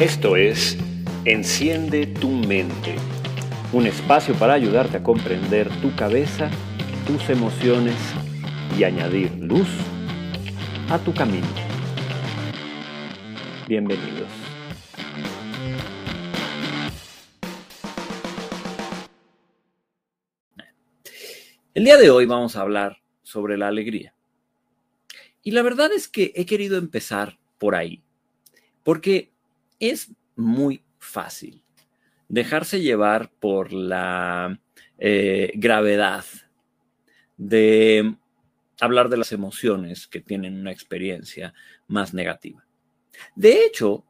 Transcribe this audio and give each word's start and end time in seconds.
Esto 0.00 0.34
es 0.34 0.76
Enciende 1.24 2.08
tu 2.08 2.28
mente, 2.28 2.96
un 3.72 3.86
espacio 3.86 4.34
para 4.34 4.54
ayudarte 4.54 4.96
a 4.96 5.02
comprender 5.04 5.70
tu 5.80 5.94
cabeza, 5.94 6.50
tus 7.06 7.30
emociones 7.30 7.94
y 8.76 8.82
añadir 8.82 9.30
luz 9.36 9.68
a 10.90 10.98
tu 10.98 11.14
camino. 11.14 11.46
Bienvenidos. 13.68 14.28
El 21.72 21.84
día 21.84 21.96
de 21.98 22.10
hoy 22.10 22.26
vamos 22.26 22.56
a 22.56 22.62
hablar 22.62 22.98
sobre 23.22 23.56
la 23.56 23.68
alegría. 23.68 24.12
Y 25.44 25.52
la 25.52 25.62
verdad 25.62 25.92
es 25.92 26.08
que 26.08 26.32
he 26.34 26.44
querido 26.46 26.78
empezar 26.78 27.38
por 27.58 27.76
ahí, 27.76 28.02
porque 28.82 29.33
es 29.78 30.12
muy 30.36 30.82
fácil 30.98 31.62
dejarse 32.28 32.80
llevar 32.80 33.30
por 33.38 33.72
la 33.72 34.58
eh, 34.98 35.52
gravedad 35.54 36.24
de 37.36 38.16
hablar 38.80 39.08
de 39.08 39.16
las 39.16 39.32
emociones 39.32 40.06
que 40.06 40.20
tienen 40.20 40.58
una 40.58 40.72
experiencia 40.72 41.54
más 41.86 42.14
negativa. 42.14 42.64
De 43.36 43.64
hecho, 43.64 44.04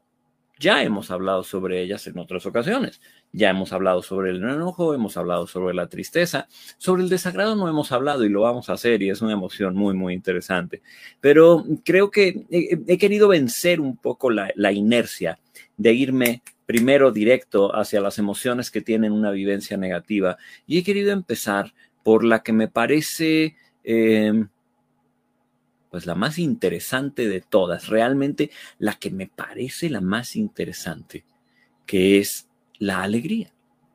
ya 0.58 0.82
hemos 0.82 1.10
hablado 1.10 1.42
sobre 1.42 1.82
ellas 1.82 2.06
en 2.06 2.18
otras 2.18 2.46
ocasiones. 2.46 3.00
Ya 3.32 3.50
hemos 3.50 3.72
hablado 3.72 4.02
sobre 4.02 4.30
el 4.30 4.36
enojo, 4.36 4.94
hemos 4.94 5.16
hablado 5.16 5.46
sobre 5.46 5.74
la 5.74 5.88
tristeza, 5.88 6.46
sobre 6.78 7.02
el 7.02 7.08
desagrado 7.08 7.56
no 7.56 7.68
hemos 7.68 7.90
hablado 7.90 8.24
y 8.24 8.28
lo 8.28 8.42
vamos 8.42 8.68
a 8.68 8.74
hacer 8.74 9.02
y 9.02 9.10
es 9.10 9.20
una 9.20 9.32
emoción 9.32 9.74
muy, 9.74 9.94
muy 9.94 10.14
interesante. 10.14 10.82
Pero 11.20 11.64
creo 11.84 12.10
que 12.10 12.46
he, 12.50 12.98
querido 12.98 13.28
vencer 13.28 13.80
un 13.80 13.96
poco 13.96 14.30
la, 14.30 14.72
inercia 14.72 15.38
de 15.76 15.92
irme 15.92 16.42
primero 16.66 17.12
directo 17.12 17.74
hacia 17.74 18.00
las 18.00 18.18
emociones 18.18 18.70
que 18.70 18.80
tienen 18.80 19.12
una 19.12 19.30
vivencia 19.30 19.76
negativa 19.76 20.38
y 20.66 20.78
he 20.78 20.84
querido 20.84 21.12
empezar 21.12 21.74
por 22.02 22.24
la 22.24 22.42
que 22.42 22.52
me 22.52 22.68
parece... 22.68 23.56
Em, 23.82 24.48
pues 25.90 26.06
la 26.06 26.16
más 26.16 26.40
interesante 26.40 27.28
de 27.28 27.40
todas, 27.40 27.86
realmente 27.86 28.50
la 28.80 28.94
que 28.94 29.12
me 29.12 29.28
parece 29.28 29.88
la 29.88 30.00
más 30.00 30.34
interesante, 30.34 31.24
que 31.86 32.18
es 32.18 32.48
la 32.80 33.04
alegría. 33.04 33.52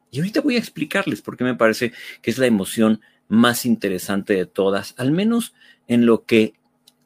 Y 0.10 0.20
ahorita 0.20 0.40
voy 0.40 0.56
a 0.56 0.60
explicarles 0.60 1.22
por 1.22 1.36
qué 1.36 1.44
me 1.44 1.56
parece 1.56 1.92
que 2.22 2.32
es 2.32 2.38
la 2.38 2.46
emoción 2.46 3.02
más 3.28 3.66
interesante 3.66 4.34
de 4.34 4.46
todas, 4.46 4.96
al 4.98 5.12
menos 5.12 5.54
en 5.90 6.06
lo 6.06 6.24
que 6.24 6.54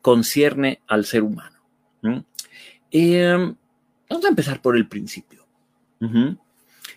concierne 0.04 0.82
al 0.88 1.06
ser 1.06 1.24
humano. 1.24 1.58
Em, 2.92 3.56
vamos 4.14 4.26
a 4.26 4.30
empezar 4.30 4.62
por 4.62 4.78
el 4.78 4.88
principio. 4.88 5.44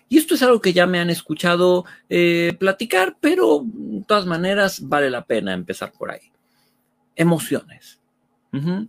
Y 0.09 0.19
esto 0.19 0.35
es 0.35 0.43
algo 0.43 0.61
que 0.61 0.73
ya 0.73 0.87
me 0.87 0.99
han 0.99 1.11
escuchado 1.11 1.85
eh, 2.09 2.55
platicar, 2.59 3.17
pero 3.21 3.63
de 3.65 4.05
todas 4.05 4.27
maneras 4.27 4.87
vale 4.87 5.11
la 5.11 5.25
pena 5.25 5.55
empezar 5.55 5.93
por 5.93 6.11
ahí. 6.11 6.33
Emociones. 7.15 8.01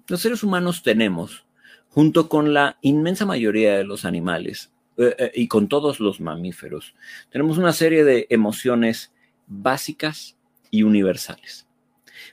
Los 0.07 0.21
seres 0.21 0.43
humanos 0.43 0.81
tenemos, 0.81 1.45
junto 1.89 2.29
con 2.29 2.53
la 2.53 2.77
inmensa 2.81 3.25
mayoría 3.25 3.77
de 3.77 3.83
los 3.83 4.05
animales, 4.05 4.71
eh, 4.97 5.15
eh, 5.19 5.31
y 5.35 5.47
con 5.47 5.67
todos 5.67 5.99
los 5.99 6.21
mamíferos. 6.21 6.95
Tenemos 7.29 7.57
una 7.57 7.73
serie 7.73 8.03
de 8.05 8.27
emociones 8.29 9.11
básicas 9.45 10.37
y 10.71 10.83
universales. 10.83 11.67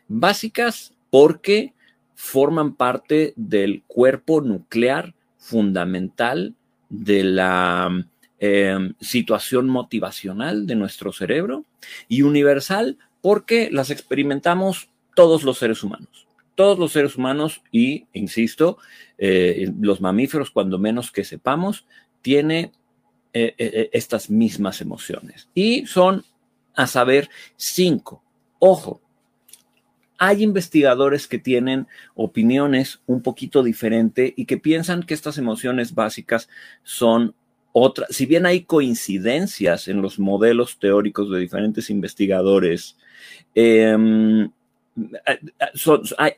Básicas 0.06 0.94
porque 1.10 1.74
forman 2.14 2.74
parte 2.74 3.34
del 3.36 3.82
cuerpo 3.86 4.40
nuclear 4.40 5.14
fundamental 5.44 6.54
de 6.88 7.22
la 7.22 7.90
em, 8.38 8.94
situación 8.98 9.68
motivacional 9.68 10.66
de 10.66 10.74
nuestro 10.74 11.12
cerebro 11.12 11.64
y 12.08 12.22
universal 12.22 12.96
porque 13.20 13.68
las 13.70 13.90
experimentamos 13.90 14.88
todos 15.14 15.42
los 15.42 15.58
seres 15.58 15.82
humanos. 15.82 16.26
Todos 16.54 16.78
los 16.78 16.92
seres 16.92 17.16
humanos 17.16 17.62
y, 17.70 18.06
insisto, 18.14 18.78
eh, 19.18 19.70
los 19.80 20.00
mamíferos, 20.00 20.50
cuando 20.50 20.78
menos 20.78 21.10
que 21.10 21.24
sepamos, 21.24 21.84
tiene 22.22 22.72
eh, 23.34 23.54
eh, 23.58 23.90
estas 23.92 24.30
mismas 24.30 24.80
emociones. 24.80 25.50
Y 25.54 25.84
son, 25.86 26.24
a 26.74 26.86
saber, 26.86 27.28
cinco. 27.56 28.22
Ojo, 28.60 29.02
hay 30.18 30.42
investigadores 30.42 31.26
que 31.26 31.38
tienen 31.38 31.86
opiniones 32.14 33.00
un 33.06 33.22
poquito 33.22 33.62
diferentes 33.62 34.32
y 34.36 34.46
que 34.46 34.58
piensan 34.58 35.02
que 35.02 35.14
estas 35.14 35.38
emociones 35.38 35.94
básicas 35.94 36.48
son 36.82 37.34
otras. 37.72 38.14
Si 38.14 38.26
bien 38.26 38.46
hay 38.46 38.62
coincidencias 38.62 39.88
en 39.88 40.00
los 40.00 40.18
modelos 40.18 40.78
teóricos 40.78 41.30
de 41.30 41.40
diferentes 41.40 41.90
investigadores, 41.90 42.96
em, 43.54 44.50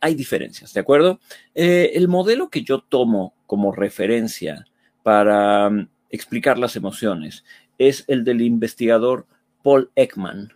hay, 0.00 0.14
diferencias, 0.14 0.72
¿de 0.72 0.80
acuerdo? 0.80 1.20
el 1.54 2.08
modelo 2.08 2.48
que 2.48 2.62
yo 2.62 2.80
tomo 2.80 3.34
como 3.46 3.72
referencia 3.72 4.66
para 5.02 5.68
mm, 5.68 5.88
explicar 6.10 6.58
las 6.58 6.74
emociones 6.74 7.44
es 7.78 8.04
el 8.08 8.24
del 8.24 8.40
investigador 8.40 9.26
Paul 9.62 9.90
Ekman, 9.94 10.52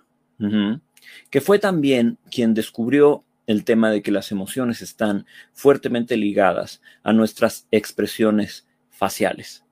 que 1.31 1.41
fue 1.41 1.59
también 1.59 2.19
quien 2.31 2.54
descubrió 2.54 3.25
el 3.47 3.65
tema 3.65 3.91
de 3.91 4.03
que 4.03 4.12
las 4.12 4.31
emociones 4.31 4.81
están 4.81 5.26
fuertemente 5.53 6.16
ligadas 6.16 6.81
a 7.03 7.12
nuestras 7.12 7.66
expresiones 7.71 8.66
faciales. 8.91 9.65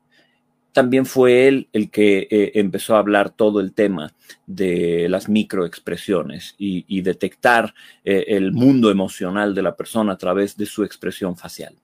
También 0.73 1.07
fue 1.07 1.49
él 1.49 1.69
el 1.73 1.91
que 1.91 2.29
eh, 2.31 2.53
empezó 2.55 2.95
a 2.95 3.01
hablar 3.01 3.31
todo 3.31 3.61
el 3.61 3.73
tema 3.73 4.15
de 4.47 5.09
las 5.09 5.29
microexpresiones 5.29 6.55
y, 6.59 7.01
detectar 7.03 7.75
eh, 8.05 8.27
el 8.29 8.53
mundo 8.53 8.91
emocional 8.91 9.55
de 9.55 9.63
la 9.63 9.77
persona 9.77 10.13
a 10.13 10.19
través 10.19 10.57
de 10.57 10.67
su 10.67 10.85
expresión 10.85 11.37
facial. 11.37 11.75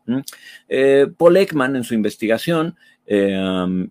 Eh, 0.68 1.08
Paul 1.16 1.36
Ekman 1.36 1.76
en 1.76 1.84
su 1.84 1.94
investigación 1.94 2.76
em, 3.06 3.90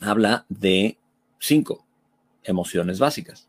habla 0.00 0.46
de 0.48 0.96
cinco 1.38 1.84
emociones 2.42 2.98
básicas, 2.98 3.48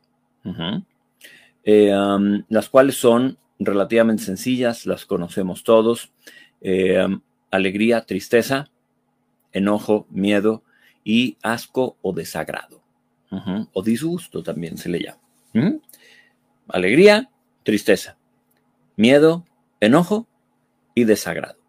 em, 1.64 2.44
las 2.50 2.70
cuales 2.70 2.96
son 2.96 3.38
relativamente 3.60 4.24
sencillas, 4.24 4.86
las 4.86 5.06
conocemos 5.06 5.64
todos. 5.64 6.12
Em, 6.62 7.22
alegría, 7.52 8.02
tristeza, 8.02 8.72
enojo, 9.52 10.08
miedo 10.10 10.64
y 11.04 11.38
asco 11.42 11.98
o 12.02 12.14
desagrado. 12.14 12.82
O 13.72 13.82
disgusto 13.82 14.44
también 14.44 14.78
se 14.78 14.90
le 14.90 15.04
llama. 15.04 15.80
Alegría, 16.68 17.30
tristeza, 17.64 18.18
miedo, 18.98 19.46
enojo 19.80 20.28
y 20.96 21.06
desagrado. 21.06 21.60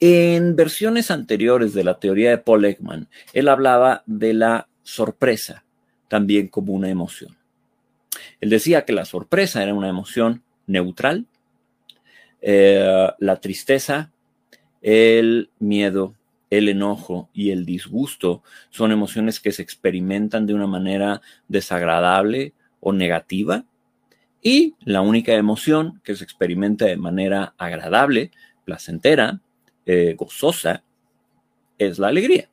En 0.00 0.56
versiones 0.56 1.10
anteriores 1.10 1.74
de 1.74 1.84
la 1.84 1.98
teoría 1.98 2.30
de 2.30 2.38
Paul 2.38 2.64
Ekman, 2.64 3.08
él 3.32 3.48
hablaba 3.48 4.02
de 4.06 4.34
la 4.34 4.68
sorpresa 4.82 5.64
también 6.08 6.48
como 6.48 6.72
una 6.72 6.88
emoción. 6.88 7.37
Él 8.40 8.50
decía 8.50 8.84
que 8.84 8.92
la 8.92 9.04
sorpresa 9.04 9.62
era 9.62 9.74
una 9.74 9.88
emoción 9.88 10.42
neutral, 10.66 11.26
eh, 12.40 13.08
la 13.18 13.40
tristeza, 13.40 14.12
el 14.80 15.50
miedo 15.58 16.14
el 16.50 16.68
enojo 16.68 17.28
y 17.32 17.50
el 17.50 17.66
disgusto 17.66 18.42
son 18.70 18.92
emociones 18.92 19.40
que 19.40 19.52
se 19.52 19.62
experimentan 19.62 20.46
de 20.46 20.54
una 20.54 20.66
manera 20.66 21.20
desagradable 21.48 22.54
o 22.80 22.92
negativa. 22.92 23.64
Y 24.42 24.74
la 24.80 25.00
única 25.00 25.34
emoción 25.34 26.00
que 26.04 26.14
se 26.14 26.24
experimenta 26.24 26.86
de 26.86 26.96
manera 26.96 27.54
agradable, 27.58 28.30
placentera, 28.64 29.40
eh, 29.84 30.14
gozosa, 30.16 30.84
es 31.76 31.98
la 31.98 32.08
alegría. 32.08 32.48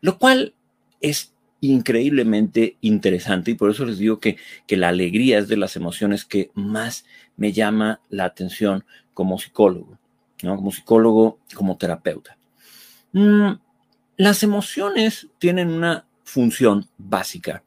Lo 0.00 0.18
cual 0.18 0.54
es 1.00 1.33
increíblemente 1.70 2.76
interesante 2.82 3.52
y 3.52 3.54
por 3.54 3.70
eso 3.70 3.84
les 3.84 3.98
digo 3.98 4.20
que, 4.20 4.36
que 4.66 4.76
la 4.76 4.88
alegría 4.88 5.38
es 5.38 5.48
de 5.48 5.56
las 5.56 5.76
emociones 5.76 6.24
que 6.24 6.50
más 6.54 7.04
me 7.36 7.52
llama 7.52 8.00
la 8.10 8.24
atención 8.24 8.84
como 9.14 9.38
psicólogo, 9.38 9.98
¿no? 10.42 10.56
como 10.56 10.72
psicólogo, 10.72 11.38
como 11.54 11.76
terapeuta. 11.76 12.36
Mm, 13.12 13.52
las 14.16 14.42
emociones 14.42 15.28
tienen 15.38 15.70
una 15.70 16.06
función 16.24 16.88
básica 16.98 17.62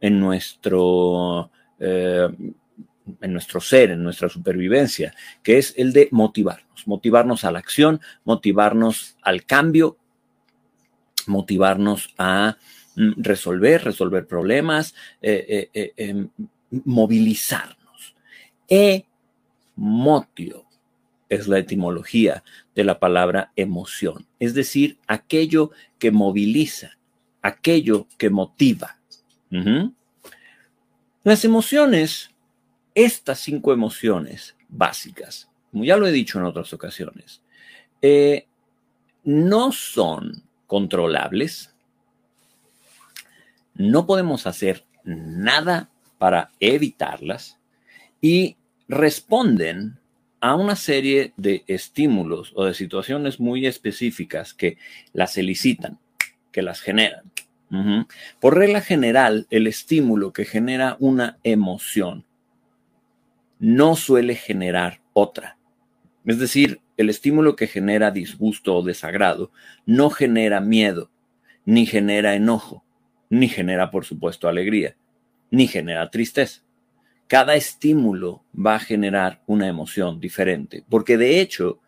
en 0.00 0.20
nuestro, 0.20 1.50
eh, 1.78 2.28
en 3.20 3.32
nuestro 3.32 3.60
ser, 3.60 3.92
en 3.92 4.02
nuestra 4.02 4.28
supervivencia, 4.28 5.14
que 5.42 5.58
es 5.58 5.74
el 5.76 5.92
de 5.92 6.08
motivarnos, 6.10 6.86
motivarnos 6.86 7.44
a 7.44 7.50
la 7.50 7.58
acción, 7.58 8.00
motivarnos 8.24 9.16
al 9.22 9.44
cambio, 9.44 9.96
motivarnos 11.26 12.14
a 12.18 12.56
resolver, 13.16 13.84
resolver 13.84 14.26
problemas, 14.26 14.94
eh, 15.22 15.68
eh, 15.72 15.92
em, 15.96 16.28
movilizarnos. 16.84 18.14
Emotio 19.76 20.64
es 21.28 21.48
la 21.48 21.58
etimología 21.58 22.42
de 22.74 22.84
la 22.84 22.98
palabra 22.98 23.52
emoción, 23.56 24.26
es 24.38 24.54
decir, 24.54 24.98
aquello 25.06 25.70
que 25.98 26.10
moviliza, 26.10 26.98
aquello 27.42 28.06
que 28.16 28.30
motiva. 28.30 28.98
Las 31.24 31.44
emociones, 31.44 32.30
estas 32.94 33.40
cinco 33.40 33.72
emociones 33.72 34.56
básicas, 34.68 35.48
como 35.70 35.84
ya 35.84 35.96
lo 35.96 36.06
he 36.06 36.12
dicho 36.12 36.38
en 36.38 36.44
otras 36.44 36.72
ocasiones, 36.72 37.42
eh, 38.00 38.46
no 39.24 39.72
son 39.72 40.42
controlables, 40.66 41.74
no 43.78 44.06
podemos 44.06 44.46
hacer 44.46 44.84
nada 45.04 45.88
para 46.18 46.50
evitarlas 46.60 47.58
y 48.20 48.56
responden 48.88 49.98
a 50.40 50.54
una 50.56 50.76
serie 50.76 51.32
de 51.36 51.64
estímulos 51.66 52.52
o 52.54 52.64
de 52.64 52.74
situaciones 52.74 53.40
muy 53.40 53.66
específicas 53.66 54.52
que 54.52 54.76
las 55.12 55.38
elicitan, 55.38 55.98
que 56.52 56.62
las 56.62 56.80
generan. 56.80 57.32
Por 58.40 58.56
regla 58.56 58.80
general, 58.80 59.46
el 59.50 59.66
estímulo 59.66 60.32
que 60.32 60.44
genera 60.44 60.96
una 61.00 61.38
emoción 61.44 62.24
no 63.58 63.94
suele 63.94 64.34
generar 64.36 65.00
otra. 65.12 65.58
Es 66.24 66.38
decir, 66.38 66.80
el 66.96 67.10
estímulo 67.10 67.56
que 67.56 67.66
genera 67.66 68.10
disgusto 68.10 68.74
o 68.74 68.82
desagrado 68.82 69.50
no 69.84 70.10
genera 70.10 70.60
miedo, 70.60 71.10
ni 71.64 71.84
genera 71.84 72.34
enojo, 72.34 72.84
ni 73.30 73.48
genera, 73.48 73.90
por 73.90 74.04
supuesto, 74.04 74.48
alegría, 74.48 74.96
ni 75.50 75.66
genera 75.66 76.10
tristeza 76.10 76.62
cada 77.28 77.54
estímulo 77.54 78.42
va 78.54 78.76
a 78.76 78.80
generar 78.80 79.42
una 79.46 79.68
emoción 79.68 80.18
diferente, 80.18 80.84
porque 80.88 81.16
de 81.18 81.40
hecho 81.40 81.78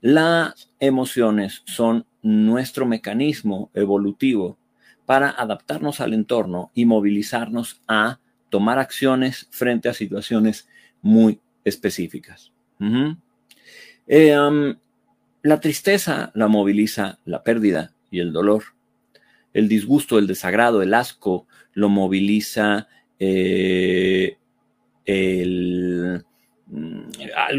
las 0.00 0.70
emociones 0.80 1.62
son 1.66 2.04
nuestro 2.20 2.84
mecanismo 2.84 3.70
evolutivo 3.74 4.58
para 5.06 5.30
adaptarnos 5.30 6.00
al 6.00 6.12
entorno 6.12 6.70
y 6.74 6.84
movilizarnos 6.84 7.80
a 7.86 8.18
tomar 8.50 8.78
acciones 8.78 9.46
frente 9.50 9.88
a 9.88 9.94
situaciones 9.94 10.68
muy 11.00 11.40
específicas. 11.64 12.52
Eh, 14.08 14.36
la 15.42 15.60
tristeza 15.60 16.32
la 16.34 16.48
moviliza 16.48 17.20
la 17.24 17.44
pérdida 17.44 17.92
y 18.10 18.18
el 18.18 18.32
dolor. 18.32 18.64
El 19.58 19.68
disgusto, 19.68 20.20
el 20.20 20.28
desagrado, 20.28 20.82
el 20.82 20.94
asco 20.94 21.48
lo 21.72 21.88
moviliza 21.88 22.86
eh, 23.18 24.36
el, 25.04 26.24
mm, 26.68 27.00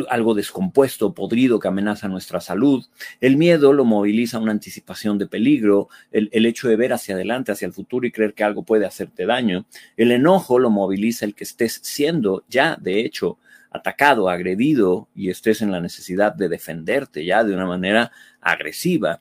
algo 0.08 0.34
descompuesto, 0.34 1.14
podrido 1.14 1.60
que 1.60 1.68
amenaza 1.68 2.08
nuestra 2.08 2.40
salud. 2.40 2.86
El 3.20 3.36
miedo 3.36 3.74
lo 3.74 3.84
moviliza 3.84 4.40
una 4.40 4.54
anticipación 4.54 5.18
de 5.18 5.28
peligro, 5.28 5.90
el, 6.10 6.30
el, 6.32 6.46
hecho 6.46 6.70
de 6.70 6.78
ver 6.78 6.94
hacia 6.94 7.16
adelante, 7.16 7.52
hacia 7.52 7.66
el 7.66 7.74
futuro 7.74 8.08
y 8.08 8.14
creer 8.14 8.34
que 8.34 8.46
algo 8.46 8.64
puede 8.64 8.86
hacerte 8.86 9.26
daño. 9.26 9.66
El 9.98 10.14
enojo 10.14 10.58
lo 10.58 10.70
moviliza 10.70 11.26
el 11.26 11.36
que 11.36 11.44
estés 11.44 11.82
siendo 11.84 12.46
ya, 12.48 12.78
de 12.80 13.02
hecho, 13.02 13.40
atacado, 13.72 14.30
agredido 14.30 15.10
y 15.14 15.32
estés 15.32 15.62
en 15.62 15.74
la 15.74 15.82
necesidad 15.82 16.34
de 16.34 16.48
defenderte 16.48 17.26
ya 17.26 17.44
de 17.44 17.54
una 17.54 17.66
manera 17.66 18.14
agresiva. 18.40 19.20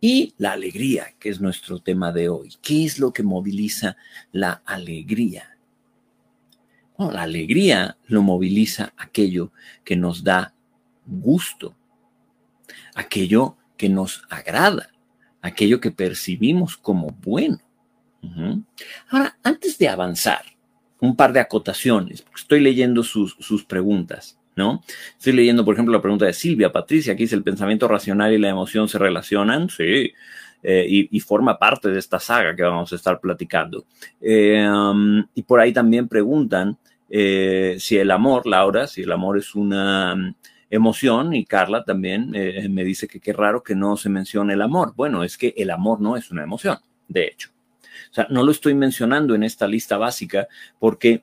Y 0.00 0.34
la 0.38 0.52
alegría, 0.52 1.14
que 1.18 1.28
es 1.28 1.40
nuestro 1.40 1.80
tema 1.80 2.12
de 2.12 2.28
hoy. 2.28 2.54
¿Qué 2.62 2.84
es 2.84 2.98
lo 2.98 3.12
que 3.12 3.22
moviliza 3.22 3.96
la 4.32 4.62
alegría? 4.64 5.54
la 6.98 7.22
alegría 7.22 7.96
lo 8.08 8.22
moviliza 8.22 8.92
aquello 8.96 9.52
que 9.84 9.94
nos 9.94 10.24
da 10.24 10.52
gusto, 11.06 11.76
aquello 12.94 13.56
que 13.76 13.88
nos 13.88 14.24
agrada, 14.28 14.90
aquello 15.40 15.80
que 15.80 15.92
percibimos 15.92 16.76
como 16.76 17.10
bueno. 17.22 17.60
Ahora, 19.08 19.38
antes 19.44 19.78
de 19.78 19.88
avanzar, 19.88 20.44
un 21.00 21.14
par 21.14 21.32
de 21.32 21.40
acotaciones, 21.40 22.22
porque 22.22 22.40
estoy 22.40 22.60
leyendo 22.60 23.04
sus, 23.04 23.36
sus 23.38 23.64
preguntas. 23.64 24.37
¿No? 24.58 24.82
Estoy 25.16 25.34
leyendo, 25.34 25.64
por 25.64 25.74
ejemplo, 25.74 25.94
la 25.94 26.02
pregunta 26.02 26.26
de 26.26 26.32
Silvia 26.32 26.72
Patricia, 26.72 27.12
aquí 27.12 27.22
dice, 27.22 27.36
¿el 27.36 27.44
pensamiento 27.44 27.86
racional 27.86 28.32
y 28.32 28.38
la 28.38 28.48
emoción 28.48 28.88
se 28.88 28.98
relacionan? 28.98 29.70
Sí, 29.70 30.12
eh, 30.64 30.84
y, 30.88 31.20
forma 31.20 31.56
parte 31.60 31.88
de 31.90 31.98
esta 32.00 32.18
saga 32.18 32.56
que 32.56 32.64
vamos 32.64 32.92
a 32.92 32.96
estar 32.96 33.20
platicando. 33.20 33.86
Um, 34.20 35.24
y 35.32 35.44
por 35.44 35.60
ahí 35.60 35.72
también 35.72 36.08
preguntan 36.08 36.76
eh, 37.08 37.76
si 37.78 37.98
el 37.98 38.10
amor, 38.10 38.48
Laura, 38.48 38.88
si 38.88 39.02
el 39.02 39.12
amor 39.12 39.38
es 39.38 39.54
una 39.54 40.16
mm, 40.16 40.34
emoción, 40.70 41.34
y 41.34 41.44
Carla 41.44 41.84
también 41.84 42.32
eh, 42.34 42.68
me 42.68 42.82
dice 42.82 43.06
que 43.06 43.20
qué 43.20 43.32
raro 43.32 43.62
que 43.62 43.76
no 43.76 43.96
se 43.96 44.08
mencione 44.08 44.54
el 44.54 44.62
amor. 44.62 44.92
Bueno, 44.96 45.22
es 45.22 45.38
que 45.38 45.54
el 45.56 45.70
amor 45.70 46.00
no 46.00 46.16
es 46.16 46.32
una 46.32 46.42
emoción, 46.42 46.78
de 47.06 47.26
hecho. 47.26 47.50
O 48.10 48.14
sea, 48.14 48.26
no 48.28 48.42
lo 48.42 48.50
estoy 48.50 48.74
mencionando 48.74 49.36
en 49.36 49.44
esta 49.44 49.68
lista 49.68 49.98
básica 49.98 50.48
porque 50.80 51.22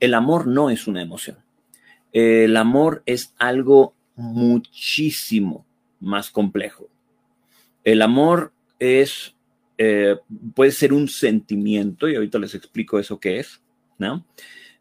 el 0.00 0.12
amor 0.12 0.46
no 0.46 0.68
es 0.68 0.86
una 0.86 1.00
emoción. 1.00 1.38
El 2.14 2.56
amor 2.56 3.02
es 3.06 3.34
algo 3.38 3.96
muchísimo 4.14 5.66
más 5.98 6.30
complejo. 6.30 6.88
El 7.82 8.00
amor 8.02 8.52
es, 8.78 9.34
eh, 9.78 10.16
puede 10.54 10.70
ser 10.70 10.92
un 10.92 11.08
sentimiento, 11.08 12.08
y 12.08 12.14
ahorita 12.14 12.38
les 12.38 12.54
explico 12.54 13.00
eso 13.00 13.18
qué 13.18 13.40
es, 13.40 13.60
¿no? 13.98 14.24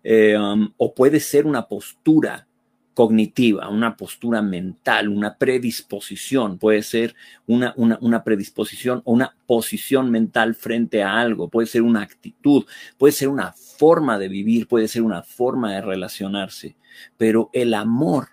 Eh, 0.04 0.38
um, 0.38 0.72
o 0.78 0.94
puede 0.94 1.20
ser 1.20 1.48
una 1.48 1.68
postura 1.68 2.48
cognitiva, 2.94 3.70
una 3.70 3.98
postura 3.98 4.42
mental, 4.42 5.10
una 5.10 5.38
predisposición, 5.38 6.58
puede 6.58 6.84
ser 6.84 7.16
una, 7.48 7.74
una, 7.76 7.98
una, 8.02 8.24
predisposición 8.24 9.02
o 9.06 9.14
una 9.14 9.36
posición 9.48 10.12
mental 10.12 10.56
frente 10.56 11.02
a 11.02 11.20
algo, 11.20 11.50
puede 11.50 11.68
ser 11.68 11.82
una 11.82 12.02
actitud, 12.02 12.66
puede 12.98 13.14
ser 13.14 13.30
una 13.30 13.54
forma 13.54 14.20
de 14.20 14.28
vivir, 14.28 14.68
puede 14.68 14.88
ser 14.88 15.02
una 15.02 15.24
forma 15.24 15.74
de 15.74 15.82
relacionarse, 15.82 16.76
pero 17.18 17.50
el 17.54 17.74
amor 17.74 18.30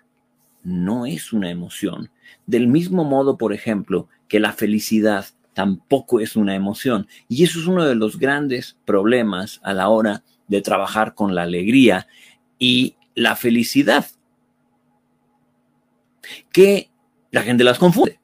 no 0.63 1.05
es 1.05 1.33
una 1.33 1.49
emoción. 1.49 2.11
Del 2.45 2.67
mismo 2.67 3.03
modo, 3.03 3.37
por 3.37 3.53
ejemplo, 3.53 4.07
que 4.27 4.39
la 4.39 4.53
felicidad 4.53 5.25
tampoco 5.53 6.19
es 6.19 6.35
una 6.35 6.55
emoción. 6.55 7.07
Y 7.27 7.43
eso 7.43 7.59
es 7.59 7.67
uno 7.67 7.85
de 7.85 7.95
los 7.95 8.17
grandes 8.17 8.77
problemas 8.85 9.59
a 9.63 9.73
la 9.73 9.89
hora 9.89 10.23
de 10.47 10.61
trabajar 10.61 11.13
con 11.15 11.35
la 11.35 11.43
alegría 11.43 12.07
y 12.59 12.95
la 13.15 13.35
felicidad. 13.35 14.05
Que 16.51 16.89
la 17.31 17.43
gente 17.43 17.63
las 17.63 17.79
confunde. 17.79 18.19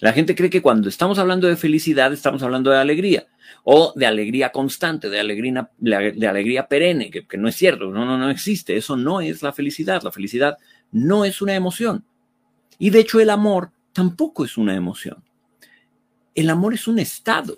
La 0.00 0.12
gente 0.12 0.34
cree 0.34 0.50
que 0.50 0.62
cuando 0.62 0.88
estamos 0.88 1.18
hablando 1.18 1.46
de 1.46 1.56
felicidad 1.56 2.12
estamos 2.12 2.42
hablando 2.42 2.70
de 2.70 2.78
alegría 2.78 3.26
o 3.62 3.92
de 3.96 4.06
alegría 4.06 4.50
constante, 4.50 5.08
de 5.08 5.20
alegría, 5.20 5.70
de 5.78 6.26
alegría 6.28 6.66
perenne, 6.66 7.10
que, 7.10 7.26
que 7.26 7.38
no 7.38 7.48
es 7.48 7.54
cierto, 7.54 7.90
no, 7.90 8.04
no, 8.04 8.18
no 8.18 8.28
existe. 8.28 8.76
Eso 8.76 8.96
no 8.96 9.20
es 9.20 9.42
la 9.42 9.52
felicidad. 9.52 10.02
La 10.02 10.12
felicidad 10.12 10.58
no 10.92 11.24
es 11.24 11.40
una 11.40 11.54
emoción. 11.54 12.04
Y 12.78 12.90
de 12.90 13.00
hecho 13.00 13.20
el 13.20 13.30
amor 13.30 13.70
tampoco 13.92 14.44
es 14.44 14.58
una 14.58 14.74
emoción. 14.74 15.22
El 16.34 16.50
amor 16.50 16.74
es 16.74 16.88
un 16.88 16.98
estado, 16.98 17.56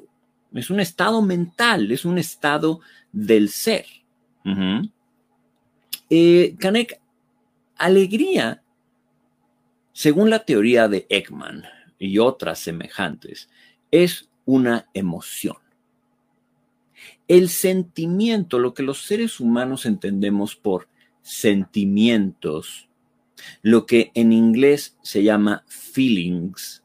es 0.53 0.71
un 0.71 0.81
estado 0.81 1.23
mental, 1.23 1.91
es 1.91 2.05
un 2.05 2.19
estado 2.19 2.81
del 3.11 3.49
ser. 3.49 3.87
Eh, 6.11 6.55
Kanek, 6.59 7.01
alegría, 7.77 8.63
según 9.97 10.29
la 10.29 10.41
teoría 10.41 10.89
de 10.89 11.07
Ekman 11.09 11.65
y 11.99 12.19
otras 12.19 12.59
semejantes, 12.59 13.49
es 13.91 14.29
una 14.45 14.91
emoción. 14.93 15.57
El 17.29 17.49
sentimiento, 17.49 18.59
lo 18.59 18.75
que 18.75 18.83
los 18.83 19.07
seres 19.07 19.41
humanos 19.41 19.87
entendemos 19.87 20.55
por 20.55 20.91
sentimientos, 21.23 22.91
lo 23.63 23.87
que 23.87 24.11
en 24.13 24.35
inglés 24.35 24.99
se 25.01 25.23
llama 25.23 25.65
feelings 25.67 26.83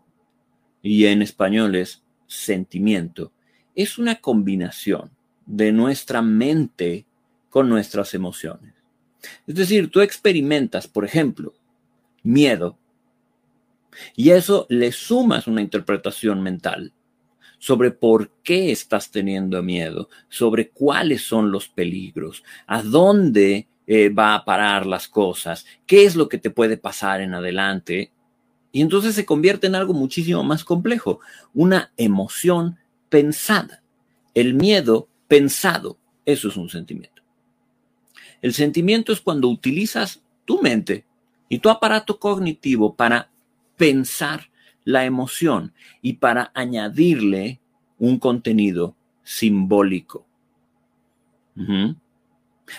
y 0.82 1.08
en 1.08 1.22
español 1.22 1.76
es 1.76 2.06
sentimiento, 2.28 3.34
es 3.76 3.98
una 3.98 4.22
combinación 4.22 5.12
de 5.46 5.74
nuestra 5.74 6.22
mente 6.22 7.06
con 7.50 7.68
nuestras 7.68 8.14
emociones. 8.14 8.74
Es 9.48 9.56
decir, 9.56 9.92
tú 9.92 10.00
experimentas, 10.00 10.88
por 10.88 11.04
ejemplo, 11.04 11.54
miedo 12.24 12.78
y 14.16 14.32
eso 14.32 14.66
le 14.70 14.92
sumas 14.92 15.48
una 15.48 15.62
interpretación 15.62 16.42
mental 16.42 16.94
sobre 17.62 17.92
por 17.92 18.32
qué 18.44 18.72
estás 18.72 19.12
teniendo 19.12 19.62
miedo, 19.62 20.10
sobre 20.30 20.70
cuáles 20.70 21.22
son 21.22 21.52
los 21.52 21.68
peligros, 21.70 22.44
a 22.66 22.82
dónde 22.82 23.68
eh, 23.86 24.10
va 24.10 24.34
a 24.34 24.46
parar 24.46 24.86
las 24.86 25.08
cosas, 25.08 25.66
qué 25.86 26.06
es 26.06 26.16
lo 26.16 26.28
que 26.28 26.38
te 26.38 26.50
puede 26.50 26.78
pasar 26.78 27.22
en 27.22 27.34
adelante. 27.34 28.12
Y 28.72 28.82
entonces 28.82 29.14
se 29.14 29.26
convierte 29.26 29.68
en 29.68 29.76
algo 29.76 29.94
muchísimo 29.94 30.44
más 30.44 30.64
complejo, 30.64 31.20
una 31.54 31.92
emoción 31.98 32.80
pensada. 33.10 33.84
El 34.34 34.54
miedo 34.54 35.08
pensado, 35.28 35.98
eso 36.26 36.48
es 36.48 36.58
un 36.58 36.70
sentimiento. 36.70 37.22
El 38.42 38.54
sentimiento 38.54 39.14
es 39.14 39.22
cuando 39.22 39.50
utilizas 39.50 40.24
tu 40.46 40.62
mente 40.62 41.06
y 41.48 41.60
tu 41.60 41.70
aparato 41.70 42.18
cognitivo 42.18 42.96
para 42.96 43.31
pensar 43.82 44.52
la 44.84 45.06
emoción 45.06 45.74
y 46.04 46.14
para 46.14 46.52
añadirle 46.54 47.62
un 47.98 48.20
contenido 48.20 48.96
simbólico. 49.24 50.28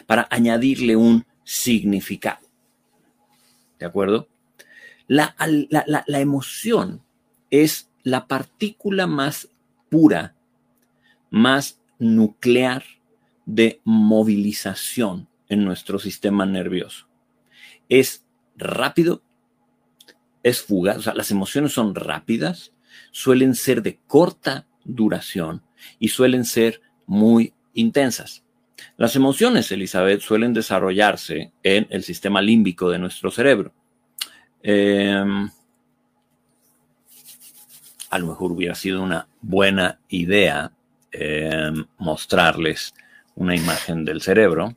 Para 0.06 0.28
añadirle 0.30 0.94
un 0.94 1.26
significado. 1.42 2.46
¿De 3.80 3.86
acuerdo? 3.86 4.28
La, 5.08 5.34
la, 5.68 6.20
emoción 6.20 7.02
es 7.50 7.90
la 8.04 8.28
partícula 8.28 9.08
más 9.08 9.48
pura, 9.90 10.36
más 11.30 11.80
nuclear 11.98 12.84
de 13.44 13.80
movilización 13.82 15.26
en 15.48 15.64
nuestro 15.64 15.98
sistema 15.98 16.46
nervioso. 16.46 17.08
Es 17.88 18.24
rápido, 18.56 19.20
es 20.42 20.62
fugaz, 20.62 20.98
o 20.98 21.02
sea, 21.02 21.14
las 21.14 21.30
emociones 21.30 21.72
son 21.72 21.94
rápidas, 21.94 22.72
suelen 23.10 23.54
ser 23.54 23.82
de 23.82 23.98
corta 24.06 24.66
duración 24.84 25.62
y 25.98 26.08
suelen 26.08 26.44
ser 26.44 26.80
muy 27.06 27.54
intensas. 27.74 28.44
Las 28.96 29.16
emociones, 29.16 29.70
Elizabeth, 29.70 30.20
suelen 30.20 30.52
desarrollarse 30.52 31.52
en 31.62 31.86
el 31.90 32.02
sistema 32.02 32.42
límbico 32.42 32.90
de 32.90 32.98
nuestro 32.98 33.30
cerebro. 33.30 33.72
Em, 34.62 35.50
a 38.10 38.18
lo 38.18 38.26
mejor 38.26 38.52
hubiera 38.52 38.74
sido 38.74 39.02
una 39.02 39.26
buena 39.40 40.00
idea 40.08 40.72
em, 41.10 41.84
mostrarles 41.98 42.94
una 43.34 43.54
imagen 43.54 44.04
del 44.04 44.20
cerebro. 44.20 44.76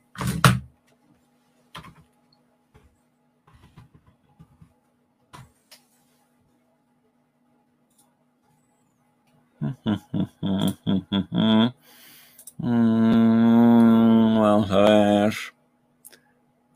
Vamos 14.38 14.70
a 14.70 14.80
ver. 14.80 15.34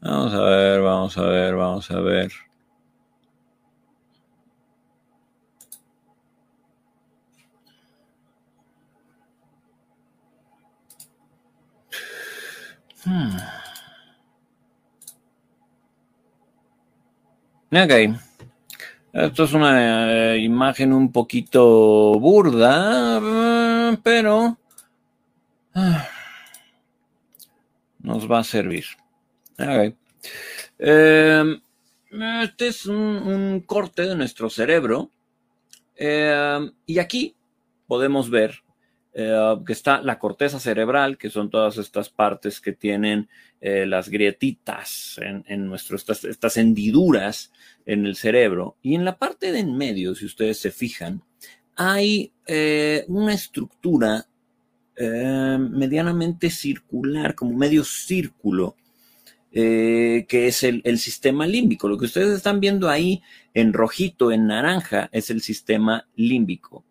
Vamos 0.01 0.35
a 0.35 0.41
ver, 0.41 0.81
vamos 0.81 1.19
a 1.19 1.23
ver, 1.23 1.55
vamos 1.57 1.91
a 1.91 2.01
ver. 2.01 2.33
Hmm. 13.05 13.37
Esto 19.13 19.43
es 19.43 19.53
una 19.55 20.35
eh, 20.35 20.39
imagen 20.39 20.93
un 20.93 21.11
poquito 21.11 22.19
burda, 22.21 23.21
pero 24.05 24.57
ah, 25.75 26.09
nos 27.99 28.31
va 28.31 28.39
a 28.39 28.45
servir. 28.45 28.85
Em, 30.79 31.61
este 32.43 32.69
es 32.69 32.87
un, 32.87 33.65
corte 33.67 34.03
de 34.03 34.15
nuestro 34.15 34.49
cerebro 34.49 35.11
em, 35.97 36.71
y 36.87 37.01
aquí 37.01 37.35
podemos 37.89 38.31
ver 38.31 38.63
eh, 39.13 39.57
que 39.67 39.73
está 39.73 40.01
la 40.01 40.21
corteza 40.21 40.61
cerebral, 40.61 41.19
que 41.19 41.31
son 41.31 41.51
todas 41.51 41.79
estas 41.79 42.09
partes 42.11 42.61
que 42.61 42.73
tienen 42.73 43.29
eh, 43.61 43.85
las 43.85 44.09
grietitas 44.09 45.19
en, 45.21 45.45
en 45.49 45.67
nuestro, 45.67 45.97
estas, 45.97 46.23
estas, 46.25 46.57
hendiduras 46.57 47.53
en 47.87 48.07
el 48.07 48.15
cerebro. 48.15 48.77
Y 48.83 48.95
en 48.95 49.05
la 49.05 49.19
parte 49.19 49.51
de 49.51 49.59
en 49.59 49.77
medio, 49.77 50.15
si 50.15 50.27
ustedes 50.27 50.59
se 50.59 50.71
fijan, 50.71 51.25
hay 51.75 52.33
eh, 52.47 53.05
una 53.09 53.35
estructura 53.35 54.27
medianamente 55.03 56.51
circular, 56.51 57.35
como 57.35 57.57
medio 57.57 57.85
círculo, 57.85 58.77
que 59.53 60.27
es 60.31 60.63
el, 60.63 60.99
sistema 60.99 61.47
límbico. 61.47 61.89
Lo 61.89 61.99
que 61.99 62.07
ustedes 62.07 62.37
están 62.37 62.61
viendo 62.61 62.89
ahí 62.89 63.23
en 63.55 63.73
rojito, 63.73 64.33
en 64.33 64.47
naranja, 64.47 65.09
es 65.13 65.31
el 65.31 65.41
sistema 65.41 66.07
límbico. 66.17 66.85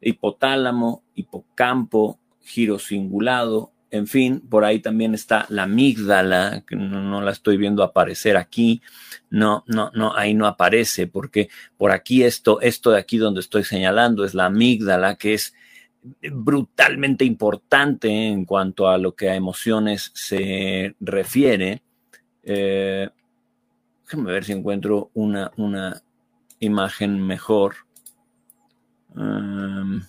Hipotálamo, 0.00 1.02
hipocampo, 1.14 2.18
giro 2.40 2.78
cingulado, 2.78 3.72
en 3.92 4.06
fin, 4.06 4.40
por 4.40 4.64
ahí 4.64 4.78
también 4.78 5.12
está 5.12 5.44
la 5.50 5.64
amígdala, 5.64 6.64
que 6.66 6.76
no, 6.76 7.20
la 7.20 7.30
estoy 7.30 7.58
viendo 7.58 7.82
aparecer 7.82 8.38
aquí. 8.38 8.80
No, 9.28 9.64
no, 9.66 9.90
no, 9.92 10.16
ahí 10.16 10.32
no 10.32 10.46
aparece, 10.46 11.06
porque 11.06 11.50
por 11.76 11.92
aquí 11.92 12.22
esto, 12.22 12.62
esto 12.62 12.90
de 12.90 12.98
aquí 12.98 13.18
donde 13.18 13.40
estoy 13.40 13.64
señalando 13.64 14.24
es 14.24 14.32
la 14.32 14.46
amígdala, 14.46 15.16
que 15.16 15.34
es 15.34 15.52
brutalmente 16.02 17.24
importante 17.24 18.08
en 18.08 18.44
cuanto 18.44 18.88
a 18.88 18.98
lo 18.98 19.14
que 19.14 19.30
a 19.30 19.36
emociones 19.36 20.10
se 20.14 20.96
refiere. 21.00 21.82
Eh, 22.42 23.08
déjame 24.04 24.32
ver 24.32 24.44
si 24.44 24.52
encuentro 24.52 25.10
una, 25.14 25.52
una 25.56 26.02
imagen 26.58 27.24
mejor. 27.24 27.74
Um, 29.14 30.02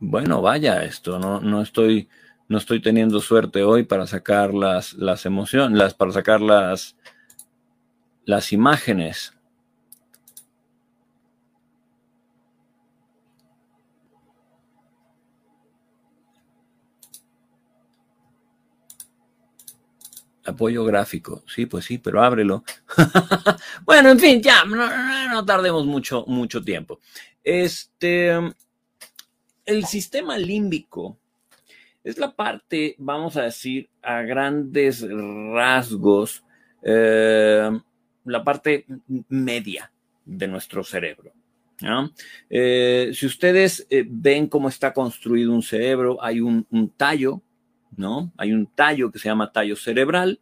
bueno, 0.00 0.42
vaya 0.42 0.82
esto, 0.84 1.18
no, 1.18 1.40
no, 1.40 1.62
estoy, 1.62 2.08
no 2.48 2.58
estoy 2.58 2.80
teniendo 2.80 3.20
suerte 3.20 3.62
hoy 3.62 3.84
para 3.84 4.06
sacar 4.06 4.52
las, 4.52 4.94
las 4.94 5.26
emociones, 5.26 5.78
las, 5.78 5.94
para 5.94 6.12
sacar 6.12 6.40
las, 6.40 6.96
las 8.24 8.52
imágenes. 8.52 9.34
Apoyo 20.50 20.84
gráfico. 20.84 21.42
Sí, 21.46 21.66
pues 21.66 21.84
sí, 21.84 21.98
pero 21.98 22.22
ábrelo. 22.22 22.64
bueno, 23.84 24.10
en 24.10 24.18
fin, 24.18 24.42
ya, 24.42 24.64
no, 24.64 25.44
tardemos 25.44 25.86
mucho, 25.86 26.24
mucho 26.26 26.62
tiempo. 26.62 27.00
Este, 27.42 28.32
el 29.64 29.84
sistema 29.86 30.38
límbico 30.38 31.18
es 32.02 32.18
la 32.18 32.34
parte, 32.34 32.94
vamos 32.98 33.36
a 33.36 33.42
decir, 33.42 33.88
a 34.02 34.22
grandes 34.22 35.06
rasgos, 35.52 36.44
eh, 36.82 37.70
la 38.24 38.44
parte 38.44 38.86
media 39.28 39.92
de 40.24 40.48
nuestro 40.48 40.82
cerebro. 40.84 41.32
Eh, 42.48 43.10
si 43.14 43.26
ustedes 43.26 43.86
eh, 43.90 44.04
ven 44.06 44.48
cómo 44.48 44.68
está 44.68 44.92
construido 44.92 45.52
un 45.52 45.62
cerebro, 45.62 46.22
hay 46.22 46.40
un, 46.40 46.66
un 46.70 46.90
tallo 46.90 47.42
¿no? 47.96 48.32
Hay 48.36 48.52
un 48.52 48.66
tallo 48.66 49.10
que 49.10 49.18
se 49.18 49.28
llama 49.28 49.52
tallo 49.52 49.76
cerebral. 49.76 50.40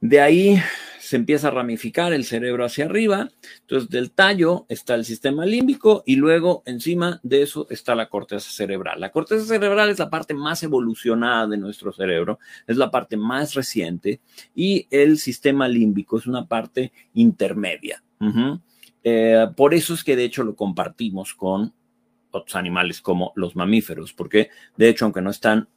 De 0.00 0.20
ahí 0.20 0.60
se 1.12 1.16
empieza 1.16 1.48
a 1.48 1.50
ramificar 1.50 2.12
el 2.12 2.24
cerebro 2.24 2.64
hacia 2.64 2.86
arriba. 2.86 3.28
Entonces, 3.60 3.90
del 3.90 4.12
tallo 4.12 4.64
está 4.68 4.94
el 4.94 5.04
sistema 5.04 5.44
límbico 5.44 6.02
y 6.06 6.16
luego 6.16 6.62
encima 6.64 7.20
de 7.22 7.42
eso 7.42 7.66
está 7.70 7.94
la 7.94 8.08
corteza 8.08 8.50
cerebral. 8.50 9.00
La 9.00 9.10
corteza 9.10 9.44
cerebral 9.44 9.90
es 9.90 9.98
la 9.98 10.08
parte 10.08 10.32
más 10.32 10.62
evolucionada 10.62 11.48
de 11.48 11.58
nuestro 11.58 11.92
cerebro, 11.92 12.38
es 12.66 12.76
la 12.76 12.90
parte 12.90 13.16
más 13.16 13.54
reciente 13.54 14.20
y 14.54 14.86
el 14.90 15.18
sistema 15.18 15.68
límbico 15.68 16.18
es 16.18 16.26
una 16.26 16.46
parte 16.46 16.92
intermedia. 17.14 18.02
Eh, 19.04 19.48
por 19.56 19.74
eso 19.74 19.94
es 19.94 20.04
que 20.04 20.16
de 20.16 20.24
hecho 20.24 20.44
lo 20.44 20.54
compartimos 20.54 21.34
con 21.34 21.74
otros 22.32 22.56
animales 22.56 23.00
como 23.00 23.32
los 23.36 23.54
mamíferos, 23.54 24.12
porque 24.12 24.50
de 24.76 24.88
hecho, 24.88 25.04
aunque 25.04 25.22
no 25.22 25.30
están 25.30 25.68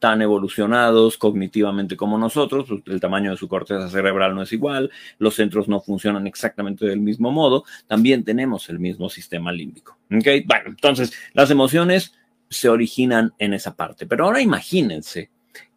tan 0.00 0.22
evolucionados 0.22 1.18
cognitivamente 1.18 1.96
como 1.96 2.18
nosotros, 2.18 2.66
pues, 2.68 2.82
el 2.86 3.00
tamaño 3.00 3.30
de 3.30 3.36
su 3.36 3.46
corteza 3.46 3.88
cerebral 3.88 4.34
no 4.34 4.42
es 4.42 4.52
igual, 4.52 4.90
los 5.18 5.34
centros 5.34 5.68
no 5.68 5.80
funcionan 5.80 6.26
exactamente 6.26 6.86
del 6.86 7.00
mismo 7.00 7.30
modo, 7.30 7.64
también 7.86 8.24
tenemos 8.24 8.68
el 8.70 8.80
mismo 8.80 9.08
sistema 9.10 9.52
límbico. 9.52 9.98
Bueno, 10.08 10.64
entonces 10.66 11.12
las 11.34 11.50
emociones 11.50 12.14
se 12.48 12.68
originan 12.68 13.32
en 13.38 13.54
esa 13.54 13.76
parte, 13.76 14.06
pero 14.06 14.24
ahora 14.24 14.40
imagínense 14.40 15.30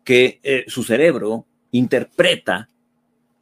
que 0.03 0.39
eh, 0.41 0.63
su 0.67 0.83
cerebro 0.83 1.45
interpreta 1.71 2.69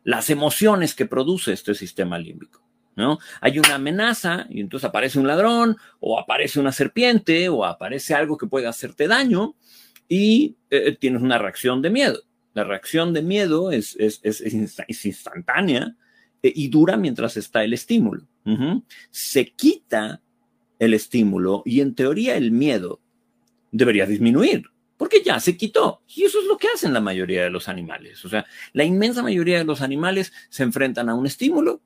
las 0.03 0.29
emociones 0.29 0.95
que 0.95 1.05
produce 1.05 1.53
este 1.53 1.75
sistema 1.75 2.17
límbico. 2.17 2.61
¿No? 2.95 3.19
Hay 3.39 3.59
una 3.59 3.75
amenaza 3.75 4.47
y 4.49 4.61
entonces 4.61 4.87
aparece 4.87 5.19
un 5.19 5.27
ladrón 5.27 5.77
o 5.99 6.19
aparece 6.19 6.59
una 6.59 6.71
serpiente 6.71 7.49
o 7.49 7.65
aparece 7.65 8.13
algo 8.13 8.37
que 8.37 8.47
puede 8.47 8.67
hacerte 8.67 9.07
daño 9.07 9.55
y 10.07 10.55
eh, 10.69 10.97
tienes 10.99 11.21
una 11.21 11.37
reacción 11.37 11.81
de 11.81 11.89
miedo. 11.89 12.21
La 12.53 12.63
reacción 12.63 13.13
de 13.13 13.21
miedo 13.21 13.71
es, 13.71 13.97
instantánea 15.03 15.95
eh, 16.43 16.51
y 16.53 16.67
dura 16.67 16.97
mientras 16.97 17.37
está 17.37 17.63
el 17.63 17.73
estímulo. 17.73 18.27
Se 19.11 19.51
quita 19.51 20.21
el 20.79 20.93
estímulo 20.93 21.61
y 21.65 21.81
en 21.81 21.93
teoría 21.93 22.35
el 22.35 22.51
miedo 22.51 22.99
debería 23.71 24.05
disminuir 24.05 24.71
porque 25.01 25.23
ya 25.23 25.39
se 25.39 25.57
quitó. 25.57 26.03
Y 26.07 26.25
eso 26.25 26.39
es 26.39 26.45
lo 26.45 26.59
que 26.59 26.67
hacen 26.67 26.93
la 26.93 27.01
mayoría 27.01 27.43
de 27.43 27.49
los 27.49 27.67
animales. 27.67 28.23
O 28.23 28.29
sea, 28.29 28.45
la 28.71 28.83
inmensa 28.83 29.23
mayoría 29.23 29.57
de 29.57 29.63
los 29.63 29.81
animales 29.81 30.31
se 30.49 30.61
enfrentan 30.61 31.09
a 31.09 31.15
un 31.15 31.25
estímulo, 31.25 31.81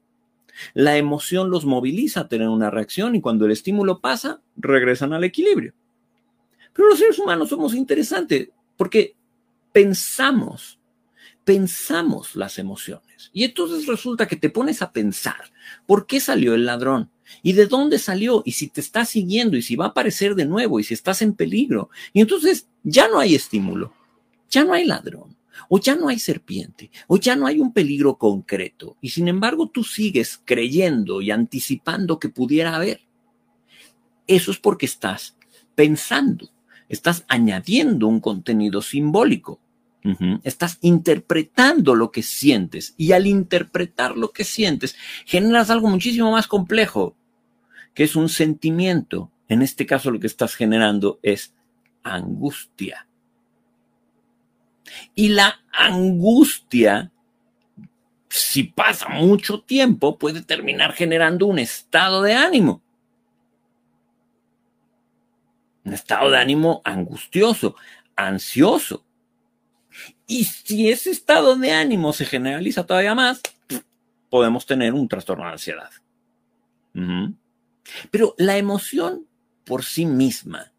la 0.73 0.97
emoción 0.97 1.49
los 1.49 1.65
moviliza 1.65 2.21
a 2.21 2.27
tener 2.27 2.47
una 2.47 2.69
reacción 2.69 3.15
y 3.15 3.21
cuando 3.21 3.45
el 3.45 3.51
estímulo 3.51 3.99
pasa, 3.99 4.41
regresan 4.55 5.13
al 5.13 5.23
equilibrio. 5.23 5.73
Pero 6.73 6.89
los 6.89 6.99
seres 6.99 7.19
humanos 7.19 7.49
somos 7.49 7.73
interesantes 7.73 8.49
porque 8.77 9.15
pensamos, 9.71 10.79
pensamos 11.43 12.35
las 12.35 12.59
emociones. 12.59 13.29
Y 13.33 13.43
entonces 13.43 13.85
resulta 13.85 14.27
que 14.27 14.35
te 14.35 14.49
pones 14.49 14.81
a 14.81 14.91
pensar, 14.91 15.51
¿por 15.85 16.05
qué 16.05 16.19
salió 16.19 16.53
el 16.53 16.65
ladrón? 16.65 17.11
¿Y 17.41 17.53
de 17.53 17.65
dónde 17.65 17.99
salió? 17.99 18.43
¿Y 18.45 18.51
si 18.53 18.67
te 18.67 18.81
está 18.81 19.05
siguiendo? 19.05 19.57
¿Y 19.57 19.61
si 19.61 19.75
va 19.75 19.85
a 19.85 19.89
aparecer 19.89 20.35
de 20.35 20.45
nuevo? 20.45 20.79
¿Y 20.79 20.83
si 20.83 20.93
estás 20.93 21.21
en 21.21 21.33
peligro? 21.33 21.89
Y 22.13 22.21
entonces 22.21 22.67
ya 22.83 23.07
no 23.07 23.19
hay 23.19 23.35
estímulo, 23.35 23.93
ya 24.49 24.63
no 24.63 24.73
hay 24.73 24.85
ladrón, 24.85 25.34
o 25.69 25.79
ya 25.79 25.95
no 25.95 26.07
hay 26.09 26.19
serpiente, 26.19 26.91
o 27.07 27.17
ya 27.17 27.35
no 27.35 27.47
hay 27.47 27.59
un 27.59 27.73
peligro 27.73 28.17
concreto. 28.17 28.97
Y 29.01 29.09
sin 29.09 29.27
embargo 29.27 29.69
tú 29.69 29.83
sigues 29.83 30.41
creyendo 30.43 31.21
y 31.21 31.31
anticipando 31.31 32.19
que 32.19 32.29
pudiera 32.29 32.75
haber. 32.75 33.01
Eso 34.27 34.51
es 34.51 34.57
porque 34.57 34.85
estás 34.85 35.37
pensando, 35.75 36.49
estás 36.89 37.25
añadiendo 37.27 38.07
un 38.07 38.19
contenido 38.19 38.81
simbólico. 38.81 39.59
Estás 40.43 40.77
interpretando 40.81 41.95
lo 41.95 42.11
que 42.11 42.21
sientes 42.21 42.93
y 42.95 43.13
al 43.13 43.25
interpretar 43.25 44.15
lo 44.15 44.29
que 44.29 44.43
sientes 44.43 44.95
generas 45.25 45.71
algo 45.71 45.89
muchísimo 45.89 46.31
más 46.31 46.45
complejo, 46.45 47.15
que 47.95 48.03
es 48.03 48.15
un 48.15 48.29
sentimiento. 48.29 49.31
En 49.47 49.63
este 49.63 49.87
caso 49.87 50.11
lo 50.11 50.19
que 50.19 50.27
estás 50.27 50.53
generando 50.53 51.19
es 51.23 51.55
angustia. 52.03 53.07
Y 55.13 55.29
la 55.29 55.59
angustia, 55.71 57.11
si 58.29 58.63
pasa 58.63 59.09
mucho 59.09 59.61
tiempo, 59.61 60.17
puede 60.17 60.41
terminar 60.41 60.93
generando 60.93 61.45
un 61.47 61.59
estado 61.59 62.21
de 62.21 62.33
ánimo. 62.33 62.81
Un 65.83 65.93
estado 65.93 66.31
de 66.31 66.37
ánimo 66.37 66.81
angustioso, 66.83 67.75
ansioso. 68.15 69.05
Y 70.27 70.45
si 70.45 70.89
ese 70.89 71.11
estado 71.11 71.55
de 71.55 71.71
ánimo 71.71 72.11
se 72.13 72.25
generaliza 72.25 72.85
todavía 72.85 73.15
más, 73.15 73.41
podemos 74.29 74.65
tener 74.65 74.93
un 74.93 75.07
trastorno 75.07 75.45
de 75.45 75.51
ansiedad. 75.51 75.91
Pero 78.11 78.35
la 78.37 78.57
emoción 78.57 79.27
por 79.65 79.83
sí 79.83 80.05
misma 80.05 80.71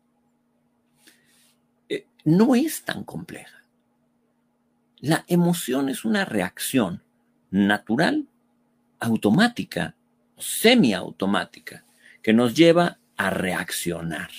eh, 1.89 2.07
no 2.25 2.55
es 2.55 2.83
tan 2.83 3.05
compleja. 3.05 3.66
La 4.99 5.25
emoción 5.29 5.89
es 5.89 6.05
una 6.05 6.25
reacción 6.25 7.03
natural, 7.51 8.27
automática, 8.99 9.95
semiautomática, 10.39 11.85
que 12.23 12.33
nos 12.33 12.55
lleva 12.55 12.99
a 13.17 13.31
reaccionar, 13.31 14.31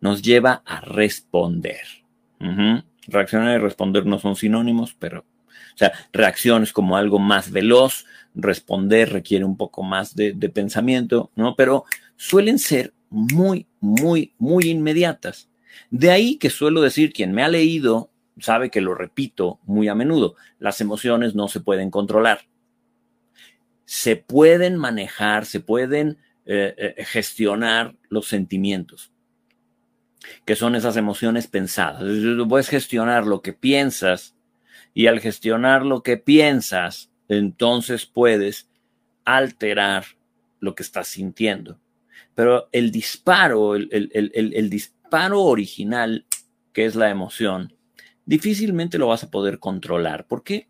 nos 0.00 0.22
lleva 0.22 0.62
a 0.64 0.80
responder. 0.80 1.82
Reaccionar 3.06 3.58
y 3.58 3.62
responder 3.62 4.06
no 4.06 4.18
son 4.18 4.36
sinónimos, 4.36 4.94
pero, 4.98 5.20
o 5.20 5.76
sea, 5.76 5.92
reacción 6.12 6.62
es 6.62 6.72
como 6.72 6.96
algo 6.96 7.18
más 7.18 7.50
veloz, 7.50 8.06
responder 8.34 9.12
requiere 9.12 9.44
un 9.44 9.56
poco 9.56 9.82
más 9.82 10.14
de, 10.14 10.32
de 10.32 10.48
pensamiento, 10.48 11.30
¿no? 11.36 11.56
Pero 11.56 11.84
suelen 12.16 12.58
ser 12.58 12.92
muy, 13.10 13.66
muy, 13.80 14.34
muy 14.38 14.68
inmediatas. 14.68 15.48
De 15.90 16.10
ahí 16.10 16.36
que 16.36 16.50
suelo 16.50 16.80
decir, 16.80 17.12
quien 17.12 17.32
me 17.32 17.42
ha 17.42 17.48
leído 17.48 18.10
sabe 18.38 18.70
que 18.70 18.80
lo 18.80 18.94
repito 18.94 19.60
muy 19.64 19.88
a 19.88 19.94
menudo, 19.94 20.36
las 20.58 20.80
emociones 20.80 21.34
no 21.34 21.48
se 21.48 21.60
pueden 21.60 21.90
controlar. 21.90 22.40
Se 23.84 24.16
pueden 24.16 24.76
manejar, 24.76 25.46
se 25.46 25.60
pueden 25.60 26.18
eh, 26.46 26.74
eh, 26.76 27.04
gestionar 27.04 27.96
los 28.08 28.26
sentimientos 28.26 29.14
que 30.44 30.56
son 30.56 30.74
esas 30.74 30.96
emociones 30.96 31.46
pensadas. 31.46 32.02
puedes 32.48 32.68
gestionar 32.68 33.26
lo 33.26 33.42
que 33.42 33.52
piensas 33.52 34.34
y 34.92 35.06
al 35.06 35.20
gestionar 35.20 35.84
lo 35.84 36.02
que 36.02 36.16
piensas, 36.16 37.10
entonces 37.28 38.06
puedes 38.06 38.68
alterar 39.24 40.04
lo 40.60 40.74
que 40.74 40.82
estás 40.82 41.08
sintiendo. 41.08 41.78
Pero 42.34 42.68
el 42.72 42.90
disparo, 42.90 43.74
el, 43.76 43.88
el 43.90 44.70
disparo 44.70 45.42
original, 45.42 46.26
que 46.72 46.84
es 46.84 46.94
la 46.94 47.10
emoción, 47.10 47.73
difícilmente 48.26 48.98
lo 48.98 49.08
vas 49.08 49.24
a 49.24 49.30
poder 49.30 49.58
controlar 49.58 50.26
porque 50.26 50.68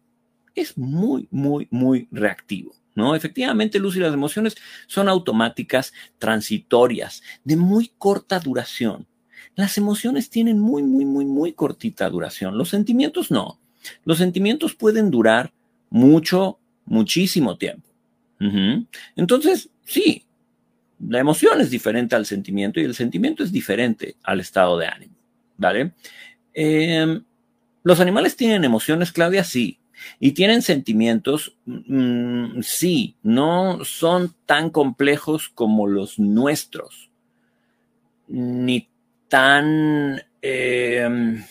es 0.54 0.78
muy, 0.78 1.28
muy, 1.30 1.68
muy 1.70 2.08
reactivo. 2.10 2.72
¿No? 2.96 3.16
Efectivamente, 3.16 3.80
Luz 3.80 3.96
y 3.96 3.98
las 3.98 4.14
emociones 4.14 4.54
son 4.86 5.08
automáticas, 5.08 5.92
transitorias, 6.20 7.24
de 7.42 7.56
muy 7.56 7.90
corta 7.98 8.38
duración. 8.38 9.08
Las 9.56 9.78
emociones 9.78 10.30
tienen 10.30 10.60
muy, 10.60 10.84
muy, 10.84 11.04
muy, 11.04 11.24
muy 11.24 11.52
cortita 11.54 12.08
duración. 12.08 12.56
Los 12.56 12.68
sentimientos 12.68 13.32
no. 13.32 13.58
Los 14.04 14.18
sentimientos 14.18 14.76
pueden 14.76 15.10
durar 15.10 15.52
mucho, 15.90 16.60
muchísimo 16.84 17.56
tiempo. 17.56 17.88
Entonces, 19.16 19.70
sí, 19.84 20.24
la 21.08 21.18
emoción 21.18 21.60
es 21.60 21.70
diferente 21.70 22.14
al 22.14 22.26
sentimiento 22.26 22.78
y 22.78 22.84
el 22.84 22.94
sentimiento 22.94 23.42
es 23.42 23.50
diferente 23.50 24.16
al 24.22 24.40
estado 24.40 24.78
de 24.78 24.86
ánimo. 24.86 25.14
¿Vale? 25.56 25.92
Em, 26.52 27.24
los 27.84 28.00
animales 28.00 28.34
tienen 28.34 28.64
emociones, 28.64 29.12
Claudia, 29.12 29.44
sí. 29.44 29.78
Y 30.18 30.32
tienen 30.32 30.62
sentimientos, 30.62 31.56
mm, 31.66 32.62
sí, 32.62 33.16
no 33.22 33.84
son 33.84 34.34
tan 34.46 34.70
complejos 34.70 35.50
como 35.50 35.86
los 35.86 36.18
nuestros, 36.18 37.10
ni 38.26 38.88
tan 39.28 40.22
em, 40.42 41.44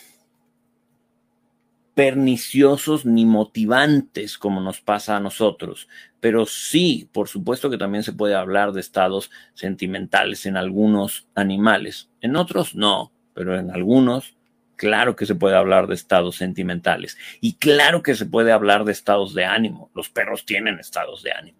perniciosos 1.94 3.06
ni 3.06 3.24
motivantes 3.24 4.36
como 4.36 4.60
nos 4.60 4.80
pasa 4.80 5.16
a 5.16 5.20
nosotros. 5.20 5.88
Pero 6.20 6.46
sí, 6.46 7.08
por 7.12 7.28
supuesto 7.28 7.70
que 7.70 7.78
también 7.78 8.02
se 8.02 8.12
puede 8.12 8.34
hablar 8.34 8.72
de 8.72 8.80
estados 8.80 9.30
sentimentales 9.54 10.46
en 10.46 10.56
algunos 10.56 11.28
animales. 11.34 12.10
En 12.20 12.36
otros 12.36 12.74
no, 12.74 13.12
pero 13.34 13.58
en 13.58 13.70
algunos 13.70 14.34
claro 14.76 15.16
que 15.16 15.26
se 15.26 15.34
puede 15.34 15.56
hablar 15.56 15.86
de 15.86 15.94
estados 15.94 16.36
sentimentales 16.36 17.16
y 17.40 17.54
claro 17.54 18.02
que 18.02 18.14
se 18.14 18.26
puede 18.26 18.52
hablar 18.52 18.84
de 18.84 18.92
estados 18.92 19.34
de 19.34 19.44
ánimo. 19.44 19.90
Los 19.94 20.08
perros 20.08 20.44
tienen 20.44 20.78
estados 20.78 21.22
de 21.22 21.32
ánimo, 21.32 21.58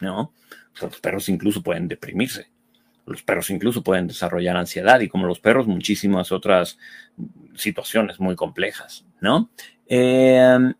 ¿no? 0.00 0.32
Los 0.80 1.00
perros 1.00 1.28
incluso 1.28 1.62
pueden 1.62 1.88
deprimirse 1.88 2.48
los 3.06 3.22
perros 3.22 3.50
incluso 3.50 3.82
pueden 3.82 4.08
desarrollar 4.08 4.56
ansiedad 4.56 5.00
y 5.00 5.08
como 5.08 5.26
los 5.26 5.38
perros 5.38 5.66
muchísimas 5.66 6.32
otras 6.32 6.78
situaciones 7.54 8.18
muy 8.18 8.34
complejas, 8.34 9.04
¿no? 9.20 9.48
Em, 9.86 10.74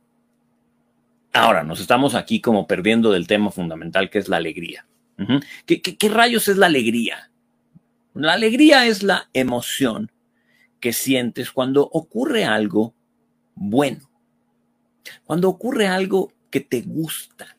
ahora, 1.32 1.62
nos 1.62 1.80
estamos 1.80 2.14
aquí 2.14 2.40
como 2.40 2.66
perdiendo 2.66 3.12
del 3.12 3.28
tema 3.28 3.50
fundamental 3.50 4.10
que 4.10 4.18
es 4.18 4.28
la 4.28 4.38
alegría. 4.38 4.86
¿Qué, 5.64 5.80
qué 5.80 6.08
rayos 6.10 6.48
es 6.48 6.58
la 6.58 6.66
alegría? 6.66 7.30
La 8.12 8.34
alegría 8.34 8.86
es 8.86 9.02
la 9.02 9.30
emoción 9.32 10.10
que 10.80 10.92
sientes 10.92 11.50
cuando 11.50 11.82
ocurre 11.82 12.44
algo 12.44 12.94
bueno, 13.54 14.10
cuando 15.24 15.48
ocurre 15.48 15.86
algo 15.86 16.32
que 16.50 16.60
te 16.60 16.82
gusta, 16.82 17.56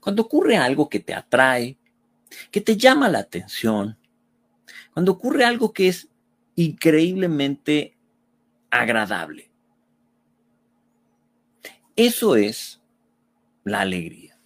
cuando 0.00 0.22
ocurre 0.22 0.56
algo 0.56 0.88
que 0.88 1.00
te 1.00 1.14
atrae, 1.14 1.76
que 2.50 2.60
te 2.60 2.76
llama 2.76 3.08
la 3.08 3.18
atención, 3.18 3.98
cuando 4.92 5.12
ocurre 5.12 5.44
algo 5.44 5.72
que 5.72 5.88
es 5.88 6.08
increíblemente 6.54 7.96
agradable. 8.70 9.50
Eso 11.96 12.36
es 12.36 12.80
la 13.64 13.80
alegría. 13.80 14.38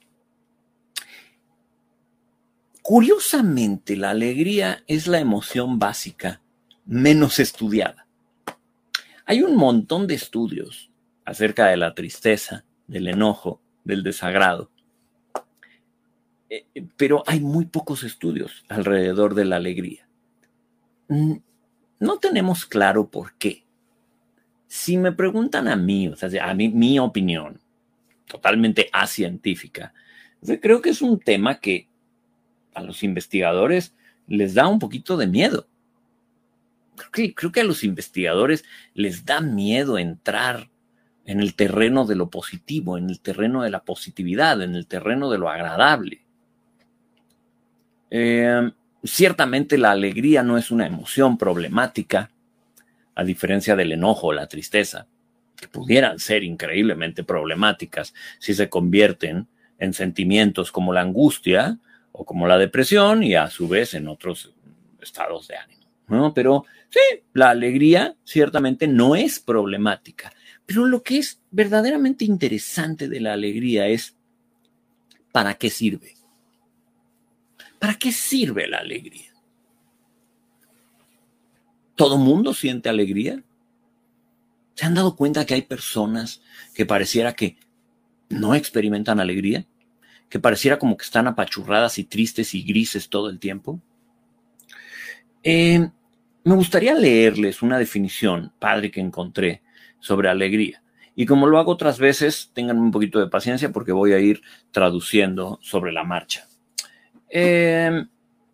Curiosamente, 2.82 3.96
la 3.96 4.10
alegría 4.10 4.82
es 4.86 5.06
la 5.06 5.20
emoción 5.20 5.78
básica 5.78 6.40
menos 6.90 7.38
estudiada. 7.38 8.04
Hay 9.24 9.42
un 9.42 9.54
montón 9.54 10.08
de 10.08 10.14
estudios 10.14 10.90
acerca 11.24 11.66
de 11.66 11.76
la 11.76 11.94
tristeza, 11.94 12.64
del 12.88 13.06
enojo, 13.06 13.62
del 13.84 14.02
desagrado. 14.02 14.72
Eh, 16.48 16.66
eh, 16.74 16.84
pero 16.96 17.22
hay 17.28 17.38
muy 17.38 17.66
pocos 17.66 18.02
estudios 18.02 18.64
alrededor 18.68 19.36
de 19.36 19.44
la 19.44 19.56
alegría. 19.56 20.08
Mm, 21.06 21.34
no 22.00 22.18
tenemos 22.18 22.66
claro 22.66 23.08
por 23.08 23.34
qué. 23.34 23.64
Si 24.66 24.96
me 24.96 25.12
preguntan 25.12 25.68
a 25.68 25.76
mí, 25.76 26.08
o 26.08 26.16
sea, 26.16 26.50
a 26.50 26.54
mí, 26.54 26.70
mi 26.70 26.98
opinión, 26.98 27.60
totalmente 28.26 28.90
acientífica, 28.92 29.94
creo 30.60 30.82
que 30.82 30.90
es 30.90 31.02
un 31.02 31.20
tema 31.20 31.60
que 31.60 31.86
a 32.74 32.82
los 32.82 33.04
investigadores 33.04 33.94
les 34.26 34.54
da 34.54 34.66
un 34.66 34.80
poquito 34.80 35.16
de 35.16 35.28
miedo. 35.28 35.68
Creo 37.10 37.52
que, 37.52 37.60
a 37.60 37.64
los 37.64 37.84
investigadores 37.84 38.64
les 38.94 39.24
da 39.24 39.40
miedo 39.40 39.98
entrar 39.98 40.68
en 41.24 41.40
el 41.40 41.54
terreno 41.54 42.06
de 42.06 42.16
lo 42.16 42.30
positivo, 42.30 42.98
en 42.98 43.10
el 43.10 43.20
terreno 43.20 43.62
de 43.62 43.70
la 43.70 43.84
positividad, 43.84 44.62
en 44.62 44.74
el 44.74 44.86
terreno 44.86 45.30
de 45.30 45.38
lo 45.38 45.48
agradable. 45.48 46.22
Eh, 48.10 48.70
ciertamente 49.04 49.78
la 49.78 49.92
alegría 49.92 50.42
no 50.42 50.58
es 50.58 50.70
una 50.70 50.86
emoción 50.86 51.38
problemática, 51.38 52.30
a 53.14 53.24
diferencia 53.24 53.76
del 53.76 53.92
enojo 53.92 54.28
o 54.28 54.32
la 54.32 54.46
tristeza, 54.46 55.06
que 55.56 55.68
pudieran 55.68 56.18
ser 56.18 56.42
increíblemente 56.42 57.22
problemáticas 57.22 58.14
si 58.38 58.54
se 58.54 58.68
convierten 58.68 59.46
en 59.78 59.92
sentimientos 59.92 60.72
como 60.72 60.92
la 60.92 61.02
angustia 61.02 61.78
o 62.12 62.24
como 62.24 62.46
la 62.46 62.58
depresión 62.58 63.22
y 63.22 63.34
a 63.34 63.48
su 63.48 63.68
vez 63.68 63.94
en 63.94 64.08
otros 64.08 64.52
estados 65.00 65.48
de 65.48 65.56
ánimo. 65.56 65.80
¿no? 66.08 66.34
Pero 66.34 66.64
sí, 66.90 67.22
la 67.32 67.50
alegría 67.50 68.16
ciertamente 68.24 68.86
no 68.86 69.16
es 69.16 69.40
problemática. 69.40 70.32
Pero 70.66 70.86
lo 70.86 71.02
que 71.02 71.18
es 71.18 71.40
verdaderamente 71.50 72.24
interesante 72.24 73.08
de 73.08 73.20
la 73.20 73.32
alegría 73.32 73.88
es 73.88 74.14
¿para 75.32 75.54
qué 75.54 75.70
sirve? 75.70 76.14
¿Para 77.80 77.94
qué 77.94 78.12
sirve 78.12 78.68
la 78.68 78.78
alegría? 78.78 79.32
¿Todo 81.96 82.18
mundo 82.18 82.54
siente 82.54 82.88
alegría? 82.88 83.42
¿Se 84.74 84.86
han 84.86 84.94
dado 84.94 85.16
cuenta 85.16 85.44
que 85.44 85.54
hay 85.54 85.62
personas 85.62 86.40
que 86.74 86.86
pareciera 86.86 87.34
que 87.34 87.56
no 88.28 88.54
experimentan 88.54 89.18
alegría? 89.20 89.66
Que 90.28 90.38
pareciera 90.38 90.78
como 90.78 90.96
que 90.96 91.04
están 91.04 91.26
apachurradas 91.26 91.98
y 91.98 92.04
tristes 92.04 92.54
y 92.54 92.62
grises 92.62 93.08
todo 93.08 93.28
el 93.28 93.38
tiempo. 93.38 93.80
Eh, 95.42 95.90
me 96.44 96.54
gustaría 96.54 96.94
leerles 96.94 97.62
una 97.62 97.78
definición, 97.78 98.52
padre, 98.58 98.90
que 98.90 99.00
encontré 99.00 99.62
sobre 99.98 100.28
alegría. 100.28 100.82
Y 101.14 101.26
como 101.26 101.46
lo 101.46 101.58
hago 101.58 101.72
otras 101.72 101.98
veces, 101.98 102.50
tengan 102.54 102.78
un 102.78 102.90
poquito 102.90 103.20
de 103.20 103.28
paciencia 103.28 103.70
porque 103.72 103.92
voy 103.92 104.12
a 104.12 104.18
ir 104.18 104.40
traduciendo 104.70 105.58
sobre 105.62 105.92
la 105.92 106.04
marcha. 106.04 106.48
Em, 107.28 108.08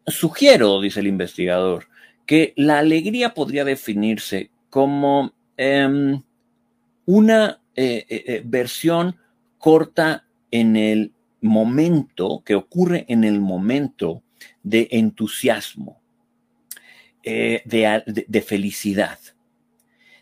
sugiero, 0.07 0.81
dice 0.81 1.01
el 1.01 1.07
investigador, 1.07 1.87
que 2.27 2.53
la 2.57 2.79
alegría 2.79 3.35
podría 3.35 3.65
definirse 3.65 4.51
como 4.69 5.33
em, 5.57 6.21
una 7.07 7.61
eh, 7.75 8.05
eh, 8.09 8.25
eh, 8.27 8.43
versión 8.45 9.17
corta 9.59 10.25
en 10.51 10.77
el 10.77 11.13
momento, 11.41 12.43
que 12.45 12.55
ocurre 12.55 13.05
en 13.09 13.25
el 13.25 13.41
momento 13.41 14.23
de 14.63 14.89
entusiasmo, 14.91 16.01
de 17.27 18.45
felicidad 18.47 19.19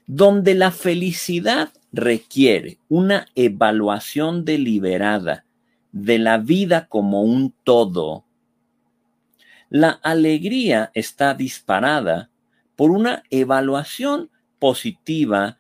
donde 0.07 0.55
la 0.55 0.71
felicidad 0.71 1.73
requiere 1.93 2.79
una 2.89 3.27
evaluación 3.35 4.45
deliberada 4.45 5.45
de 5.93 6.19
la 6.19 6.39
vida 6.39 6.87
como 6.89 7.23
un 7.23 7.55
todo, 7.65 8.25
la 9.71 9.91
alegría 9.91 10.91
está 10.95 11.35
disparada 11.35 12.31
por 12.77 12.91
una 12.91 13.23
evaluación 13.31 14.31
positiva 14.59 15.59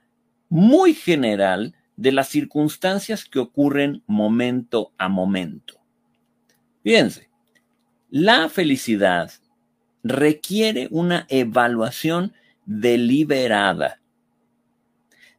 muy 0.48 0.94
general 0.94 1.74
de 1.96 2.12
las 2.12 2.28
circunstancias 2.28 3.24
que 3.24 3.38
ocurren 3.38 4.02
momento 4.06 4.92
a 4.98 5.08
momento. 5.08 5.80
Fíjense, 6.82 7.28
la 8.10 8.48
felicidad 8.48 9.32
requiere 10.04 10.86
una 10.90 11.26
evaluación 11.30 12.34
deliberada 12.66 14.00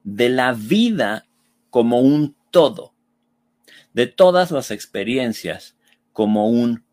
de 0.03 0.29
la 0.29 0.53
vida 0.53 1.25
como 1.69 1.99
un 1.99 2.35
todo, 2.49 2.93
de 3.93 4.07
todas 4.07 4.51
las 4.51 4.71
experiencias 4.71 5.77
como 6.13 6.49
un 6.49 6.83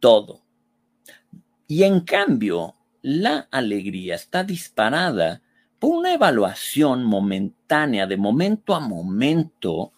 todo. 0.00 0.42
Y 1.66 1.82
en 1.82 2.00
cambio, 2.00 2.76
la 3.02 3.46
alegría 3.50 4.14
está 4.14 4.42
disparada 4.42 5.42
por 5.78 5.96
una 5.98 6.14
evaluación 6.14 7.04
momentánea, 7.04 8.06
de 8.06 8.16
momento 8.16 8.74
a 8.74 8.80
momento, 8.80 9.92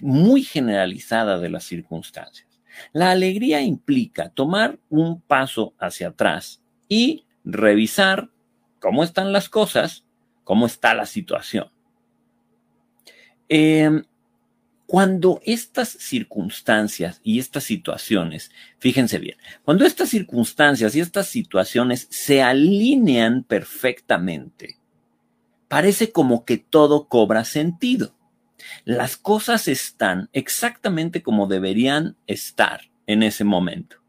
muy 0.00 0.42
generalizada 0.42 1.38
de 1.38 1.50
las 1.50 1.64
circunstancias. 1.64 2.48
La 2.92 3.12
alegría 3.12 3.60
implica 3.60 4.28
tomar 4.28 4.80
un 4.88 5.20
paso 5.20 5.74
hacia 5.78 6.08
atrás 6.08 6.63
y 6.88 7.24
revisar 7.44 8.30
cómo 8.80 9.04
están 9.04 9.32
las 9.32 9.48
cosas, 9.48 10.04
cómo 10.44 10.66
está 10.66 10.94
la 10.94 11.06
situación. 11.06 11.70
Em, 13.48 14.04
cuando 14.86 15.40
estas 15.44 15.88
circunstancias 15.88 17.20
y 17.24 17.38
estas 17.38 17.64
situaciones, 17.64 18.50
fíjense 18.78 19.18
bien, 19.18 19.38
cuando 19.64 19.86
estas 19.86 20.10
circunstancias 20.10 20.94
y 20.94 21.00
estas 21.00 21.26
situaciones 21.26 22.06
se 22.10 22.42
alinean 22.42 23.44
perfectamente, 23.44 24.78
parece 25.68 26.12
como 26.12 26.44
que 26.44 26.58
todo 26.58 27.08
cobra 27.08 27.44
sentido. 27.44 28.14
Las 28.84 29.16
cosas 29.16 29.68
están 29.68 30.28
exactamente 30.32 31.22
como 31.22 31.46
deberían 31.46 32.16
estar 32.26 32.82
en 33.06 33.22
ese 33.22 33.44
momento. 33.44 34.03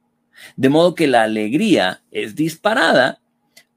De 0.56 0.70
modo 0.70 0.96
que 0.96 1.08
la 1.08 1.24
alegría 1.24 2.02
es 2.12 2.36
disparada 2.36 3.22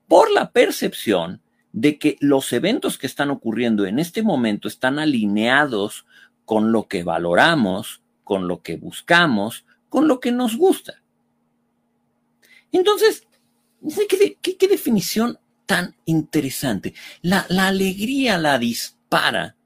por 0.07 0.31
la 0.31 0.51
percepción 0.51 1.43
de 1.73 1.99
que 1.99 2.17
los 2.21 2.53
eventos 2.53 2.99
que 2.99 3.07
están 3.07 3.31
ocurriendo 3.31 3.87
en 3.87 3.99
este 3.99 4.23
momento 4.23 4.69
están 4.69 4.99
alineados 4.99 6.07
con 6.45 6.73
lo 6.73 6.89
que 6.89 7.05
valoramos, 7.05 8.03
con 8.25 8.49
lo 8.49 8.63
que 8.63 8.77
buscamos, 8.77 9.65
con 9.89 10.09
lo 10.09 10.21
que 10.21 10.33
nos 10.33 10.57
gusta. 10.57 11.03
Entonces, 12.73 13.27
¿qué, 14.43 14.69
definición 14.69 15.39
tan 15.67 15.95
interesante? 16.05 16.95
La, 17.23 17.47
alegría 17.49 18.39
la 18.39 18.59
dispara 18.59 19.57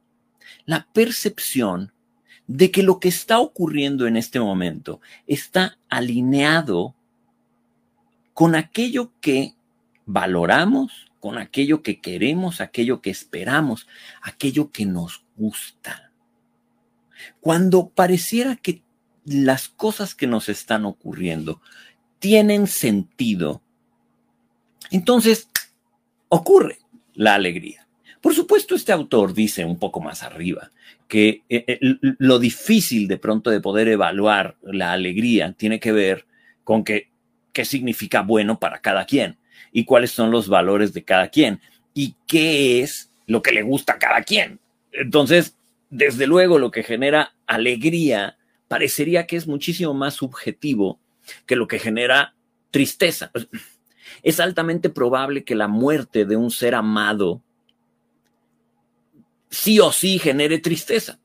la 0.65 0.87
percepción 0.93 1.92
de 2.55 2.71
que 2.71 2.83
lo 2.83 3.01
que 3.01 3.09
está 3.09 3.39
ocurriendo 3.39 4.07
en 4.07 4.19
este 4.19 4.39
momento 4.39 5.01
está 5.27 5.79
alineado 5.89 6.95
con 8.35 8.55
aquello 8.55 9.11
que 9.23 9.55
valoramos, 10.05 11.11
con 11.19 11.39
aquello 11.39 11.83
que 11.83 12.03
queremos, 12.03 12.61
aquello 12.61 13.01
que 13.01 13.09
esperamos, 13.09 13.87
aquello 14.21 14.71
que 14.71 14.85
nos 14.85 15.25
gusta. 15.35 16.13
Cuando 17.41 17.89
pareciera 17.89 18.57
que 18.57 18.83
las 19.25 19.71
cosas 19.71 20.15
que 20.15 20.27
nos 20.27 20.51
están 20.51 20.85
ocurriendo 20.85 21.63
tienen 22.19 22.67
sentido, 22.67 23.63
entonces 24.91 25.49
ocurre 26.29 26.81
la 27.15 27.35
alegría. 27.35 27.89
Por 28.21 28.35
supuesto, 28.35 28.75
este 28.75 28.93
autor 28.93 29.33
dice 29.33 29.65
un 29.65 29.79
poco 29.79 30.01
más 30.01 30.23
arriba 30.23 30.71
que 31.13 31.43
eh, 31.51 31.65
eh, 31.67 31.79
lo 32.01 32.39
difícil 32.39 33.07
de 33.07 33.19
pronto 33.19 33.51
de 33.51 33.61
poder 33.61 33.87
evaluar 33.87 34.57
la 34.63 34.93
alegría 34.93 35.53
tiene 35.53 35.79
que 35.79 35.93
ver 35.93 36.25
con 36.65 36.85
que 36.85 37.11
qué 37.53 37.67
significa 37.67 38.23
bueno 38.23 38.59
para 38.59 38.81
cada 38.81 39.05
quien 39.05 39.37
y 39.73 39.85
cuáles 39.85 40.11
son 40.11 40.31
los 40.31 40.49
valores 40.49 40.95
de 40.95 41.05
cada 41.05 41.29
quien 41.29 41.61
y 41.93 42.15
qué 42.27 42.81
es 42.81 43.11
lo 43.27 43.43
que 43.43 43.53
le 43.53 43.61
gusta 43.61 43.93
a 43.93 43.99
cada 43.99 44.23
quien. 44.23 44.59
Entonces, 44.91 45.55
desde 45.91 46.27
luego, 46.27 46.59
lo 46.59 46.71
que 46.71 46.83
genera 46.83 47.35
alegría 47.47 48.39
parecería 48.67 49.27
que 49.27 49.37
es 49.37 49.47
muchísimo 49.47 49.93
más 49.93 50.15
subjetivo 50.15 50.99
que 51.45 51.57
lo 51.57 51.69
que 51.69 51.79
genera 51.79 52.35
tristeza. 52.71 53.31
Es 54.23 54.41
altamente 54.41 54.89
probable 54.89 55.45
que 55.45 55.55
la 55.55 55.69
muerte 55.69 56.25
de 56.25 56.37
un 56.37 56.51
ser 56.51 56.75
amado 56.75 57.43
sí 59.53 59.79
o 59.79 59.93
sí 59.93 60.19
genere 60.19 60.59
tristeza 60.59 61.21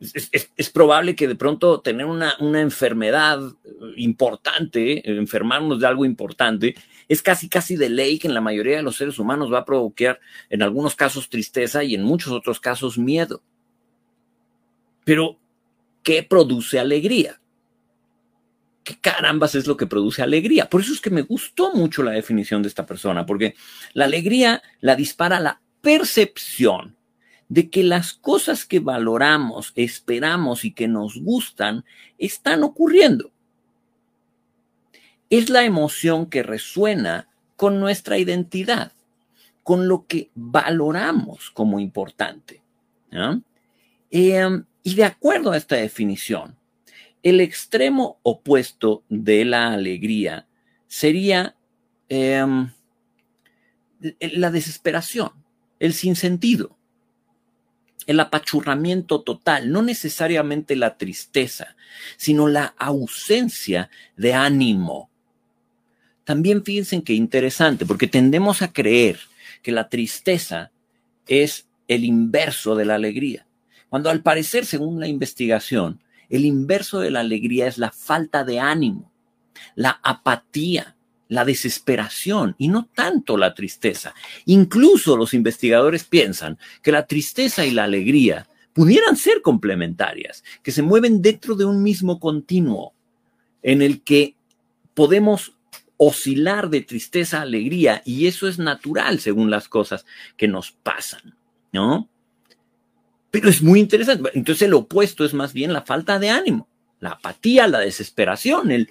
es, 0.00 0.70
probable 0.70 1.16
que 1.16 1.26
de 1.26 1.34
pronto 1.34 1.80
tener 1.80 2.06
una, 2.06 2.34
una, 2.38 2.60
enfermedad 2.60 3.40
importante, 3.96 5.10
enfermarnos 5.10 5.80
de 5.80 5.86
algo 5.86 6.04
importante, 6.04 6.76
es 7.08 7.20
casi, 7.20 7.48
casi 7.48 7.76
de 7.76 7.88
ley 7.88 8.18
que 8.18 8.28
en 8.28 8.34
la 8.34 8.40
mayoría 8.40 8.76
de 8.76 8.82
los 8.82 8.96
seres 8.96 9.18
humanos 9.18 9.52
va 9.52 9.60
a 9.60 9.64
provocar 9.64 10.20
en 10.50 10.62
algunos 10.62 10.94
casos 10.94 11.28
tristeza 11.28 11.82
y 11.82 11.94
en 11.94 12.02
muchos 12.02 12.32
otros 12.32 12.60
casos 12.60 12.96
miedo. 12.96 13.42
Pero, 15.04 15.38
¿qué 16.04 16.22
produce 16.22 16.78
alegría? 16.78 17.40
¿Qué 18.84 18.98
carambas 19.00 19.54
es 19.54 19.66
lo 19.66 19.76
que 19.76 19.86
produce 19.86 20.22
alegría? 20.22 20.70
Por 20.70 20.80
eso 20.80 20.92
es 20.92 21.00
que 21.00 21.10
me 21.10 21.22
gustó 21.22 21.72
mucho 21.74 22.02
la 22.02 22.12
definición 22.12 22.62
de 22.62 22.68
esta 22.68 22.86
persona, 22.86 23.26
porque 23.26 23.56
la 23.94 24.04
alegría 24.04 24.62
la 24.80 24.94
dispara 24.94 25.40
la 25.40 25.60
percepción 25.80 26.96
de 27.48 27.70
que 27.70 27.82
las 27.82 28.12
cosas 28.12 28.64
que 28.64 28.80
valoramos, 28.80 29.72
esperamos 29.74 30.64
y 30.64 30.72
que 30.72 30.86
nos 30.86 31.16
gustan 31.16 31.84
están 32.18 32.62
ocurriendo. 32.62 33.30
Es 35.30 35.48
la 35.50 35.64
emoción 35.64 36.26
que 36.26 36.42
resuena 36.42 37.28
con 37.56 37.80
nuestra 37.80 38.18
identidad. 38.18 38.92
con 39.68 39.86
lo 39.86 40.06
que 40.06 40.30
valoramos 40.34 41.50
como 41.50 41.78
importante. 41.78 42.62
Em, 44.10 44.64
y 44.82 44.94
de 44.94 45.04
acuerdo 45.04 45.52
a 45.52 45.58
esta 45.58 45.76
definición, 45.76 46.56
el 47.22 47.42
extremo 47.42 48.18
opuesto 48.22 49.02
de 49.10 49.44
la 49.44 49.74
alegría 49.74 50.46
sería 50.86 51.54
em, 52.08 52.70
la 54.20 54.50
desesperación, 54.50 55.32
el 55.78 55.94
sinsentido, 55.94 56.76
el 58.06 58.20
apachurramiento 58.20 59.20
total, 59.22 59.70
no 59.70 59.82
necesariamente 59.82 60.76
la 60.76 60.96
tristeza, 60.96 61.76
sino 62.16 62.48
la 62.48 62.74
ausencia 62.78 63.90
de 64.16 64.34
ánimo. 64.34 65.10
También 66.24 66.64
fíjense 66.64 67.02
que 67.02 67.14
interesante, 67.14 67.86
porque 67.86 68.06
tendemos 68.06 68.62
a 68.62 68.72
creer 68.72 69.18
que 69.62 69.72
la 69.72 69.88
tristeza 69.88 70.70
es 71.26 71.68
el 71.86 72.04
inverso 72.04 72.76
de 72.76 72.84
la 72.84 72.94
alegría, 72.94 73.46
cuando 73.88 74.10
al 74.10 74.22
parecer, 74.22 74.66
según 74.66 75.00
la 75.00 75.08
investigación, 75.08 76.00
el 76.28 76.44
inverso 76.44 77.00
de 77.00 77.10
la 77.10 77.20
alegría 77.20 77.66
es 77.66 77.78
la 77.78 77.90
falta 77.90 78.44
de 78.44 78.60
ánimo, 78.60 79.10
la 79.74 80.00
apatía, 80.02 80.96
la 81.28 81.44
desesperación 81.44 82.54
y 82.58 82.68
no 82.68 82.88
tanto 82.94 83.36
la 83.36 83.54
tristeza. 83.54 84.14
Incluso 84.46 85.16
los 85.16 85.34
investigadores 85.34 86.04
piensan 86.04 86.58
que 86.82 86.92
la 86.92 87.06
tristeza 87.06 87.64
y 87.66 87.70
la 87.70 87.84
alegría 87.84 88.48
pudieran 88.72 89.16
ser 89.16 89.42
complementarias, 89.42 90.42
que 90.62 90.72
se 90.72 90.82
mueven 90.82 91.20
dentro 91.20 91.54
de 91.54 91.64
un 91.64 91.82
mismo 91.82 92.18
continuo 92.18 92.94
en 93.62 93.82
el 93.82 94.02
que 94.02 94.34
podemos 94.94 95.52
oscilar 95.96 96.70
de 96.70 96.80
tristeza 96.80 97.38
a 97.38 97.42
alegría 97.42 98.02
y 98.04 98.26
eso 98.26 98.48
es 98.48 98.58
natural 98.58 99.18
según 99.18 99.50
las 99.50 99.68
cosas 99.68 100.06
que 100.36 100.48
nos 100.48 100.70
pasan, 100.70 101.34
¿no? 101.72 102.08
Pero 103.30 103.50
es 103.50 103.62
muy 103.62 103.80
interesante. 103.80 104.30
Entonces 104.34 104.62
el 104.62 104.74
opuesto 104.74 105.24
es 105.24 105.34
más 105.34 105.52
bien 105.52 105.72
la 105.72 105.82
falta 105.82 106.18
de 106.18 106.30
ánimo, 106.30 106.68
la 107.00 107.10
apatía, 107.10 107.66
la 107.66 107.80
desesperación, 107.80 108.70
el 108.70 108.88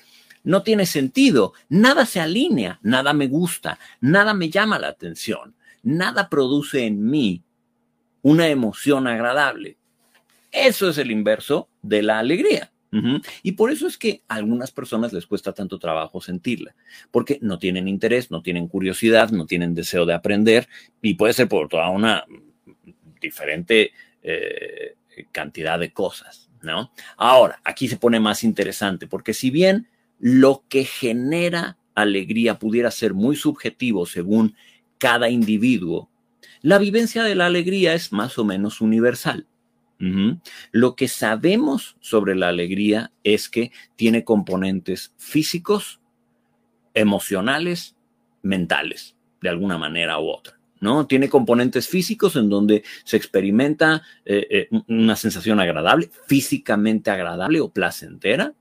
no 0.48 0.64
tiene 0.64 0.86
sentido, 0.86 1.52
nada 1.68 2.06
se 2.06 2.22
alinea, 2.22 2.80
nada 2.82 3.12
me 3.12 3.28
gusta, 3.28 3.78
nada 4.00 4.34
me 4.34 4.50
llama 4.50 4.80
la 4.80 4.88
atención, 4.88 5.56
nada 5.84 6.30
produce 6.30 6.86
en 6.86 7.04
mí 7.04 7.44
una 8.22 8.48
emoción 8.48 9.08
agradable. 9.08 9.76
Eso 10.50 10.88
es 10.88 10.98
el 11.00 11.12
inverso 11.12 11.68
de 11.82 12.02
la 12.02 12.20
alegría. 12.20 12.72
Y 13.44 13.52
por 13.52 13.70
eso 13.70 13.86
es 13.86 13.98
que 13.98 14.24
a 14.30 14.36
algunas 14.36 14.72
personas 14.72 15.12
les 15.12 15.28
cuesta 15.28 15.52
tanto 15.52 15.78
trabajo 15.78 16.22
sentirla, 16.22 16.74
porque 17.12 17.38
no 17.42 17.60
tienen 17.60 17.90
interés, 17.90 18.32
no 18.32 18.42
tienen 18.42 18.70
curiosidad, 18.70 19.30
no 19.32 19.46
tienen 19.46 19.76
deseo 19.76 20.06
de 20.06 20.14
aprender 20.14 20.70
y 21.02 21.16
puede 21.16 21.34
ser 21.34 21.50
por 21.50 21.68
toda 21.68 21.90
una 21.90 22.26
diferente 23.20 23.92
eh, 24.24 24.96
cantidad 25.34 25.78
de 25.78 25.92
cosas, 25.92 26.50
¿no? 26.62 26.92
Ahora, 27.18 27.60
aquí 27.66 27.90
se 27.90 27.98
pone 27.98 28.22
más 28.22 28.46
interesante, 28.46 29.06
porque 29.06 29.34
si 29.34 29.52
bien 29.52 29.90
lo 30.20 30.64
que 30.70 30.86
genera 30.86 31.78
alegría 31.96 32.60
pudiera 32.60 32.92
ser 32.92 33.14
muy 33.14 33.36
subjetivo 33.36 34.06
según 34.06 34.56
cada 34.98 35.30
individuo, 35.30 36.10
la 36.62 36.78
vivencia 36.78 37.24
de 37.24 37.36
la 37.36 37.46
alegría 37.46 37.94
es 37.94 38.12
más 38.12 38.38
o 38.38 38.46
menos 38.46 38.82
universal. 38.82 39.48
Lo 40.72 40.96
que 40.96 41.08
sabemos 41.08 41.98
sobre 42.00 42.36
la 42.36 42.50
alegría 42.50 43.12
es 43.24 43.50
que 43.50 43.72
tiene 43.96 44.24
componentes 44.24 45.14
físicos, 45.18 46.00
emocionales, 46.94 47.96
mentales, 48.44 49.16
de 49.42 49.50
alguna 49.50 49.80
manera 49.80 50.20
u 50.20 50.30
otra. 50.30 50.60
¿no? 50.80 51.08
Tiene 51.08 51.30
componentes 51.30 51.88
físicos 51.88 52.36
en 52.36 52.50
donde 52.50 52.84
se 53.04 53.18
experimenta 53.18 54.04
eh, 54.26 54.48
eh, 54.72 54.80
una 54.88 55.16
sensación 55.16 55.60
agradable, 55.60 56.12
físicamente 56.28 57.10
agradable 57.10 57.60
o 57.60 57.70
placentera. 57.70 58.54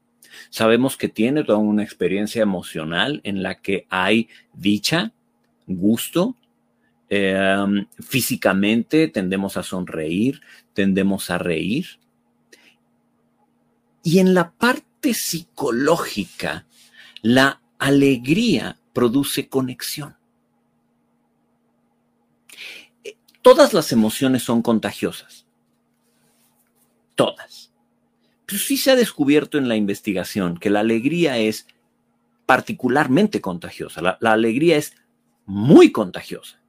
Sabemos 0.50 0.96
que 0.96 1.08
tiene 1.08 1.44
toda 1.44 1.58
una 1.58 1.82
experiencia 1.82 2.42
emocional 2.42 3.20
en 3.24 3.42
la 3.42 3.60
que 3.60 3.86
hay 3.90 4.28
dicha, 4.52 5.12
gusto, 5.66 6.36
em, 7.08 7.86
físicamente 8.00 9.08
tendemos 9.08 9.56
a 9.56 9.62
sonreír, 9.62 10.40
tendemos 10.74 11.30
a 11.30 11.38
reír. 11.38 11.86
Y 14.02 14.18
en 14.18 14.34
la 14.34 14.52
parte 14.52 15.14
psicológica, 15.14 16.66
la 17.22 17.60
alegría 17.78 18.78
produce 18.92 19.48
conexión. 19.48 20.16
Todas 23.42 23.72
las 23.74 23.92
emociones 23.92 24.42
son 24.42 24.60
contagiosas. 24.60 25.46
Todas. 27.14 27.65
Pero 28.46 28.58
sí 28.58 28.76
se 28.76 28.92
ha 28.92 28.96
descubierto 28.96 29.58
en 29.58 29.68
la 29.68 29.76
investigación 29.76 30.56
que 30.58 30.70
la 30.70 30.80
alegría 30.80 31.38
es 31.38 31.66
particularmente 32.46 33.40
contagiosa. 33.40 34.00
La, 34.20 34.32
alegría 34.32 34.76
es 34.76 34.94
muy 35.44 35.90
contagiosa. 35.90 36.60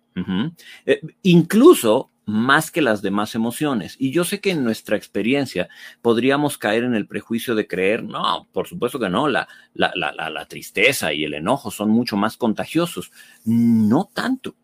Eh, 0.85 1.01
incluso 1.21 2.09
más 2.27 2.71
que 2.71 2.81
las 2.81 3.01
demás 3.01 3.35
emociones. 3.35 3.95
Y 3.97 4.11
yo 4.11 4.25
sé 4.25 4.41
que 4.41 4.51
en 4.51 4.63
nuestra 4.63 4.97
experiencia 4.97 5.69
podríamos 6.01 6.57
caer 6.57 6.83
en 6.83 6.93
el 6.93 7.07
prejuicio 7.07 7.55
de 7.55 7.67
creer, 7.67 8.03
no, 8.03 8.49
por 8.51 8.67
supuesto 8.67 8.99
que 8.99 9.09
no, 9.09 9.29
la, 9.29 9.47
la, 9.73 10.45
tristeza 10.45 11.13
y 11.13 11.23
el 11.23 11.35
enojo 11.35 11.71
son 11.71 11.89
mucho 11.89 12.17
más 12.17 12.35
contagiosos. 12.35 13.13
No 13.45 14.09
tanto, 14.13 14.55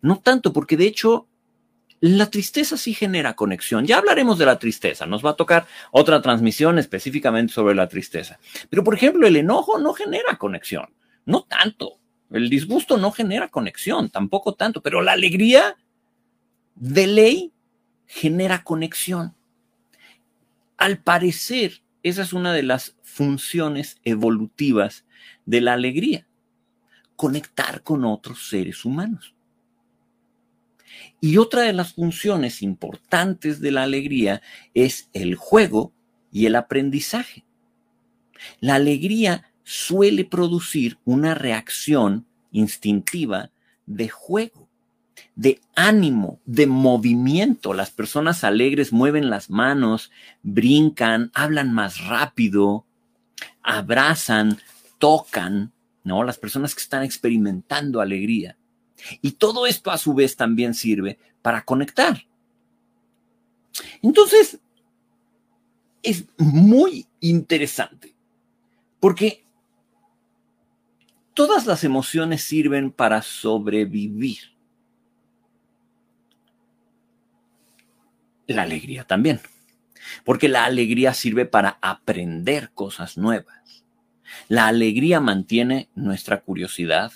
no 0.00 0.20
tanto, 0.20 0.52
porque 0.52 0.76
de 0.76 0.86
hecho 0.86 1.26
la 2.02 2.28
tristeza 2.28 2.76
sí 2.76 2.94
genera 2.94 3.34
conexión. 3.34 3.86
Ya 3.86 3.98
hablaremos 3.98 4.36
de 4.36 4.44
la 4.44 4.58
tristeza. 4.58 5.06
Nos 5.06 5.24
va 5.24 5.30
a 5.30 5.36
tocar 5.36 5.68
otra 5.92 6.20
transmisión 6.20 6.80
específicamente 6.80 7.52
sobre 7.52 7.76
la 7.76 7.88
tristeza. 7.88 8.40
Pero, 8.68 8.82
por 8.82 8.96
ejemplo, 8.96 9.24
el 9.24 9.36
enojo 9.36 9.78
no 9.78 9.94
genera 9.94 10.36
conexión. 10.36 10.92
No 11.26 11.44
tanto. 11.44 12.00
El 12.32 12.50
disgusto 12.50 12.96
no 12.96 13.12
genera 13.12 13.50
conexión, 13.50 14.10
tampoco 14.10 14.54
tanto. 14.54 14.82
Pero 14.82 15.00
la 15.00 15.12
alegría 15.12 15.76
de 16.74 17.06
ley 17.06 17.52
genera 18.08 18.64
conexión. 18.64 19.36
Al 20.78 20.98
parecer, 20.98 21.82
esa 22.02 22.22
es 22.22 22.32
una 22.32 22.52
de 22.52 22.64
las 22.64 22.96
funciones 23.04 24.00
evolutivas 24.02 25.04
de 25.46 25.60
la 25.60 25.74
alegría. 25.74 26.26
Conectar 27.14 27.84
con 27.84 28.04
otros 28.04 28.48
seres 28.48 28.84
humanos. 28.84 29.31
Y 31.20 31.38
otra 31.38 31.62
de 31.62 31.72
las 31.72 31.94
funciones 31.94 32.62
importantes 32.62 33.60
de 33.60 33.70
la 33.70 33.82
alegría 33.82 34.42
es 34.74 35.08
el 35.12 35.34
juego 35.34 35.92
y 36.30 36.46
el 36.46 36.56
aprendizaje. 36.56 37.44
La 38.60 38.76
alegría 38.76 39.52
suele 39.64 40.24
producir 40.24 40.98
una 41.04 41.34
reacción 41.34 42.26
instintiva 42.50 43.50
de 43.86 44.08
juego, 44.08 44.68
de 45.34 45.60
ánimo, 45.74 46.40
de 46.44 46.66
movimiento. 46.66 47.74
Las 47.74 47.90
personas 47.90 48.44
alegres 48.44 48.92
mueven 48.92 49.30
las 49.30 49.50
manos, 49.50 50.10
brincan, 50.42 51.30
hablan 51.34 51.72
más 51.72 52.04
rápido, 52.04 52.84
abrazan, 53.62 54.58
tocan, 54.98 55.72
¿no? 56.04 56.24
Las 56.24 56.38
personas 56.38 56.74
que 56.74 56.82
están 56.82 57.02
experimentando 57.02 58.00
alegría. 58.00 58.56
Y 59.20 59.32
todo 59.32 59.66
esto 59.66 59.90
a 59.90 59.98
su 59.98 60.14
vez 60.14 60.36
también 60.36 60.74
sirve 60.74 61.18
para 61.42 61.64
conectar. 61.64 62.24
Entonces, 64.02 64.60
es 66.02 66.24
muy 66.36 67.06
interesante 67.20 68.14
porque 69.00 69.44
todas 71.34 71.66
las 71.66 71.84
emociones 71.84 72.42
sirven 72.42 72.90
para 72.90 73.22
sobrevivir. 73.22 74.52
La 78.46 78.62
alegría 78.62 79.04
también, 79.04 79.40
porque 80.24 80.48
la 80.48 80.64
alegría 80.64 81.14
sirve 81.14 81.46
para 81.46 81.78
aprender 81.80 82.70
cosas 82.74 83.16
nuevas. 83.16 83.84
La 84.48 84.66
alegría 84.66 85.20
mantiene 85.20 85.88
nuestra 85.94 86.42
curiosidad, 86.42 87.12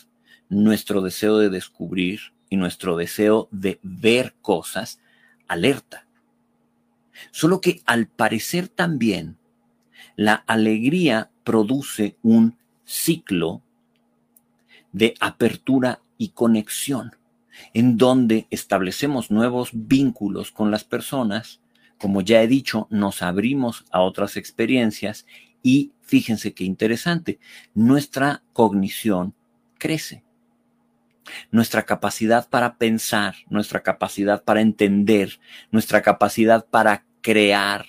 nuestro 0.49 1.03
deseo 1.03 1.39
de 1.39 1.51
descubrir 1.51 2.21
y 2.49 2.57
nuestro 2.57 2.97
deseo 2.97 3.49
de 3.51 3.81
ver 3.83 4.35
cosas 4.43 5.01
alerta. 5.49 6.07
Solo 7.31 7.61
que 7.61 7.83
al 7.87 8.07
parecer 8.07 8.69
también 8.69 9.39
la 10.17 10.35
alegría 10.35 11.31
produce 11.45 12.17
un 12.23 12.57
ciclo 12.85 13.63
de 14.93 15.15
apertura 15.21 16.01
y 16.19 16.29
conexión, 16.29 17.17
en 17.75 17.97
donde 17.97 18.47
establecemos 18.51 19.31
nuevos 19.31 19.71
vínculos 19.73 20.53
con 20.53 20.71
las 20.71 20.85
personas, 20.85 21.61
como 21.99 22.21
ya 22.21 22.43
he 22.43 22.49
dicho, 22.49 22.87
nos 22.91 23.23
abrimos 23.23 23.85
a 23.91 24.03
otras 24.03 24.37
experiencias 24.37 25.27
y 25.63 25.93
fíjense 26.03 26.55
qué 26.55 26.65
interesante, 26.65 27.39
nuestra 27.75 28.43
cognición 28.53 29.35
crece 29.79 30.26
nuestra 31.51 31.85
capacidad 31.85 32.49
para 32.49 32.77
pensar, 32.77 33.35
nuestra 33.49 33.83
capacidad 33.83 34.43
para 34.45 34.61
entender, 34.61 35.39
nuestra 35.71 36.03
capacidad 36.03 36.67
para 36.67 37.05
crear 37.21 37.87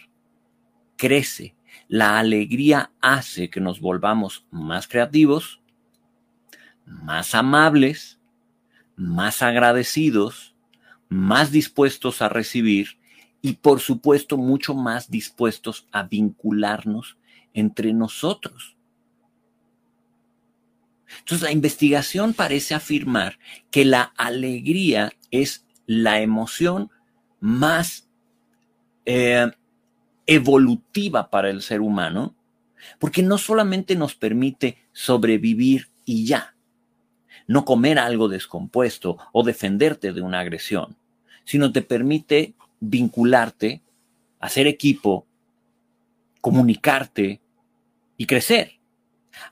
crece. 0.95 1.55
La 1.87 2.19
alegría 2.19 2.91
hace 3.01 3.49
que 3.49 3.61
nos 3.61 3.79
volvamos 3.79 4.45
más 4.51 4.87
creativos, 4.87 5.61
más 6.85 7.35
amables, 7.35 8.19
más 8.95 9.41
agradecidos, 9.41 10.55
más 11.09 11.51
dispuestos 11.51 12.21
a 12.21 12.29
recibir 12.29 12.97
y 13.41 13.53
por 13.53 13.79
supuesto 13.79 14.37
mucho 14.37 14.73
más 14.73 15.09
dispuestos 15.09 15.87
a 15.91 16.03
vincularnos 16.03 17.17
entre 17.53 17.93
nosotros. 17.93 18.76
Entonces 21.19 21.41
la 21.41 21.51
investigación 21.51 22.33
parece 22.33 22.73
afirmar 22.73 23.39
que 23.71 23.85
la 23.85 24.13
alegría 24.17 25.13
es 25.31 25.65
la 25.85 26.21
emoción 26.21 26.89
más 27.39 28.07
eh, 29.05 29.49
evolutiva 30.25 31.29
para 31.29 31.49
el 31.49 31.61
ser 31.61 31.81
humano, 31.81 32.35
porque 32.99 33.23
no 33.23 33.37
solamente 33.37 33.95
nos 33.95 34.15
permite 34.15 34.77
sobrevivir 34.91 35.89
y 36.05 36.25
ya, 36.25 36.55
no 37.47 37.63
comer 37.65 37.97
algo 37.99 38.27
descompuesto 38.27 39.17
o 39.31 39.43
defenderte 39.43 40.11
de 40.11 40.21
una 40.21 40.41
agresión, 40.41 40.97
sino 41.45 41.71
te 41.71 41.81
permite 41.81 42.53
vincularte, 42.79 43.81
hacer 44.39 44.67
equipo, 44.67 45.25
comunicarte 46.41 47.41
y 48.17 48.25
crecer, 48.25 48.73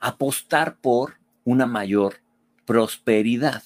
apostar 0.00 0.76
por 0.76 1.15
una 1.46 1.64
mayor 1.64 2.20
prosperidad. 2.66 3.62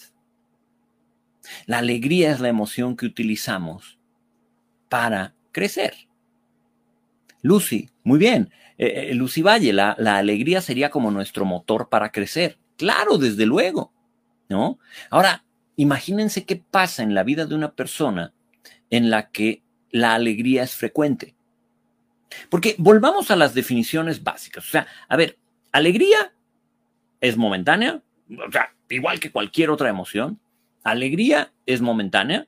La 1.67 1.79
alegría 1.79 2.31
es 2.31 2.39
la 2.39 2.49
emoción 2.49 2.97
que 2.97 3.07
utilizamos 3.07 3.99
para 4.89 5.35
crecer. 5.51 5.95
Lucy, 7.43 7.89
muy 8.05 8.19
bien. 8.19 8.53
Eh, 8.79 9.09
eh, 9.11 9.15
Lucy 9.15 9.43
Valle, 9.43 9.73
la, 9.73 9.97
la 9.99 10.19
alegría 10.19 10.61
sería 10.61 10.91
como 10.91 11.11
nuestro 11.11 11.45
motor 11.45 11.89
para 11.89 12.13
crecer. 12.13 12.59
Claro, 12.77 13.19
desde 13.19 13.47
luego. 13.47 13.93
¿No? 14.49 14.79
Ahora, 15.11 15.45
imagínense 15.77 16.45
qué 16.45 16.57
pasa 16.57 17.03
en 17.03 17.15
la 17.15 17.25
vida 17.25 17.47
de 17.47 17.55
una 17.55 17.73
persona 17.75 18.35
en 18.91 19.09
la 19.09 19.31
que 19.31 19.63
la 19.91 20.15
alegría 20.15 20.65
es 20.65 20.75
frecuente. 20.75 21.35
Porque 22.51 22.75
volvamos 22.79 23.31
a 23.31 23.37
las 23.37 23.55
definiciones 23.55 24.23
básicas. 24.23 24.67
O 24.67 24.71
sea, 24.71 24.87
a 25.09 25.17
ver, 25.17 25.39
alegría 25.73 26.35
es 27.21 27.37
momentánea, 27.37 28.03
o 28.31 28.53
sea, 28.53 28.75
igual 28.89 29.21
que 29.21 29.31
cualquier 29.31 29.71
otra 29.71 29.89
emoción. 29.89 30.41
Alegría 30.83 31.53
es 31.67 31.81
momentánea, 31.81 32.47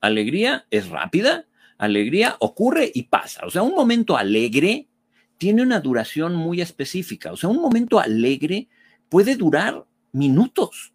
alegría 0.00 0.66
es 0.70 0.88
rápida, 0.88 1.46
alegría 1.78 2.36
ocurre 2.40 2.90
y 2.92 3.04
pasa. 3.04 3.46
O 3.46 3.50
sea, 3.50 3.62
un 3.62 3.74
momento 3.74 4.16
alegre 4.16 4.88
tiene 5.38 5.62
una 5.62 5.80
duración 5.80 6.34
muy 6.34 6.60
específica. 6.60 7.32
O 7.32 7.36
sea, 7.36 7.48
un 7.48 7.60
momento 7.60 8.00
alegre 8.00 8.68
puede 9.08 9.36
durar 9.36 9.84
minutos, 10.12 10.92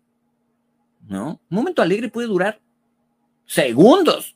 ¿no? 1.08 1.42
Un 1.50 1.56
momento 1.58 1.82
alegre 1.82 2.10
puede 2.10 2.28
durar 2.28 2.60
segundos, 3.46 4.36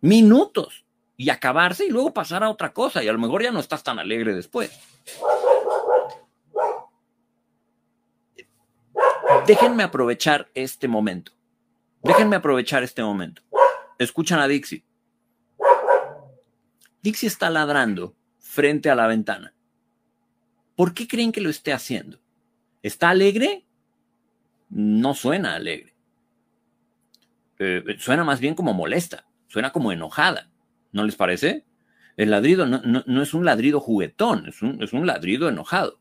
minutos 0.00 0.84
y 1.16 1.30
acabarse 1.30 1.86
y 1.86 1.90
luego 1.90 2.12
pasar 2.12 2.42
a 2.42 2.50
otra 2.50 2.72
cosa 2.72 3.04
y 3.04 3.08
a 3.08 3.12
lo 3.12 3.18
mejor 3.18 3.42
ya 3.42 3.50
no 3.50 3.60
estás 3.60 3.82
tan 3.82 3.98
alegre 3.98 4.34
después. 4.34 4.72
Déjenme 9.46 9.82
aprovechar 9.82 10.50
este 10.54 10.88
momento. 10.88 11.32
Déjenme 12.02 12.36
aprovechar 12.36 12.82
este 12.82 13.02
momento. 13.02 13.42
Escuchan 13.98 14.40
a 14.40 14.48
Dixie. 14.48 14.84
Dixie 17.02 17.28
está 17.28 17.50
ladrando 17.50 18.14
frente 18.38 18.90
a 18.90 18.94
la 18.94 19.06
ventana. 19.06 19.54
¿Por 20.76 20.94
qué 20.94 21.06
creen 21.06 21.32
que 21.32 21.40
lo 21.40 21.50
esté 21.50 21.72
haciendo? 21.72 22.18
¿Está 22.82 23.10
alegre? 23.10 23.64
No 24.68 25.14
suena 25.14 25.54
alegre. 25.54 25.94
Eh, 27.58 27.96
suena 27.98 28.24
más 28.24 28.40
bien 28.40 28.54
como 28.54 28.74
molesta, 28.74 29.26
suena 29.46 29.70
como 29.72 29.92
enojada. 29.92 30.50
¿No 30.92 31.04
les 31.04 31.16
parece? 31.16 31.64
El 32.16 32.30
ladrido 32.30 32.66
no, 32.66 33.22
es 33.22 33.34
un 33.34 33.44
ladrido 33.44 33.80
juguetón, 33.80 34.46
es 34.48 34.62
un, 34.62 34.82
es 34.82 34.92
un 34.92 35.06
ladrido 35.06 35.48
enojado. 35.48 36.00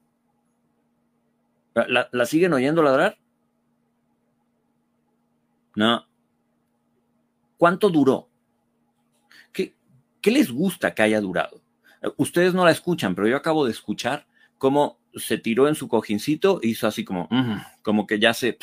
¿La, 1.73 2.25
siguen 2.25 2.53
oyendo 2.53 2.83
ladrar? 2.83 3.17
No. 5.75 6.05
¿Cuánto 7.57 7.89
duró? 7.89 8.29
¿Qué, 9.51 9.75
¿Qué 10.21 10.31
les 10.31 10.51
gusta 10.51 10.93
que 10.93 11.01
haya 11.01 11.21
durado? 11.21 11.61
Ustedes 12.17 12.53
no 12.53 12.65
la 12.65 12.71
escuchan, 12.71 13.15
pero 13.15 13.27
yo 13.27 13.37
acabo 13.37 13.65
de 13.65 13.71
escuchar 13.71 14.27
cómo 14.57 14.99
se 15.15 15.37
tiró 15.37 15.67
en 15.67 15.75
su 15.75 15.87
cojincito 15.87 16.59
e 16.61 16.67
hizo 16.67 16.87
así 16.87 17.05
como, 17.05 17.29
como 17.81 18.07
que 18.07 18.19
ya 18.19 18.33
se, 18.33 18.57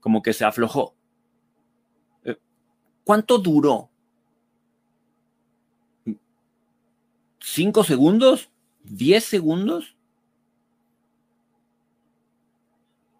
como 0.00 0.22
que 0.22 0.32
se 0.32 0.44
aflojó. 0.44 0.94
Eh, 2.24 2.36
¿Cuánto 3.04 3.38
duró? 3.38 3.90
¿Cinco 7.40 7.84
segundos? 7.84 8.50
¿Diez 8.82 9.24
segundos? 9.24 9.96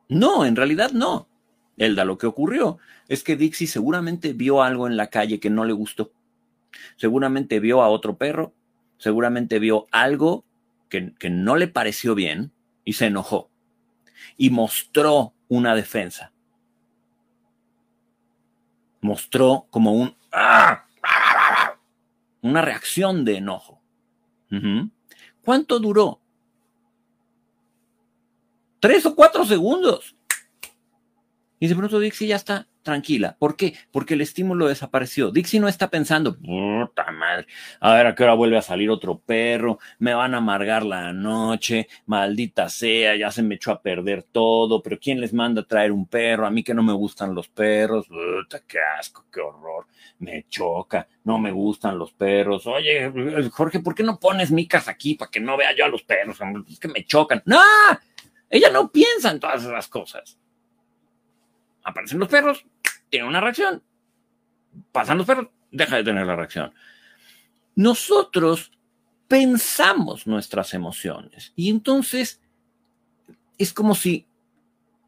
No, 0.08 0.44
en 0.44 0.56
realidad 0.56 0.92
no. 0.92 1.28
Elda, 1.84 2.04
lo 2.04 2.18
que 2.18 2.26
ocurrió 2.26 2.78
es 3.08 3.22
que 3.22 3.36
Dixie 3.36 3.66
seguramente 3.66 4.32
vio 4.32 4.62
algo 4.62 4.86
en 4.86 4.96
la 4.96 5.08
calle 5.08 5.40
que 5.40 5.50
no 5.50 5.64
le 5.64 5.72
gustó. 5.72 6.12
Seguramente 6.96 7.60
vio 7.60 7.82
a 7.82 7.88
otro 7.88 8.16
perro, 8.16 8.54
seguramente 8.98 9.58
vio 9.58 9.86
algo 9.90 10.44
que, 10.88 11.12
que 11.18 11.30
no 11.30 11.56
le 11.56 11.68
pareció 11.68 12.14
bien 12.14 12.52
y 12.84 12.94
se 12.94 13.06
enojó. 13.06 13.50
Y 14.36 14.50
mostró 14.50 15.34
una 15.48 15.74
defensa. 15.74 16.32
Mostró 19.00 19.66
como 19.70 19.92
un... 19.92 20.16
Una 22.40 22.62
reacción 22.62 23.24
de 23.24 23.36
enojo. 23.36 23.80
¿Cuánto 25.42 25.78
duró? 25.78 26.20
Tres 28.80 29.06
o 29.06 29.14
cuatro 29.14 29.44
segundos. 29.44 30.16
Y 31.62 31.68
de 31.68 31.76
pronto 31.76 32.00
Dixie 32.00 32.26
ya 32.26 32.34
está 32.34 32.66
tranquila. 32.82 33.36
¿Por 33.38 33.54
qué? 33.54 33.74
Porque 33.92 34.14
el 34.14 34.20
estímulo 34.20 34.66
desapareció. 34.66 35.30
Dixie 35.30 35.60
no 35.60 35.68
está 35.68 35.90
pensando, 35.90 36.36
puta 36.36 37.08
madre, 37.12 37.46
a 37.78 37.94
ver 37.94 38.08
a 38.08 38.16
qué 38.16 38.24
hora 38.24 38.34
vuelve 38.34 38.56
a 38.56 38.62
salir 38.62 38.90
otro 38.90 39.20
perro, 39.20 39.78
me 40.00 40.12
van 40.12 40.34
a 40.34 40.38
amargar 40.38 40.84
la 40.84 41.12
noche, 41.12 41.86
maldita 42.06 42.68
sea, 42.68 43.14
ya 43.14 43.30
se 43.30 43.44
me 43.44 43.54
echó 43.54 43.70
a 43.70 43.80
perder 43.80 44.24
todo, 44.24 44.82
pero 44.82 44.98
¿quién 44.98 45.20
les 45.20 45.32
manda 45.32 45.62
a 45.62 45.64
traer 45.64 45.92
un 45.92 46.08
perro? 46.08 46.48
A 46.48 46.50
mí 46.50 46.64
que 46.64 46.74
no 46.74 46.82
me 46.82 46.94
gustan 46.94 47.32
los 47.32 47.46
perros, 47.46 48.08
puta, 48.08 48.64
qué 48.66 48.80
asco, 48.98 49.26
qué 49.32 49.40
horror, 49.40 49.86
me 50.18 50.46
choca, 50.48 51.06
no 51.22 51.38
me 51.38 51.52
gustan 51.52 51.96
los 51.96 52.12
perros. 52.12 52.66
Oye, 52.66 53.48
Jorge, 53.52 53.78
¿por 53.78 53.94
qué 53.94 54.02
no 54.02 54.18
pones 54.18 54.50
micas 54.50 54.88
aquí 54.88 55.14
para 55.14 55.30
que 55.30 55.38
no 55.38 55.56
vea 55.56 55.72
yo 55.76 55.84
a 55.84 55.88
los 55.88 56.02
perros? 56.02 56.38
Es 56.68 56.80
que 56.80 56.88
me 56.88 57.04
chocan. 57.04 57.40
¡No! 57.44 57.60
Ella 58.50 58.68
no 58.70 58.90
piensa 58.90 59.30
en 59.30 59.38
todas 59.38 59.62
esas 59.62 59.86
cosas 59.86 60.41
aparecen 61.84 62.18
los 62.18 62.28
perros, 62.28 62.64
tiene 63.08 63.26
una 63.26 63.40
reacción. 63.40 63.82
Pasan 64.90 65.18
los 65.18 65.26
perros, 65.26 65.48
deja 65.70 65.96
de 65.96 66.04
tener 66.04 66.26
la 66.26 66.36
reacción. 66.36 66.72
Nosotros 67.74 68.72
pensamos 69.28 70.26
nuestras 70.26 70.74
emociones 70.74 71.52
y 71.56 71.70
entonces 71.70 72.42
es 73.58 73.72
como 73.72 73.94
si 73.94 74.26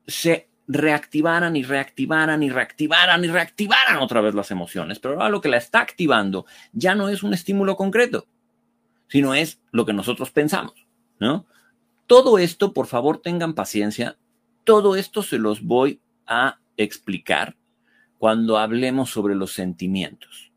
se 0.07 0.49
reactivaran 0.67 1.57
y 1.57 1.63
reactivaran 1.63 2.43
y 2.43 2.51
reactivaran 2.51 3.25
y 3.25 3.29
reactivaran 3.29 3.99
otra 3.99 4.21
vez 4.21 4.35
las 4.35 4.51
emociones. 4.51 4.99
Pero 4.99 5.15
ahora 5.15 5.29
lo 5.29 5.41
que 5.41 5.49
la 5.49 5.59
está 5.59 5.81
activando 5.81 6.47
ya 6.73 6.95
no 6.95 7.09
es 7.09 7.23
un 7.23 7.35
estímulo 7.35 7.77
concreto, 7.77 8.27
sino 9.09 9.35
es 9.35 9.61
lo 9.73 9.85
que 9.85 9.93
nosotros 9.93 10.31
pensamos, 10.31 10.87
¿no? 11.19 11.47
Todo 12.07 12.39
esto, 12.39 12.73
por 12.73 12.87
favor, 12.87 13.19
tengan 13.21 13.55
paciencia. 13.55 14.17
Todo 14.65 14.97
esto 14.97 15.23
se 15.23 15.39
los 15.39 15.63
voy 15.63 16.01
a 16.27 16.59
explicar 16.77 17.57
cuando 18.19 18.59
hablemos 18.59 19.11
sobre 19.11 19.35
los 19.35 19.53
sentimientos. 19.53 20.53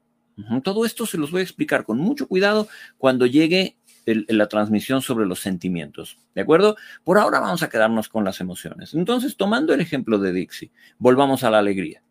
Todo 0.64 0.86
esto 0.86 1.06
se 1.06 1.18
los 1.18 1.32
voy 1.32 1.42
a 1.42 1.44
explicar 1.44 1.84
con 1.84 1.98
mucho 1.98 2.28
cuidado 2.28 2.68
cuando 2.98 3.26
llegue 3.26 3.78
la 4.06 4.48
transmisión 4.48 5.02
sobre 5.02 5.26
los 5.26 5.40
sentimientos. 5.40 6.18
¿De 6.34 6.42
acuerdo? 6.42 6.78
Por 7.04 7.18
ahora 7.18 7.40
vamos 7.40 7.64
a 7.64 7.70
quedarnos 7.70 8.08
con 8.08 8.24
las 8.24 8.40
emociones. 8.40 8.94
Entonces, 8.94 9.36
tomando 9.36 9.74
el 9.74 9.82
ejemplo 9.82 10.20
de 10.20 10.32
Dixie, 10.32 10.72
volvamos 10.98 11.44
a 11.44 11.50
la 11.50 11.60
alegría. 11.60 12.04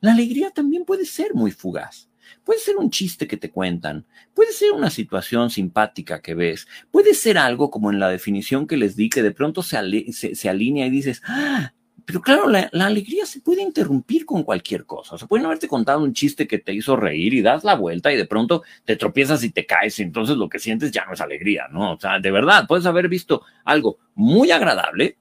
La 0.00 0.12
alegría 0.12 0.50
también 0.50 0.84
puede 0.84 1.04
ser 1.04 1.34
muy 1.34 1.50
fugaz. 1.50 2.08
Puede 2.44 2.60
ser 2.60 2.76
un 2.76 2.90
chiste 2.90 3.26
que 3.26 3.36
te 3.36 3.50
cuentan, 3.50 4.06
puede 4.32 4.52
ser 4.52 4.72
una 4.72 4.90
situación 4.90 5.50
simpática 5.50 6.22
que 6.22 6.34
ves, 6.34 6.66
puede 6.90 7.14
ser 7.14 7.36
algo 7.36 7.70
como 7.70 7.90
en 7.90 8.00
la 8.00 8.08
definición 8.08 8.66
que 8.66 8.76
les 8.76 8.96
di, 8.96 9.10
que 9.10 9.22
de 9.22 9.32
pronto 9.32 9.62
se, 9.62 9.76
se 10.12 10.48
alinea 10.48 10.86
y 10.86 10.90
dices, 10.90 11.20
ah, 11.26 11.74
pero 12.04 12.20
claro, 12.20 12.48
la, 12.48 12.68
alegría 12.72 13.26
se 13.26 13.40
puede 13.40 13.62
interrumpir 13.62 14.26
con 14.26 14.42
cualquier 14.42 14.84
cosa. 14.84 15.18
Se 15.18 15.26
pueden 15.26 15.46
haberte 15.46 15.68
contado 15.68 16.02
un 16.02 16.12
chiste 16.12 16.46
que 16.46 16.58
te 16.58 16.72
hizo 16.72 16.96
reír 16.96 17.34
y 17.34 17.42
das 17.42 17.64
la 17.64 17.74
vuelta 17.74 18.12
y 18.12 18.16
de 18.16 18.26
pronto 18.26 18.62
te 18.84 18.96
tropiezas 18.96 19.44
y 19.44 19.50
te 19.50 19.66
caes 19.66 19.98
y 19.98 20.02
entonces 20.02 20.36
lo 20.36 20.48
que 20.48 20.58
sientes 20.58 20.90
ya 20.90 21.04
no 21.04 21.14
es 21.14 21.20
alegría, 21.20 21.68
¿no? 21.70 21.92
O 21.92 22.00
sea, 22.00 22.18
de 22.18 22.30
verdad, 22.30 22.66
puedes 22.66 22.86
haber 22.86 23.08
visto 23.08 23.42
algo 23.64 23.98
muy 24.14 24.50
agradable 24.50 25.16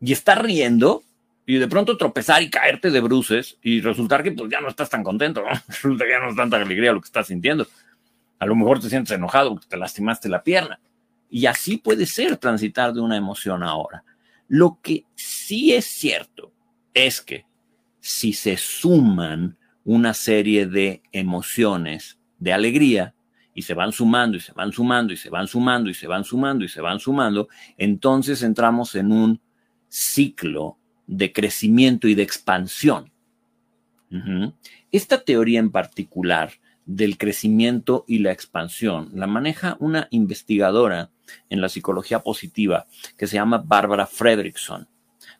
y 0.00 0.12
estar 0.12 0.44
riendo 0.44 1.02
y 1.46 1.58
de 1.58 1.68
pronto 1.68 1.96
tropezar 1.96 2.42
y 2.42 2.50
caerte 2.50 2.90
de 2.90 3.00
bruces 3.00 3.58
y 3.62 3.80
resultar 3.80 4.22
que 4.22 4.32
pues 4.32 4.50
ya 4.50 4.60
no 4.60 4.68
estás 4.68 4.90
tan 4.90 5.02
contento, 5.02 5.42
¿no? 5.42 5.48
Resulta 5.68 6.04
que 6.04 6.10
ya 6.10 6.20
no 6.20 6.30
es 6.30 6.36
tanta 6.36 6.56
alegría 6.56 6.92
lo 6.92 7.00
que 7.00 7.06
estás 7.06 7.26
sintiendo. 7.26 7.66
A 8.38 8.46
lo 8.46 8.54
mejor 8.54 8.80
te 8.80 8.88
sientes 8.88 9.16
enojado 9.16 9.50
porque 9.50 9.66
te 9.68 9.76
lastimaste 9.76 10.28
la 10.28 10.42
pierna. 10.42 10.80
Y 11.28 11.46
así 11.46 11.76
puede 11.76 12.06
ser 12.06 12.36
transitar 12.36 12.92
de 12.92 13.00
una 13.00 13.16
emoción 13.16 13.62
a 13.62 13.74
otra. 13.76 14.04
Lo 14.52 14.80
que 14.82 15.04
sí 15.14 15.74
es 15.74 15.84
cierto 15.84 16.52
es 16.92 17.20
que 17.20 17.46
si 18.00 18.32
se 18.32 18.56
suman 18.56 19.56
una 19.84 20.12
serie 20.12 20.66
de 20.66 21.04
emociones 21.12 22.18
de 22.40 22.52
alegría 22.52 23.14
y 23.54 23.62
se 23.62 23.74
van 23.74 23.92
sumando 23.92 24.36
y 24.36 24.40
se 24.40 24.52
van 24.52 24.72
sumando 24.72 25.12
y 25.12 25.16
se 25.16 25.30
van 25.30 25.46
sumando 25.46 25.88
y 25.88 25.94
se 25.94 26.08
van 26.08 26.24
sumando 26.24 26.64
y 26.64 26.68
se 26.68 26.80
van 26.80 26.98
sumando, 26.98 27.48
entonces 27.76 28.42
entramos 28.42 28.96
en 28.96 29.12
un 29.12 29.40
ciclo 29.86 30.78
de 31.06 31.32
crecimiento 31.32 32.08
y 32.08 32.16
de 32.16 32.24
expansión. 32.24 33.12
Esta 34.90 35.22
teoría 35.22 35.60
en 35.60 35.70
particular 35.70 36.50
del 36.86 37.18
crecimiento 37.18 38.04
y 38.08 38.18
la 38.18 38.32
expansión 38.32 39.10
la 39.14 39.26
maneja 39.26 39.76
una 39.80 40.08
investigadora 40.10 41.10
en 41.48 41.60
la 41.60 41.68
psicología 41.68 42.20
positiva 42.20 42.86
que 43.16 43.26
se 43.26 43.36
llama 43.36 43.62
Barbara 43.64 44.06
Fredrickson. 44.06 44.88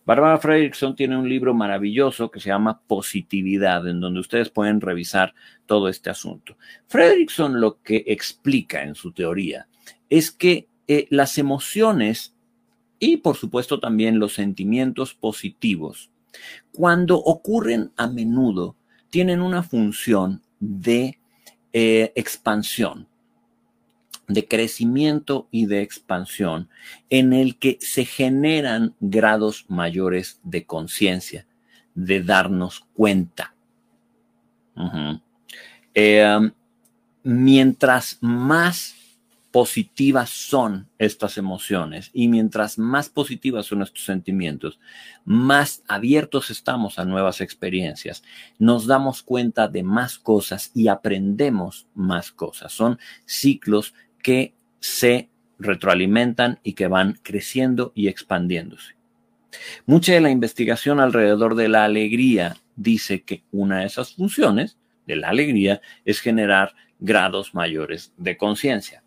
Barbara 0.04 0.38
Fredrickson 0.38 0.96
tiene 0.96 1.16
un 1.16 1.28
libro 1.28 1.54
maravilloso 1.54 2.30
que 2.30 2.40
se 2.40 2.48
llama 2.48 2.80
Positividad, 2.86 3.86
en 3.86 4.00
donde 4.00 4.20
ustedes 4.20 4.50
pueden 4.50 4.80
revisar 4.80 5.34
todo 5.66 5.88
este 5.88 6.10
asunto. 6.10 6.56
Fredrickson 6.86 7.60
lo 7.60 7.80
que 7.82 8.04
explica 8.06 8.82
en 8.82 8.94
su 8.94 9.12
teoría 9.12 9.68
es 10.08 10.30
que 10.30 10.68
eh, 10.88 11.06
las 11.10 11.38
emociones 11.38 12.34
y 12.98 13.18
por 13.18 13.36
supuesto 13.36 13.80
también 13.80 14.18
los 14.18 14.34
sentimientos 14.34 15.14
positivos, 15.14 16.10
cuando 16.72 17.16
ocurren 17.16 17.92
a 17.96 18.06
menudo, 18.06 18.76
tienen 19.08 19.40
una 19.40 19.62
función 19.62 20.42
de 20.60 21.19
eh, 21.72 22.12
expansión 22.16 23.06
de 24.26 24.46
crecimiento 24.46 25.48
y 25.50 25.66
de 25.66 25.82
expansión 25.82 26.68
en 27.10 27.32
el 27.32 27.58
que 27.58 27.78
se 27.80 28.04
generan 28.04 28.94
grados 29.00 29.66
mayores 29.68 30.40
de 30.44 30.64
conciencia, 30.64 31.46
de 31.94 32.22
darnos 32.22 32.86
cuenta. 32.94 33.54
Eh, 35.94 36.50
mientras 37.22 38.18
más 38.20 38.94
positivas 39.50 40.30
son 40.30 40.88
estas 40.98 41.36
emociones 41.36 42.10
y 42.12 42.28
mientras 42.28 42.78
más 42.78 43.08
positivas 43.08 43.66
son 43.66 43.82
estos 43.82 44.04
sentimientos, 44.04 44.78
más 45.24 45.82
abiertos 45.88 46.50
estamos 46.50 46.98
a 46.98 47.04
nuevas 47.04 47.40
experiencias, 47.40 48.22
nos 48.58 48.86
damos 48.86 49.22
cuenta 49.22 49.66
de 49.66 49.82
más 49.82 50.18
cosas 50.18 50.70
y 50.74 50.88
aprendemos 50.88 51.88
más 51.94 52.30
cosas. 52.30 52.72
Son 52.72 52.98
ciclos 53.24 53.94
que 54.22 54.54
se 54.78 55.30
retroalimentan 55.58 56.60
y 56.62 56.74
que 56.74 56.86
van 56.86 57.18
creciendo 57.22 57.92
y 57.94 58.08
expandiéndose. 58.08 58.94
Mucha 59.84 60.12
de 60.14 60.20
la 60.20 60.30
investigación 60.30 61.00
alrededor 61.00 61.56
de 61.56 61.68
la 61.68 61.84
alegría 61.84 62.56
dice 62.76 63.22
que 63.22 63.42
una 63.50 63.80
de 63.80 63.86
esas 63.86 64.14
funciones 64.14 64.78
de 65.06 65.16
la 65.16 65.28
alegría 65.28 65.80
es 66.04 66.20
generar 66.20 66.74
grados 67.00 67.52
mayores 67.54 68.12
de 68.16 68.36
conciencia. 68.36 69.02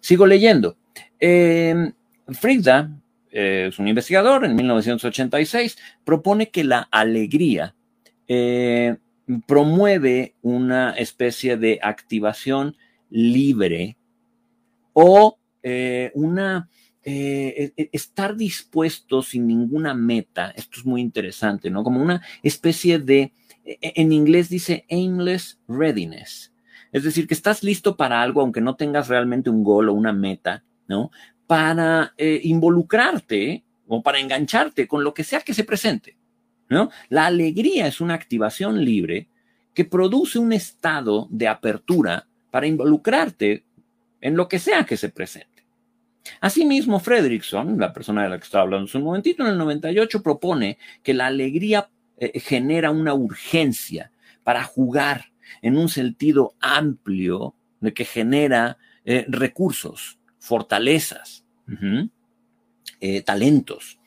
Sigo 0.00 0.26
leyendo. 0.26 0.76
Eh, 1.18 1.92
Frida 2.28 2.90
es 3.30 3.78
un 3.78 3.88
investigador 3.88 4.44
en 4.44 4.56
1986, 4.56 5.78
propone 6.04 6.50
que 6.50 6.64
la 6.64 6.88
alegría 6.90 7.74
eh, 8.26 8.96
promueve 9.46 10.34
una 10.42 10.90
especie 10.92 11.56
de 11.56 11.78
activación 11.82 12.76
libre 13.08 13.96
o 14.92 15.38
eh, 15.62 16.10
una 16.14 16.68
eh, 17.02 17.72
e, 17.76 17.82
e, 17.82 17.90
estar 17.92 18.36
dispuesto 18.36 19.22
sin 19.22 19.46
ninguna 19.46 19.94
meta, 19.94 20.52
esto 20.56 20.80
es 20.80 20.86
muy 20.86 21.00
interesante, 21.00 21.70
¿no? 21.70 21.82
Como 21.82 22.02
una 22.02 22.22
especie 22.42 22.98
de, 22.98 23.32
e, 23.64 23.78
en 23.80 24.12
inglés 24.12 24.48
dice 24.48 24.84
aimless 24.90 25.58
readiness, 25.66 26.49
es 26.92 27.04
decir, 27.04 27.26
que 27.26 27.34
estás 27.34 27.62
listo 27.62 27.96
para 27.96 28.22
algo 28.22 28.40
aunque 28.40 28.60
no 28.60 28.76
tengas 28.76 29.08
realmente 29.08 29.50
un 29.50 29.62
gol 29.62 29.88
o 29.88 29.92
una 29.92 30.12
meta, 30.12 30.64
¿no? 30.88 31.10
Para 31.46 32.14
eh, 32.16 32.40
involucrarte 32.44 33.64
o 33.86 34.02
para 34.02 34.18
engancharte 34.18 34.86
con 34.86 35.04
lo 35.04 35.14
que 35.14 35.24
sea 35.24 35.40
que 35.40 35.54
se 35.54 35.64
presente, 35.64 36.16
¿no? 36.68 36.90
La 37.08 37.26
alegría 37.26 37.86
es 37.86 38.00
una 38.00 38.14
activación 38.14 38.84
libre 38.84 39.28
que 39.74 39.84
produce 39.84 40.38
un 40.38 40.52
estado 40.52 41.28
de 41.30 41.48
apertura 41.48 42.26
para 42.50 42.66
involucrarte 42.66 43.64
en 44.20 44.36
lo 44.36 44.48
que 44.48 44.58
sea 44.58 44.84
que 44.84 44.96
se 44.96 45.08
presente. 45.08 45.64
Asimismo, 46.40 47.00
Fredrickson, 47.00 47.78
la 47.78 47.92
persona 47.92 48.22
de 48.22 48.28
la 48.28 48.38
que 48.38 48.44
estaba 48.44 48.62
hablando 48.62 48.86
hace 48.86 48.98
un 48.98 49.04
momentito, 49.04 49.42
en 49.42 49.50
el 49.50 49.58
98 49.58 50.22
propone 50.22 50.78
que 51.02 51.14
la 51.14 51.26
alegría 51.26 51.88
eh, 52.18 52.38
genera 52.40 52.90
una 52.90 53.14
urgencia 53.14 54.10
para 54.42 54.64
jugar 54.64 55.29
en 55.62 55.76
un 55.76 55.88
sentido 55.88 56.54
amplio 56.60 57.54
de 57.80 57.92
que 57.94 58.04
genera 58.04 58.78
eh, 59.04 59.24
recursos, 59.28 60.18
fortalezas, 60.38 61.44
eh, 63.00 63.22
talentos. 63.22 63.98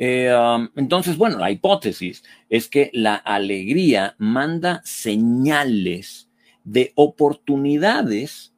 Um, 0.00 0.70
entonces, 0.76 1.18
bueno, 1.18 1.38
la 1.38 1.50
hipótesis 1.50 2.24
es 2.48 2.68
que 2.68 2.90
la 2.94 3.16
alegría 3.16 4.14
manda 4.16 4.80
señales 4.82 6.30
de 6.64 6.92
oportunidades 6.94 8.54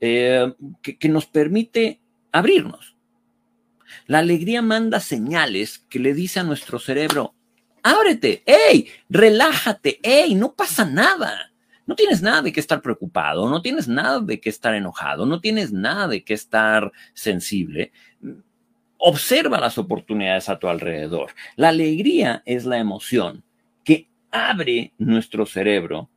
eh, 0.00 0.52
que, 0.82 1.08
nos 1.08 1.24
permite 1.24 2.00
abrirnos. 2.32 2.96
La 4.06 4.18
alegría 4.18 4.60
manda 4.60 5.00
señales 5.00 5.78
que 5.88 5.98
le 5.98 6.12
dice 6.12 6.40
a 6.40 6.44
nuestro 6.44 6.78
cerebro, 6.78 7.34
ábrete, 7.82 8.42
hey, 8.44 8.86
relájate, 9.08 10.00
hey, 10.02 10.34
no 10.34 10.54
pasa 10.54 10.84
nada. 10.84 11.53
No 11.86 11.94
tienes 11.94 12.22
nada 12.22 12.42
de 12.42 12.52
qué 12.52 12.60
estar 12.60 12.80
preocupado, 12.80 13.48
no 13.48 13.60
tienes 13.60 13.88
nada 13.88 14.20
de 14.20 14.40
qué 14.40 14.48
estar 14.48 14.74
enojado, 14.74 15.26
no 15.26 15.40
tienes 15.40 15.72
nada 15.72 16.08
de 16.08 16.24
qué 16.24 16.34
estar 16.34 16.92
sensible. 17.12 17.92
Observa 18.96 19.60
las 19.60 19.76
oportunidades 19.76 20.48
a 20.48 20.58
tu 20.58 20.68
alrededor. 20.68 21.32
La 21.56 21.68
alegría 21.68 22.42
es 22.46 22.64
la 22.64 22.78
emoción 22.78 23.42
que 23.84 24.08
abre 24.30 24.92
nuestro 24.96 25.44
cerebro 25.44 26.08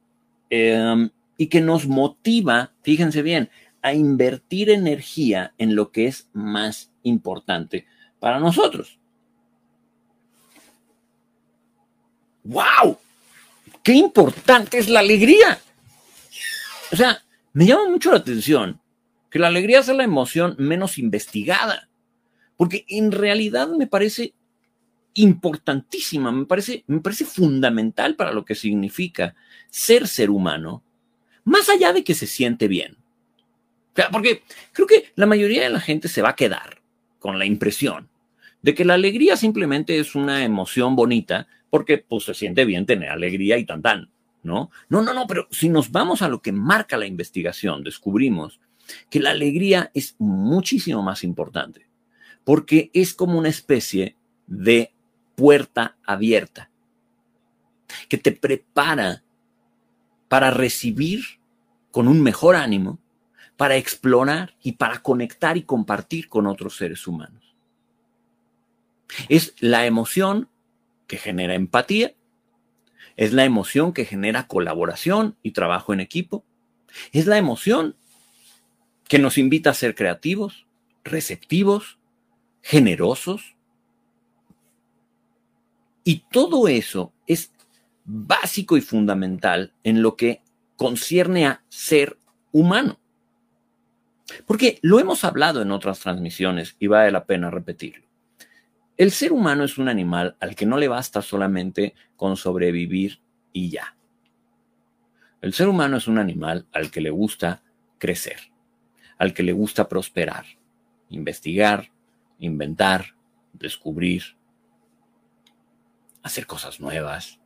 eh, 0.50 1.10
y 1.38 1.48
que 1.48 1.60
nos 1.60 1.86
motiva, 1.86 2.72
fíjense 2.82 3.22
bien, 3.22 3.50
a 3.82 3.94
invertir 3.94 4.70
energía 4.70 5.54
en 5.58 5.76
lo 5.76 5.92
que 5.92 6.08
es 6.08 6.30
más 6.34 6.92
importante 7.04 7.86
para 8.20 8.40
nosotros. 8.40 8.98
¡Wow! 12.44 12.98
¡Qué 13.88 13.94
importante 13.94 14.78
es 14.78 14.90
la 14.90 15.00
alegría! 15.00 15.62
O 16.92 16.96
sea, 16.98 17.24
me 17.54 17.66
llama 17.66 17.88
mucho 17.88 18.12
la 18.12 18.18
atención 18.18 18.82
que 19.32 19.40
la 19.40 19.48
alegría 19.48 19.82
sea 19.82 19.94
la 19.94 20.04
emoción 20.04 20.58
menos 20.60 20.98
investigada, 20.98 21.88
porque 22.58 22.84
en 22.90 23.14
realidad 23.14 23.70
me 23.70 23.88
parece 23.88 24.34
importantísima, 25.14 26.34
me 26.34 26.46
parece, 26.46 26.84
me 26.88 27.00
parece 27.00 27.24
fundamental 27.24 28.18
para 28.18 28.34
lo 28.34 28.44
que 28.44 28.56
significa 28.56 29.36
ser 29.70 30.10
ser 30.10 30.32
humano, 30.32 30.84
más 31.46 31.70
allá 31.70 31.94
de 31.94 32.04
que 32.04 32.14
se 32.14 32.28
siente 32.28 32.68
bien 32.68 32.98
porque 34.12 34.44
creo 34.72 34.88
que 34.88 35.12
la 35.16 35.26
mayoría 35.26 35.64
de 35.64 35.70
la 35.70 35.80
gente 35.80 36.08
se 36.08 36.22
va 36.22 36.30
a 36.30 36.36
quedar 36.36 36.82
con 37.20 37.40
la 37.40 37.46
impresión 37.46 38.10
de 38.62 38.76
que 38.76 38.86
la 38.86 38.96
alegría 38.96 39.38
simplemente 39.38 40.00
es 40.00 40.16
una 40.16 40.44
emoción 40.44 40.96
bonita 40.96 41.48
porque 41.70 41.98
pues 41.98 42.26
se 42.26 42.34
siente 42.34 42.66
bien 42.66 42.86
tener 42.86 43.10
alegría 43.10 43.58
y 43.58 43.66
tan 43.66 43.82
tan, 43.82 44.10
¿no? 44.44 44.72
No, 44.90 45.02
no, 45.02 45.14
no, 45.14 45.28
pero 45.28 45.48
si 45.52 45.70
nos 45.70 45.92
vamos 45.92 46.22
a 46.22 46.30
lo 46.30 46.42
que 46.42 46.52
marca 46.52 46.98
la 46.98 47.06
investigación, 47.06 47.84
descubrimos 47.84 48.60
que 49.10 49.20
la 49.20 49.32
alegría 49.32 49.92
es 49.94 50.16
muchísimo 50.18 51.04
más 51.04 51.24
importante 51.24 51.88
porque 52.44 52.90
es 52.94 53.14
como 53.14 53.38
una 53.38 53.50
especie 53.50 54.16
de 54.48 54.94
puerta 55.36 55.98
abierta 56.06 56.70
que 58.08 58.18
te 58.18 58.32
prepara 58.32 59.24
para 60.30 60.52
recibir 60.52 61.22
con 61.92 62.08
un 62.08 62.22
mejor 62.22 62.56
ánimo 62.56 63.00
para 63.58 63.76
explorar 63.76 64.56
y 64.62 64.74
para 64.74 65.02
conectar 65.02 65.58
y 65.58 65.64
compartir 65.64 66.30
con 66.30 66.48
otros 66.48 66.78
seres 66.78 67.08
humanos. 67.08 67.56
Es 69.30 69.56
la 69.60 69.86
emoción 69.86 70.48
que 71.08 71.18
genera 71.18 71.56
empatía, 71.56 72.14
es 73.16 73.34
la 73.34 73.46
emoción 73.46 73.94
que 73.94 74.06
genera 74.06 74.48
colaboración 74.48 75.38
y 75.42 75.52
trabajo 75.52 75.94
en 75.94 76.00
equipo, 76.00 76.46
es 77.12 77.26
la 77.26 77.38
emoción 77.38 77.96
que 79.08 79.20
nos 79.20 79.38
invita 79.38 79.72
a 79.72 79.74
ser 79.74 79.96
creativos, 79.96 80.68
receptivos, 81.04 81.98
generosos. 82.62 83.56
Y 86.04 86.24
todo 86.32 86.68
eso 86.68 87.14
es 87.26 87.52
básico 88.06 88.78
y 88.78 88.82
fundamental 88.82 89.74
en 89.84 90.02
lo 90.02 90.16
que 90.16 90.42
concierne 90.76 91.48
a 91.48 91.64
ser 91.70 92.18
humano. 92.52 93.00
Porque 94.46 94.80
lo 94.82 95.00
hemos 95.00 95.24
hablado 95.24 95.62
en 95.62 95.72
otras 95.72 96.00
transmisiones 96.00 96.76
y 96.80 96.88
vale 96.88 97.12
la 97.12 97.26
pena 97.26 97.50
repetirlo. 97.50 98.07
El 98.98 99.12
ser 99.12 99.32
humano 99.32 99.64
es 99.64 99.78
un 99.78 99.90
animal 99.90 100.36
al 100.40 100.56
que 100.56 100.66
no 100.66 100.78
le 100.78 100.88
basta 100.88 101.22
solamente 101.22 101.94
con 102.16 102.36
sobrevivir 102.36 103.22
y 103.54 103.70
ya. 103.70 103.96
El 105.40 105.54
ser 105.54 105.68
humano 105.68 105.98
es 105.98 106.08
un 106.08 106.18
animal 106.18 106.66
al 106.74 106.90
que 106.90 107.00
le 107.00 107.12
gusta 107.12 107.62
crecer, 108.00 108.52
al 109.20 109.36
que 109.36 109.44
le 109.44 109.54
gusta 109.54 109.88
prosperar, 109.88 110.46
investigar, 111.10 111.92
inventar, 112.40 113.16
descubrir, 113.54 114.36
hacer 116.24 116.48
cosas 116.48 116.80
nuevas, 116.80 117.40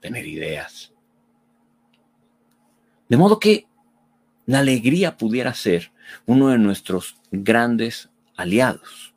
tener 0.00 0.26
ideas. 0.26 0.92
De 3.08 3.16
modo 3.16 3.38
que 3.38 3.68
la 4.46 4.58
alegría 4.58 5.16
pudiera 5.16 5.54
ser 5.54 5.92
uno 6.26 6.48
de 6.48 6.58
nuestros 6.58 7.20
grandes 7.30 8.10
aliados. 8.36 9.14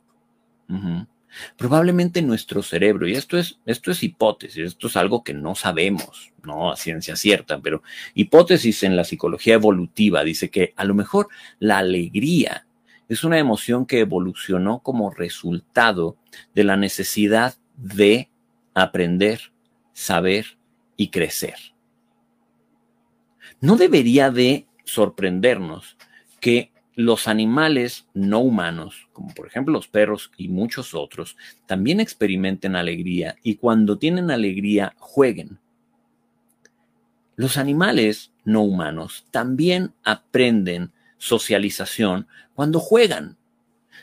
Probablemente 1.56 2.22
nuestro 2.22 2.62
cerebro, 2.62 3.06
y 3.08 3.14
esto 3.14 3.38
es, 3.38 3.58
esto 3.66 3.90
es 3.90 4.02
hipótesis, 4.02 4.64
esto 4.64 4.86
es 4.86 4.96
algo 4.96 5.22
que 5.22 5.34
no 5.34 5.54
sabemos, 5.54 6.32
no 6.44 6.70
a 6.70 6.76
ciencia 6.76 7.16
cierta, 7.16 7.60
pero 7.60 7.82
hipótesis 8.14 8.82
en 8.82 8.96
la 8.96 9.04
psicología 9.04 9.54
evolutiva 9.54 10.24
dice 10.24 10.50
que 10.50 10.72
a 10.76 10.84
lo 10.84 10.94
mejor 10.94 11.28
la 11.58 11.78
alegría 11.78 12.66
es 13.08 13.24
una 13.24 13.38
emoción 13.38 13.86
que 13.86 14.00
evolucionó 14.00 14.80
como 14.80 15.10
resultado 15.10 16.16
de 16.54 16.64
la 16.64 16.76
necesidad 16.76 17.54
de 17.76 18.30
aprender, 18.74 19.52
saber 19.92 20.58
y 20.96 21.08
crecer. 21.08 21.54
No 23.60 23.76
debería 23.76 24.30
de 24.30 24.66
sorprendernos 24.84 25.96
que 26.40 26.72
los 26.96 27.28
animales 27.28 28.06
no 28.14 28.40
humanos, 28.40 29.08
como 29.12 29.32
por 29.34 29.46
ejemplo 29.46 29.74
los 29.74 29.86
perros 29.86 30.32
y 30.38 30.48
muchos 30.48 30.94
otros, 30.94 31.36
también 31.66 32.00
experimenten 32.00 32.74
alegría 32.74 33.36
y 33.42 33.56
cuando 33.56 33.98
tienen 33.98 34.30
alegría 34.30 34.94
jueguen. 34.98 35.58
Los 37.36 37.58
animales 37.58 38.32
no 38.44 38.62
humanos 38.62 39.26
también 39.30 39.92
aprenden 40.04 40.90
socialización 41.18 42.26
cuando 42.54 42.80
juegan. 42.80 43.36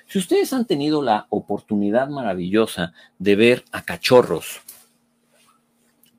Si 0.06 0.20
ustedes 0.20 0.54
han 0.54 0.66
tenido 0.66 1.02
la 1.02 1.26
oportunidad 1.30 2.10
maravillosa 2.10 2.94
de 3.18 3.36
ver 3.36 3.66
a 3.72 3.82
cachorros 3.82 4.62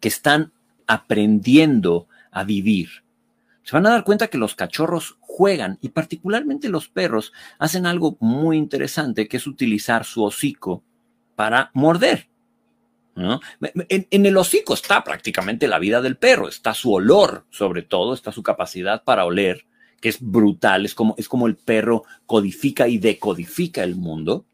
que 0.01 0.09
están 0.09 0.53
aprendiendo 0.89 2.09
a 2.33 2.43
vivir, 2.43 3.05
se 3.62 3.77
van 3.77 3.87
a 3.87 3.91
dar 3.91 4.05
cuenta 4.05 4.27
que 4.27 4.39
los 4.39 4.57
cachorros 4.57 5.16
juegan 5.37 5.78
y 5.80 5.89
particularmente 5.89 6.68
los 6.68 6.89
perros 6.89 7.32
hacen 7.59 7.87
algo 7.87 8.16
muy 8.20 8.57
interesante 8.57 9.26
que 9.26 9.39
es 9.39 9.49
utilizar 9.49 10.05
su 10.05 10.22
hocico 10.22 10.85
para 11.35 11.72
morder. 11.74 12.28
En, 13.16 14.26
el 14.26 14.37
hocico 14.37 14.74
está 14.74 15.03
prácticamente 15.03 15.66
la 15.66 15.80
vida 15.80 16.01
del 16.01 16.16
perro, 16.16 16.49
está 16.49 16.72
su 16.72 16.93
olor, 16.93 17.47
sobre 17.51 17.82
todo, 17.82 18.14
está 18.14 18.30
su 18.30 18.45
capacidad 18.45 19.03
para 19.03 19.24
oler, 19.24 19.66
que 20.01 20.09
es 20.09 20.18
brutal, 20.20 20.85
es 20.85 20.95
como, 20.95 21.16
es 21.18 21.28
como 21.28 21.49
el 21.49 21.57
perro 21.57 22.05
codifica 22.26 22.87
y 22.87 22.99
decodifica 22.99 23.82
el 23.82 23.97
mundo. 23.97 24.47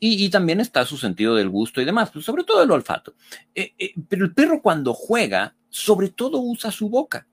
Y, 0.00 0.28
también 0.30 0.60
está 0.60 0.84
su 0.84 0.96
sentido 0.96 1.34
del 1.34 1.48
gusto 1.48 1.80
y 1.80 1.84
demás, 1.84 2.10
pues 2.12 2.24
sobre 2.24 2.44
todo 2.44 2.62
el 2.62 2.70
olfato. 2.70 3.14
Eh, 3.52 3.72
eh, 3.76 3.94
pero 4.08 4.24
el 4.24 4.32
perro 4.32 4.62
cuando 4.62 4.94
juega, 4.94 5.56
sobre 5.70 6.10
todo 6.10 6.38
usa 6.38 6.70
su 6.70 6.88
boca. 6.88 7.26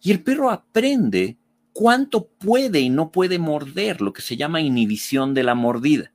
Y 0.00 0.12
el 0.12 0.22
perro 0.22 0.50
aprende 0.50 1.39
cuánto 1.80 2.26
puede 2.26 2.80
y 2.80 2.90
no 2.90 3.10
puede 3.10 3.38
morder, 3.38 4.02
lo 4.02 4.12
que 4.12 4.20
se 4.20 4.36
llama 4.36 4.60
inhibición 4.60 5.32
de 5.32 5.44
la 5.44 5.54
mordida. 5.54 6.12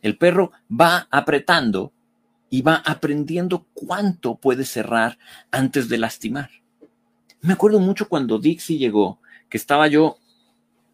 El 0.00 0.16
perro 0.16 0.50
va 0.68 1.08
apretando 1.10 1.92
y 2.48 2.62
va 2.62 2.76
aprendiendo 2.86 3.66
cuánto 3.74 4.36
puede 4.36 4.64
cerrar 4.64 5.18
antes 5.50 5.90
de 5.90 5.98
lastimar. 5.98 6.48
Me 7.42 7.52
acuerdo 7.52 7.80
mucho 7.80 8.08
cuando 8.08 8.38
Dixie 8.38 8.78
llegó, 8.78 9.20
que 9.50 9.58
estaba 9.58 9.88
yo 9.88 10.16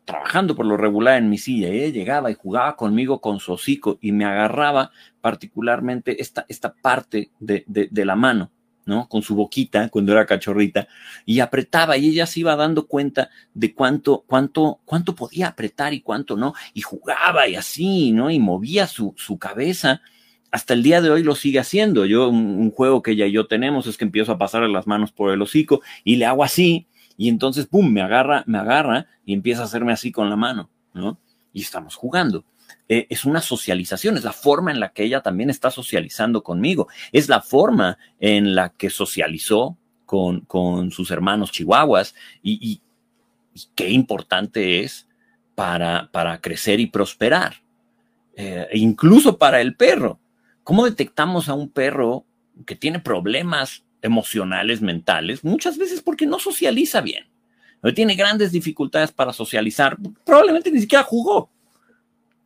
trabajando 0.05 0.57
por 0.57 0.67
lo 0.67 0.77
regular 0.77 1.19
en 1.19 1.31
mi 1.31 1.39
silla 1.39 1.69
y 1.69 1.79
ella 1.79 1.93
llegaba 1.93 2.33
y 2.33 2.35
jugaba 2.35 2.75
conmigo 2.75 3.21
con 3.21 3.39
su 3.39 3.53
hocico 3.53 3.99
y 4.01 4.11
me 4.11 4.25
agarraba 4.25 4.91
particularmente 5.21 6.21
esta, 6.21 6.47
esta 6.49 6.75
parte 6.75 7.31
de, 7.39 7.63
de 7.69 8.05
la 8.05 8.17
mano 8.17 8.51
¿no? 8.87 9.09
Con 9.09 9.23
su 9.23 9.35
boquita 9.35 9.89
cuando 9.89 10.13
era 10.13 10.27
cachorrita 10.27 10.87
y 11.25 11.41
apretaba 11.41 11.97
y 11.97 12.09
ella 12.09 12.27
se 12.27 12.41
iba 12.41 12.57
dando 12.57 12.87
cuenta 12.87 13.31
de 13.55 13.75
cuánto, 13.75 14.25
cuánto, 14.27 14.81
cuánto 14.85 15.15
podía 15.15 15.49
apretar 15.49 15.95
y 15.95 16.01
cuánto 16.01 16.37
no, 16.37 16.55
y 16.73 16.83
jugaba 16.83 17.49
y 17.49 17.57
así, 17.57 18.13
¿no? 18.13 18.31
Y 18.31 18.39
movía 18.39 18.87
su, 18.87 19.15
su 19.17 19.39
cabeza. 19.39 20.03
Hasta 20.51 20.75
el 20.75 20.83
día 20.83 21.01
de 21.01 21.11
hoy 21.11 21.23
lo 21.23 21.35
sigue 21.35 21.59
haciendo. 21.59 22.07
Yo, 22.07 22.29
un, 22.29 22.71
juego 22.71 23.03
que 23.03 23.13
ella 23.13 23.27
y 23.27 23.33
yo 23.33 23.47
tenemos 23.47 23.87
es 23.87 23.97
que 23.97 24.05
empiezo 24.05 24.33
a 24.33 24.39
pasarle 24.39 24.69
las 24.69 24.87
manos 24.87 25.13
por 25.13 25.33
el 25.33 25.43
hocico 25.43 25.81
y 26.05 26.17
le 26.17 26.27
hago 26.27 26.45
así, 26.45 26.87
y 27.17 27.29
entonces, 27.29 27.67
pum, 27.67 27.93
me 27.93 28.03
agarra, 28.03 28.45
me 28.47 28.59
agarra 28.59 29.07
y 29.25 29.35
empieza 29.35 29.63
a 29.63 29.67
hacerme 29.67 29.93
así 29.93 30.11
con 30.11 30.31
la 30.31 30.37
mano, 30.37 30.71
¿no? 30.93 31.19
Y 31.53 31.63
estamos 31.63 31.95
jugando. 31.95 32.45
Eh, 32.89 33.07
es 33.09 33.25
una 33.25 33.41
socialización, 33.41 34.17
es 34.17 34.25
la 34.25 34.33
forma 34.33 34.71
en 34.71 34.79
la 34.79 34.91
que 34.91 35.05
ella 35.05 35.23
también 35.23 35.49
está 35.49 35.71
socializando 35.71 36.43
conmigo, 36.43 36.89
es 37.13 37.29
la 37.29 37.41
forma 37.41 37.99
en 38.21 38.55
la 38.55 38.71
que 38.71 38.91
socializó 38.91 39.79
con, 40.05 40.41
con 40.41 40.91
sus 40.91 41.11
hermanos 41.11 41.51
chihuahuas 41.51 42.15
y, 42.43 42.81
qué 43.77 43.89
importante 43.89 44.81
es 44.81 45.07
para, 45.55 46.11
para 46.13 46.41
crecer 46.41 46.81
y 46.81 46.87
prosperar, 46.87 47.63
eh, 48.37 48.67
incluso 48.75 49.39
para 49.39 49.61
el 49.61 49.77
perro. 49.77 50.19
¿Cómo 50.63 50.85
detectamos 50.85 51.49
a 51.49 51.55
un 51.55 51.71
perro 51.71 52.25
que 52.67 52.75
tiene 52.75 52.99
problemas 52.99 53.85
emocionales, 54.03 54.83
mentales? 54.83 55.45
Muchas 55.45 55.79
veces 55.79 56.03
porque 56.03 56.27
no 56.27 56.39
socializa 56.39 57.01
bien. 57.01 57.27
Tiene 57.95 58.15
grandes 58.15 58.51
dificultades 58.51 59.13
para 59.13 59.33
socializar, 59.33 59.97
probablemente 60.25 60.71
ni 60.71 60.81
siquiera 60.81 61.05
jugó 61.05 61.51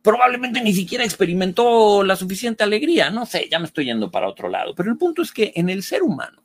probablemente 0.01 0.61
ni 0.61 0.73
siquiera 0.73 1.03
experimentó 1.03 2.03
la 2.03 2.15
suficiente 2.15 2.63
alegría. 2.63 3.09
No 3.09 3.25
sé, 3.25 3.47
ya 3.49 3.59
me 3.59 3.65
estoy 3.65 3.85
yendo 3.85 4.11
para 4.11 4.29
otro 4.29 4.49
lado. 4.49 4.73
Pero 4.75 4.91
el 4.91 4.97
punto 4.97 5.21
es 5.21 5.31
que 5.31 5.51
en 5.55 5.69
el 5.69 5.83
ser 5.83 6.03
humano, 6.03 6.43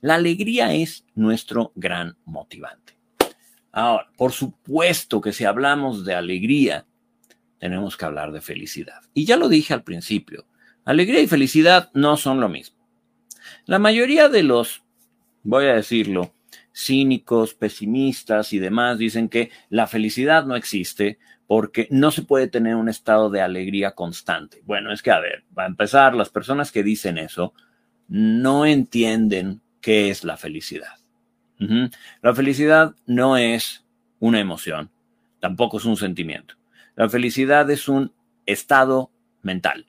la 0.00 0.14
alegría 0.14 0.72
es 0.72 1.04
nuestro 1.14 1.72
gran 1.74 2.16
motivante. 2.24 2.96
Ahora, 3.72 4.08
por 4.16 4.32
supuesto 4.32 5.20
que 5.20 5.32
si 5.32 5.44
hablamos 5.44 6.04
de 6.04 6.14
alegría, 6.14 6.86
tenemos 7.58 7.96
que 7.96 8.04
hablar 8.04 8.32
de 8.32 8.40
felicidad. 8.40 9.02
Y 9.14 9.24
ya 9.24 9.36
lo 9.36 9.48
dije 9.48 9.74
al 9.74 9.82
principio, 9.82 10.46
alegría 10.84 11.20
y 11.20 11.26
felicidad 11.26 11.90
no 11.94 12.16
son 12.16 12.40
lo 12.40 12.48
mismo. 12.48 12.78
La 13.66 13.78
mayoría 13.78 14.28
de 14.28 14.42
los, 14.42 14.82
voy 15.42 15.66
a 15.66 15.74
decirlo, 15.74 16.34
cínicos, 16.74 17.54
pesimistas 17.54 18.52
y 18.52 18.58
demás 18.58 18.98
dicen 18.98 19.28
que 19.28 19.50
la 19.68 19.86
felicidad 19.86 20.46
no 20.46 20.54
existe 20.54 21.18
porque 21.48 21.88
no 21.90 22.10
se 22.10 22.22
puede 22.22 22.46
tener 22.46 22.76
un 22.76 22.90
estado 22.90 23.30
de 23.30 23.40
alegría 23.40 23.92
constante. 23.92 24.62
Bueno, 24.66 24.92
es 24.92 25.02
que, 25.02 25.10
a 25.10 25.18
ver, 25.18 25.44
para 25.54 25.66
empezar, 25.66 26.14
las 26.14 26.28
personas 26.28 26.70
que 26.70 26.82
dicen 26.82 27.16
eso 27.16 27.54
no 28.06 28.66
entienden 28.66 29.62
qué 29.80 30.10
es 30.10 30.24
la 30.24 30.36
felicidad. 30.36 30.92
La 32.20 32.34
felicidad 32.34 32.94
no 33.06 33.36
es 33.38 33.84
una 34.20 34.38
emoción, 34.38 34.90
tampoco 35.40 35.78
es 35.78 35.86
un 35.86 35.96
sentimiento. 35.96 36.54
La 36.94 37.08
felicidad 37.08 37.68
es 37.70 37.88
un 37.88 38.12
estado 38.44 39.10
mental, 39.42 39.86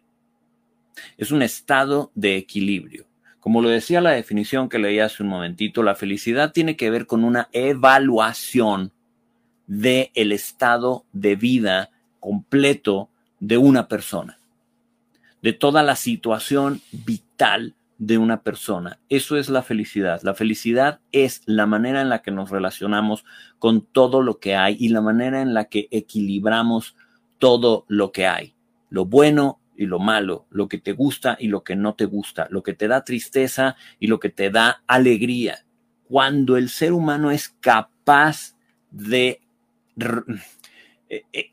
es 1.18 1.32
un 1.32 1.42
estado 1.42 2.12
de 2.16 2.38
equilibrio. 2.38 3.06
Como 3.42 3.62
lo 3.62 3.68
decía 3.68 4.00
la 4.00 4.12
definición 4.12 4.70
que 4.70 4.80
leí 4.80 5.00
hace 5.00 5.24
un 5.24 5.30
momentito, 5.30 5.84
la 5.84 5.96
felicidad 5.96 6.54
tiene 6.54 6.78
que 6.78 6.90
ver 6.90 7.06
con 7.06 7.26
una 7.26 7.50
evaluación 7.52 8.94
de 9.70 10.12
el 10.16 10.32
estado 10.32 11.06
de 11.14 11.36
vida 11.36 11.92
completo 12.20 13.10
de 13.40 13.60
una 13.60 13.88
persona, 13.88 14.40
de 15.44 15.54
toda 15.54 15.84
la 15.84 15.96
situación 15.96 16.82
vital 16.92 17.76
de 18.00 18.18
una 18.18 18.42
persona. 18.42 19.00
Eso 19.10 19.38
es 19.38 19.48
la 19.48 19.62
felicidad. 19.62 20.22
La 20.24 20.34
felicidad 20.34 21.02
es 21.12 21.44
la 21.46 21.68
manera 21.68 22.02
en 22.02 22.10
la 22.10 22.24
que 22.24 22.32
nos 22.32 22.50
relacionamos 22.50 23.26
con 23.60 23.82
todo 23.82 24.24
lo 24.24 24.40
que 24.40 24.56
hay 24.56 24.76
y 24.80 24.90
la 24.90 25.02
manera 25.02 25.42
en 25.42 25.54
la 25.54 25.66
que 25.66 25.88
equilibramos 25.92 26.96
todo 27.38 27.86
lo 27.88 28.12
que 28.12 28.26
hay, 28.26 28.56
lo 28.90 29.06
bueno 29.06 29.60
y 29.78 29.86
lo 29.86 30.00
malo, 30.00 30.48
lo 30.50 30.68
que 30.68 30.80
te 30.80 30.94
gusta 30.94 31.38
y 31.40 31.48
lo 31.48 31.64
que 31.64 31.76
no 31.76 31.94
te 31.94 32.06
gusta, 32.06 32.48
lo 32.50 32.64
que 32.64 32.74
te 32.74 32.88
da 32.88 33.04
tristeza 33.04 33.76
y 34.00 34.08
lo 34.08 34.20
que 34.20 34.30
te 34.30 34.50
da 34.50 34.82
alegría. 34.88 35.60
Cuando 36.06 36.58
el 36.58 36.70
ser 36.70 36.92
humano 36.92 37.30
es 37.30 37.50
capaz 37.50 38.56
de 38.90 39.42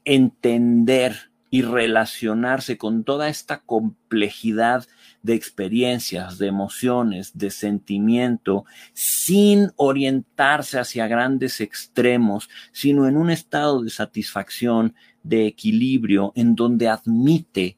entender 0.05 1.30
y 1.51 1.62
relacionarse 1.62 2.76
con 2.76 3.05
toda 3.05 3.28
esta 3.28 3.61
complejidad 3.61 4.86
de 5.22 5.34
experiencias, 5.34 6.38
de 6.38 6.49
emociones, 6.49 7.38
de 7.38 7.51
sentimiento, 7.51 8.64
sin 8.92 9.70
orientarse 9.76 10.78
hacia 10.78 11.09
grandes 11.09 11.61
extremos, 11.61 12.51
sino 12.72 13.07
en 13.07 13.16
un 13.16 13.30
estado 13.30 13.82
de 13.82 13.90
satisfacción, 13.90 14.94
de 15.22 15.47
equilibrio, 15.47 16.32
en 16.36 16.55
donde 16.55 16.88
admite 16.88 17.76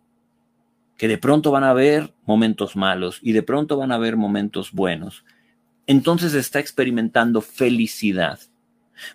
que 0.97 1.09
de 1.09 1.19
pronto 1.19 1.51
van 1.51 1.65
a 1.65 1.71
haber 1.71 2.13
momentos 2.27 2.75
malos 2.75 3.21
y 3.23 3.33
de 3.33 3.43
pronto 3.43 3.77
van 3.77 3.93
a 3.93 3.95
haber 3.95 4.17
momentos 4.17 4.73
buenos. 4.73 5.25
Entonces 5.87 6.35
está 6.35 6.59
experimentando 6.59 7.41
felicidad. 7.41 8.41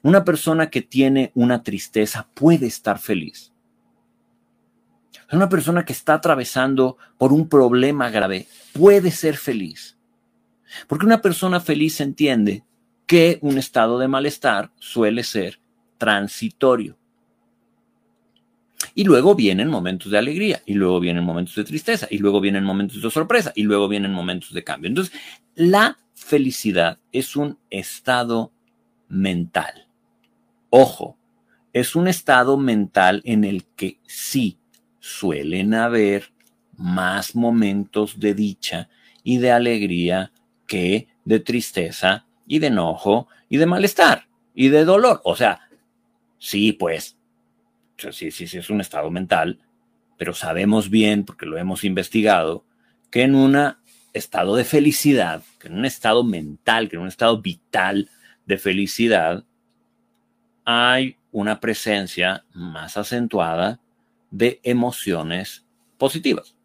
Una 0.02 0.24
persona 0.24 0.70
que 0.70 0.82
tiene 0.82 1.32
una 1.36 1.64
tristeza 1.64 2.28
puede 2.34 2.68
estar 2.68 3.00
feliz 3.00 3.54
una 5.36 5.50
persona 5.50 5.86
que 5.86 5.94
está 5.94 6.16
atravesando 6.16 6.98
por 7.18 7.34
un 7.34 7.48
problema 7.48 8.10
grave 8.10 8.48
puede 8.74 9.12
ser 9.12 9.38
feliz. 9.38 9.98
Porque 10.88 11.06
una 11.06 11.22
persona 11.22 11.60
feliz 11.60 12.00
entiende 12.02 12.64
que 13.06 13.40
un 13.42 13.58
estado 13.58 14.00
de 14.00 14.08
malestar 14.08 14.72
suele 14.80 15.24
ser 15.24 15.60
transitorio. 15.98 16.98
Y 18.96 19.06
luego 19.06 19.34
vienen 19.34 19.70
momentos 19.70 20.12
de 20.12 20.18
alegría, 20.18 20.62
y 20.66 20.74
luego 20.74 21.00
vienen 21.00 21.24
momentos 21.24 21.56
de 21.56 21.64
tristeza, 21.64 22.08
y 22.12 22.20
luego 22.20 22.40
vienen 22.40 22.64
momentos 22.64 23.02
de 23.02 23.10
sorpresa, 23.10 23.52
y 23.56 23.64
luego 23.64 23.88
vienen 23.88 24.14
momentos 24.14 24.54
de 24.54 24.64
cambio. 24.64 24.90
Entonces, 24.90 25.14
la 25.56 25.98
felicidad 26.14 27.00
es 27.12 27.36
un 27.36 27.58
estado 27.70 28.52
mental. 29.14 29.88
Ojo, 30.70 31.18
es 31.72 31.96
un 31.96 32.08
estado 32.08 32.58
mental 32.58 33.22
en 33.26 33.44
el 33.44 33.66
que 33.76 34.00
sí 34.06 34.58
suelen 35.00 35.74
haber 35.74 36.34
más 36.76 37.36
momentos 37.36 38.20
de 38.20 38.34
dicha 38.34 38.90
y 39.24 39.38
de 39.38 39.52
alegría 39.52 40.32
que 40.68 41.08
de 41.26 41.40
tristeza 41.40 42.26
y 42.48 42.60
de 42.60 42.68
enojo 42.68 43.28
y 43.50 43.58
de 43.58 43.66
malestar 43.66 44.28
y 44.56 44.70
de 44.70 44.84
dolor. 44.84 45.22
O 45.24 45.36
sea, 45.36 45.70
sí, 46.40 46.74
pues, 46.74 47.18
sí, 47.98 48.32
sí, 48.32 48.48
sí, 48.48 48.58
es 48.58 48.70
un 48.70 48.82
estado 48.82 49.12
mental, 49.12 49.60
pero 50.18 50.34
sabemos 50.34 50.90
bien, 50.90 51.24
porque 51.24 51.46
lo 51.46 51.58
hemos 51.58 51.84
investigado, 51.84 52.66
que 53.12 53.24
en 53.24 53.36
un 53.36 53.76
estado 54.14 54.56
de 54.56 54.64
felicidad, 54.64 55.44
que 55.60 55.68
en 55.68 55.76
un 55.76 55.86
estado 55.86 56.24
mental, 56.24 56.90
que 56.90 56.96
en 56.96 57.04
un 57.04 57.08
estado 57.08 57.42
vital 57.42 58.10
de 58.46 58.58
felicidad, 58.58 59.44
hay 60.66 61.18
una 61.32 61.60
presencia 61.60 62.46
más 62.54 62.98
acentuada 62.98 63.80
de 64.32 64.60
emociones 64.64 65.66
positivas. 65.98 66.56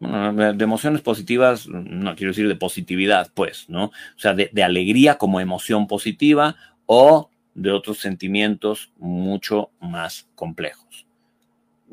de 0.00 0.64
emociones 0.64 1.02
positivas, 1.02 1.68
no 1.68 2.16
quiero 2.16 2.30
decir 2.30 2.48
de 2.48 2.56
positividad, 2.56 3.30
pues, 3.34 3.68
¿no? 3.68 3.84
O 3.86 4.18
sea, 4.18 4.32
de, 4.32 4.48
de 4.50 4.62
alegría 4.62 5.18
como 5.18 5.40
emoción 5.40 5.86
positiva 5.86 6.56
o 6.86 7.30
de 7.54 7.70
otros 7.70 7.98
sentimientos 7.98 8.92
mucho 8.96 9.70
más 9.80 10.28
complejos. 10.34 11.06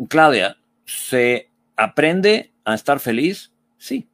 Claudia, 0.07 0.57
¿se 0.85 1.49
aprende 1.75 2.53
a 2.63 2.75
estar 2.75 2.99
feliz? 2.99 3.51
Sí. 3.77 4.07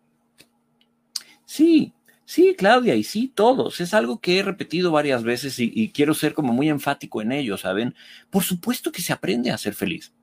Sí, 1.46 1.94
Sí, 2.26 2.56
Claudia, 2.58 2.96
y 2.96 3.04
sí, 3.04 3.32
todos. 3.34 3.82
Es 3.82 3.94
algo 3.94 4.20
que 4.20 4.40
he 4.40 4.44
repetido 4.44 4.92
varias 4.92 5.24
veces 5.24 5.60
y, 5.60 5.90
quiero 5.90 6.14
ser 6.14 6.34
como 6.34 6.54
muy 6.54 6.70
enfático 6.70 7.22
en 7.22 7.32
ello, 7.32 7.58
¿saben? 7.58 7.96
Por 8.30 8.44
supuesto 8.44 8.92
que 8.92 9.02
se 9.02 9.14
aprende 9.14 9.52
a 9.52 9.58
ser 9.58 9.74
feliz. 9.74 10.14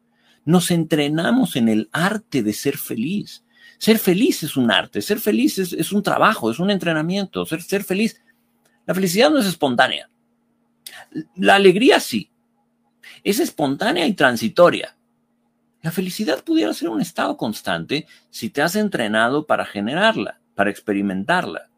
Nos 0.44 0.70
entrenamos 0.70 1.56
en 1.56 1.68
el 1.68 1.88
arte 1.92 2.42
de 2.42 2.52
ser 2.52 2.78
feliz. 2.78 3.44
Ser 3.78 3.98
feliz 3.98 4.42
es 4.42 4.56
un 4.56 4.70
arte, 4.70 5.00
ser 5.02 5.20
feliz 5.20 5.58
es, 5.58 5.92
un 5.92 6.02
trabajo, 6.02 6.50
es 6.50 6.58
un 6.58 6.70
entrenamiento. 6.70 7.44
Ser, 7.44 7.62
ser 7.62 7.84
feliz. 7.84 8.20
La 8.86 8.94
felicidad 8.94 9.30
no 9.30 9.38
es 9.38 9.46
espontánea. 9.46 10.08
La 11.36 11.56
alegría 11.56 12.00
sí. 12.00 12.30
Es 13.22 13.40
espontánea 13.40 14.06
y 14.06 14.14
transitoria. 14.14 14.96
La 15.82 15.90
felicidad 15.90 16.42
pudiera 16.44 16.72
ser 16.72 16.88
un 16.88 17.00
estado 17.00 17.36
constante 17.36 18.06
si 18.30 18.50
te 18.50 18.62
has 18.62 18.76
entrenado 18.76 19.46
para 19.46 19.64
generarla, 19.64 20.40
para 20.54 20.70
experimentarla 20.70 21.69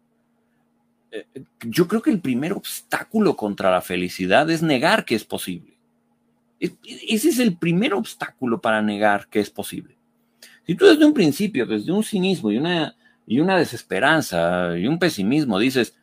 yo 1.62 1.88
creo 1.88 2.02
que 2.02 2.10
el 2.10 2.20
primer 2.20 2.52
obstáculo 2.52 3.36
contra 3.36 3.70
la 3.70 3.80
felicidad 3.80 4.50
es 4.50 4.62
negar 4.62 5.04
que 5.04 5.14
es 5.14 5.24
posible. 5.24 5.76
Ese 6.60 7.28
es 7.28 7.38
el 7.38 7.56
primer 7.56 7.92
obstáculo 7.94 8.60
para 8.60 8.80
negar 8.82 9.28
que 9.28 9.40
es 9.40 9.50
posible. 9.50 9.96
Si 10.66 10.74
tú 10.74 10.86
desde 10.86 11.04
un 11.04 11.12
principio, 11.12 11.66
desde 11.66 11.92
un 11.92 12.04
cinismo 12.04 12.50
y 12.50 12.58
una, 12.58 12.94
y 13.26 13.40
una 13.40 13.56
desesperanza 13.56 14.76
y 14.78 14.86
un 14.86 14.98
pesimismo 14.98 15.58
dices, 15.58 15.96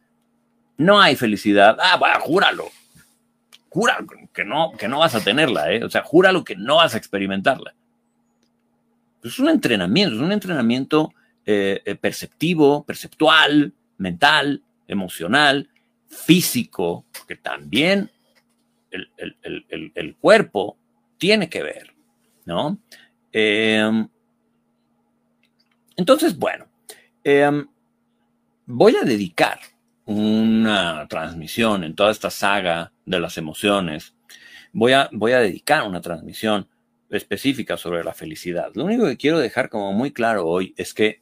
no 0.77 0.99
hay 0.99 1.15
felicidad, 1.15 1.77
ah, 1.79 1.97
bueno, 1.97 2.19
júralo. 2.19 2.65
Júralo 3.69 4.07
que 4.33 4.43
no, 4.43 4.71
que 4.77 4.87
no 4.87 4.99
vas 4.99 5.15
a 5.15 5.23
tenerla, 5.23 5.71
¿eh? 5.71 5.83
O 5.83 5.89
sea, 5.89 6.03
júralo 6.03 6.43
que 6.43 6.55
no 6.55 6.77
vas 6.77 6.95
a 6.95 6.97
experimentarla. 6.97 7.73
Es 9.23 9.39
un 9.39 9.49
entrenamiento, 9.49 10.15
es 10.15 10.21
un 10.21 10.31
entrenamiento 10.31 11.13
eh, 11.45 11.81
eh, 11.85 11.95
perceptivo, 11.95 12.83
perceptual, 12.83 13.73
mental, 13.97 14.63
emocional, 14.89 15.69
físico, 16.07 17.05
que 17.27 17.35
también 17.35 18.11
el, 18.91 20.15
cuerpo 20.19 20.77
tiene 21.17 21.49
que 21.49 21.63
ver, 21.63 21.93
¿no? 22.45 22.79
Em, 23.31 24.07
entonces, 25.95 26.37
bueno, 26.37 26.65
em, 27.23 27.67
voy 28.65 28.95
a 28.95 29.03
dedicar 29.03 29.59
una 30.05 31.07
transmisión 31.07 31.83
en 31.83 31.93
toda 31.95 32.11
esta 32.11 32.31
saga 32.31 32.91
de 33.05 33.19
las 33.19 33.37
emociones. 33.37 34.15
Voy 34.73 34.93
a, 34.93 35.09
voy 35.11 35.33
a 35.33 35.39
dedicar 35.39 35.87
una 35.87 36.01
transmisión 36.01 36.67
específica 37.09 37.77
sobre 37.77 38.03
la 38.03 38.13
felicidad. 38.13 38.71
Lo 38.73 38.85
único 38.85 39.05
que 39.05 39.17
quiero 39.17 39.39
dejar 39.39 39.69
como 39.69 39.93
muy 39.93 40.11
claro 40.11 40.47
hoy 40.47 40.73
es 40.77 40.93
que 40.93 41.21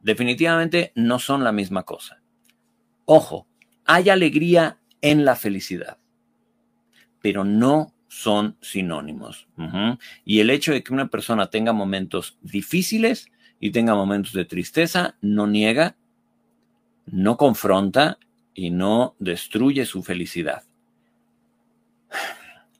definitivamente 0.00 0.92
no 0.94 1.18
son 1.18 1.44
la 1.44 1.52
misma 1.52 1.82
cosa. 1.82 2.22
Ojo, 3.10 3.46
hay 3.86 4.10
alegría 4.10 4.80
en 5.00 5.24
la 5.24 5.34
felicidad, 5.34 5.96
pero 7.22 7.42
no 7.42 7.94
son 8.06 8.58
sinónimos. 8.60 9.48
Y 10.26 10.40
el 10.40 10.50
hecho 10.50 10.72
de 10.72 10.82
que 10.82 10.92
una 10.92 11.08
persona 11.08 11.48
tenga 11.48 11.72
momentos 11.72 12.36
difíciles 12.42 13.32
y 13.60 13.70
tenga 13.70 13.94
momentos 13.94 14.34
de 14.34 14.44
tristeza 14.44 15.16
no 15.22 15.46
niega, 15.46 15.96
no 17.06 17.38
confronta 17.38 18.18
y 18.52 18.68
no 18.68 19.16
destruye 19.18 19.86
su 19.86 20.02
felicidad. 20.02 20.64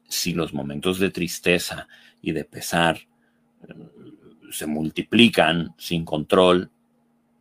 Si 0.09 0.35
los 0.35 0.53
momentos 0.53 0.99
de 0.99 1.11
tristeza 1.11 1.89
y 2.21 2.33
de 2.33 2.45
pesar 2.45 2.99
eh, 3.67 3.75
se 4.51 4.67
multiplican 4.67 5.75
sin 5.79 6.05
control, 6.05 6.71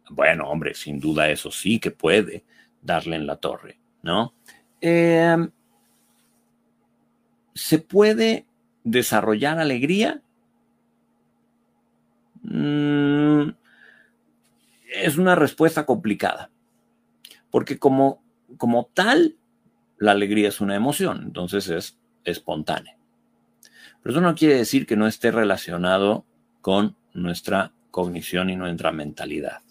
bueno, 0.10 0.48
hombre, 0.48 0.74
sin 0.74 1.02
duda 1.02 1.30
eso 1.30 1.52
sí 1.52 1.80
que 1.80 1.92
puede 1.92 2.46
darle 2.88 3.18
en 3.18 3.28
la 3.28 3.36
torre, 3.36 3.80
¿no? 4.02 4.34
Em, 4.82 5.52
¿Se 7.54 7.80
puede 7.80 8.48
desarrollar 8.84 9.60
alegría? 9.60 10.22
Mm, 12.44 13.50
es 14.96 15.18
una 15.18 15.36
respuesta 15.36 15.86
complicada, 15.86 16.50
porque 17.52 17.78
como, 17.78 18.24
como 18.58 18.86
tal, 18.94 19.36
la 19.98 20.12
alegría 20.12 20.48
es 20.48 20.62
una 20.62 20.76
emoción, 20.76 21.24
entonces 21.24 21.68
es 21.70 22.00
espontánea. 22.24 22.98
Pero 24.02 24.14
eso 24.14 24.22
no 24.22 24.36
quiere 24.36 24.56
decir 24.56 24.86
que 24.86 24.96
no 24.96 25.08
esté 25.08 25.32
relacionado 25.32 26.26
con 26.62 26.96
nuestra 27.14 27.74
cognición 27.92 28.50
y 28.50 28.56
nuestra 28.56 28.92
mentalidad 28.92 29.67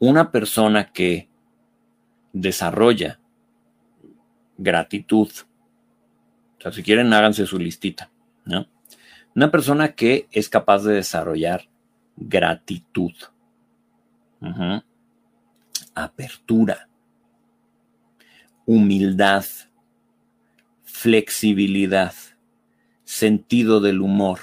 una 0.00 0.32
persona 0.32 0.92
que 0.92 1.28
desarrolla 2.32 3.20
gratitud, 4.56 5.28
o 6.58 6.62
sea, 6.62 6.72
si 6.72 6.82
quieren, 6.82 7.12
háganse 7.12 7.46
su 7.46 7.58
listita, 7.58 8.10
¿no? 8.46 8.66
Una 9.36 9.50
persona 9.50 9.92
que 9.92 10.26
es 10.32 10.48
capaz 10.48 10.84
de 10.84 10.94
desarrollar 10.94 11.68
gratitud, 12.16 13.12
apertura, 15.94 16.88
humildad, 18.64 19.44
flexibilidad, 20.82 22.14
sentido 23.04 23.80
del 23.80 24.00
humor, 24.00 24.40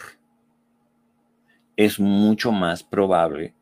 es 1.76 2.00
mucho 2.00 2.52
más 2.52 2.84
probable 2.84 3.57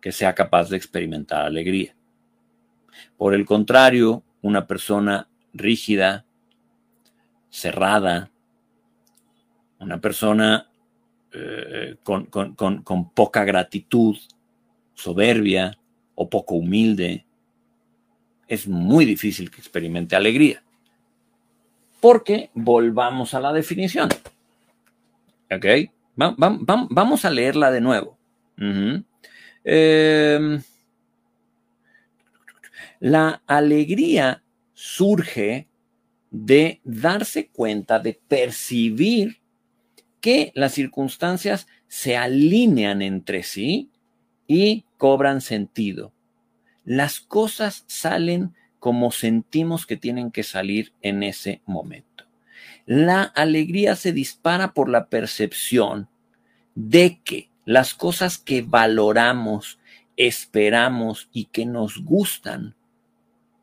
que 0.00 0.12
sea 0.12 0.34
capaz 0.34 0.70
de 0.70 0.76
experimentar 0.76 1.44
alegría. 1.44 1.94
Por 3.16 3.34
el 3.34 3.44
contrario, 3.44 4.22
una 4.42 4.66
persona 4.66 5.28
rígida, 5.52 6.24
cerrada, 7.50 8.30
una 9.78 10.00
persona 10.00 10.68
eh, 11.32 11.96
con, 12.02 12.26
con 12.26 13.10
poca 13.10 13.44
gratitud, 13.44 14.16
soberbia 14.94 15.78
o 16.14 16.28
poco 16.28 16.56
humilde, 16.56 17.24
es 18.50 18.66
muy 18.66 19.04
difícil 19.04 19.50
que 19.50 19.60
experimente 19.60 20.16
alegría. 20.16 20.62
Porque 22.00 22.50
volvamos 22.52 23.32
a 23.32 23.40
la 23.40 23.52
definición. 23.52 24.08
¿Ok? 25.50 25.66
vamos 26.16 27.24
a 27.24 27.30
leerla 27.30 27.70
de 27.70 27.80
nuevo. 27.80 28.18
Em, 29.64 30.62
la 33.00 33.42
alegría 33.46 34.42
surge 34.74 35.68
de 36.30 36.80
darse 36.84 37.48
cuenta, 37.48 37.98
de 37.98 38.14
percibir 38.28 39.40
que 40.20 40.52
las 40.54 40.72
circunstancias 40.72 41.66
se 41.88 42.16
alinean 42.16 43.02
entre 43.02 43.42
sí 43.42 43.90
y 44.46 44.84
cobran 44.96 45.40
sentido. 45.40 46.12
Las 46.84 47.20
cosas 47.20 47.84
salen 47.86 48.54
como 48.78 49.12
sentimos 49.12 49.86
que 49.86 49.96
tienen 49.96 50.30
que 50.30 50.42
salir 50.42 50.92
en 51.02 51.22
ese 51.22 51.60
momento. 51.66 52.24
La 52.86 53.22
alegría 53.22 53.94
se 53.96 54.12
dispara 54.12 54.72
por 54.72 54.88
la 54.88 55.08
percepción 55.08 56.08
de 56.74 57.20
que 57.22 57.49
las 57.64 57.94
cosas 57.94 58.38
que 58.38 58.62
valoramos, 58.62 59.78
esperamos 60.16 61.28
y 61.32 61.46
que 61.46 61.66
nos 61.66 62.04
gustan 62.04 62.74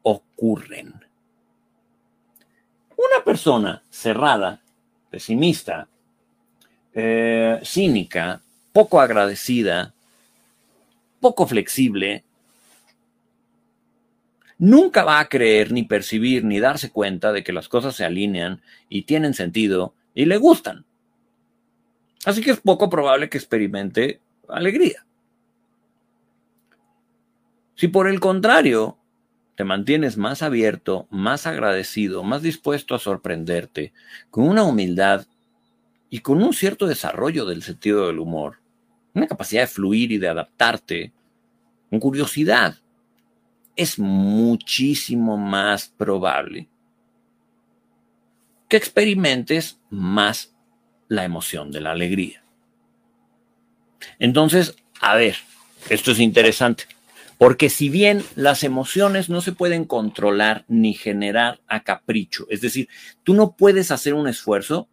ocurren. 0.02 0.94
Una 2.96 3.24
persona 3.24 3.84
cerrada, 3.90 4.62
pesimista, 5.10 5.88
eh, 6.94 7.60
cínica, 7.64 8.42
poco 8.72 9.00
agradecida, 9.00 9.94
poco 11.20 11.46
flexible, 11.46 12.24
nunca 14.58 15.04
va 15.04 15.20
a 15.20 15.30
creer, 15.30 15.72
ni 15.72 15.84
percibir, 15.84 16.44
ni 16.44 16.60
darse 16.60 16.92
cuenta 16.92 17.32
de 17.32 17.44
que 17.44 17.54
las 17.54 17.70
cosas 17.70 17.96
se 17.96 18.06
alinean 18.06 18.62
y 18.90 19.04
tienen 19.04 19.34
sentido 19.34 19.94
y 20.16 20.26
le 20.26 20.38
gustan. 20.38 20.86
Así 22.28 22.42
que 22.42 22.52
es 22.52 22.60
poco 22.60 22.90
probable 22.90 23.30
que 23.30 23.38
experimente 23.38 24.20
alegría. 24.50 25.06
Si 27.76 27.88
por 27.88 28.10
el 28.10 28.20
contrario 28.20 28.98
te 29.56 29.64
mantienes 29.64 30.18
más 30.18 30.42
abierto, 30.42 31.08
más 31.10 31.48
agradecido, 31.48 32.24
más 32.24 32.42
dispuesto 32.42 32.96
a 32.96 33.00
sorprenderte, 33.00 33.94
con 34.30 34.46
una 34.46 34.66
humildad 34.66 35.26
y 36.10 36.20
con 36.20 36.44
un 36.44 36.52
cierto 36.52 36.86
desarrollo 36.86 37.46
del 37.46 37.64
sentido 37.64 38.08
del 38.08 38.20
humor, 38.20 38.60
una 39.14 39.28
capacidad 39.28 39.62
de 39.62 39.68
fluir 39.68 40.12
y 40.12 40.18
de 40.18 40.28
adaptarte, 40.28 41.14
con 41.90 42.02
curiosidad, 42.02 42.76
es 43.78 43.98
muchísimo 44.00 45.38
más 45.38 45.88
probable 45.88 46.68
que 48.68 48.76
experimentes 48.76 49.80
más 49.90 50.57
la 51.08 51.24
emoción 51.24 51.72
de 51.72 51.82
la 51.82 51.92
alegría. 51.92 52.44
Entonces, 54.20 54.76
a 55.02 55.16
ver, 55.16 55.36
esto 55.90 56.12
es 56.12 56.20
interesante, 56.20 56.86
porque 57.38 57.70
si 57.70 57.90
bien 57.90 58.24
las 58.36 58.64
emociones 58.64 59.30
no 59.30 59.42
se 59.42 59.52
pueden 59.52 59.86
controlar 59.86 60.66
ni 60.68 60.94
generar 60.94 61.60
a 61.68 61.84
capricho, 61.84 62.46
es 62.50 62.62
decir, 62.62 62.90
tú 63.24 63.34
no 63.34 63.56
puedes 63.56 63.92
hacer 63.92 64.14
un 64.14 64.28
esfuerzo 64.28 64.88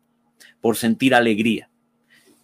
por 0.61 0.77
sentir 0.77 1.15
alegría 1.15 1.69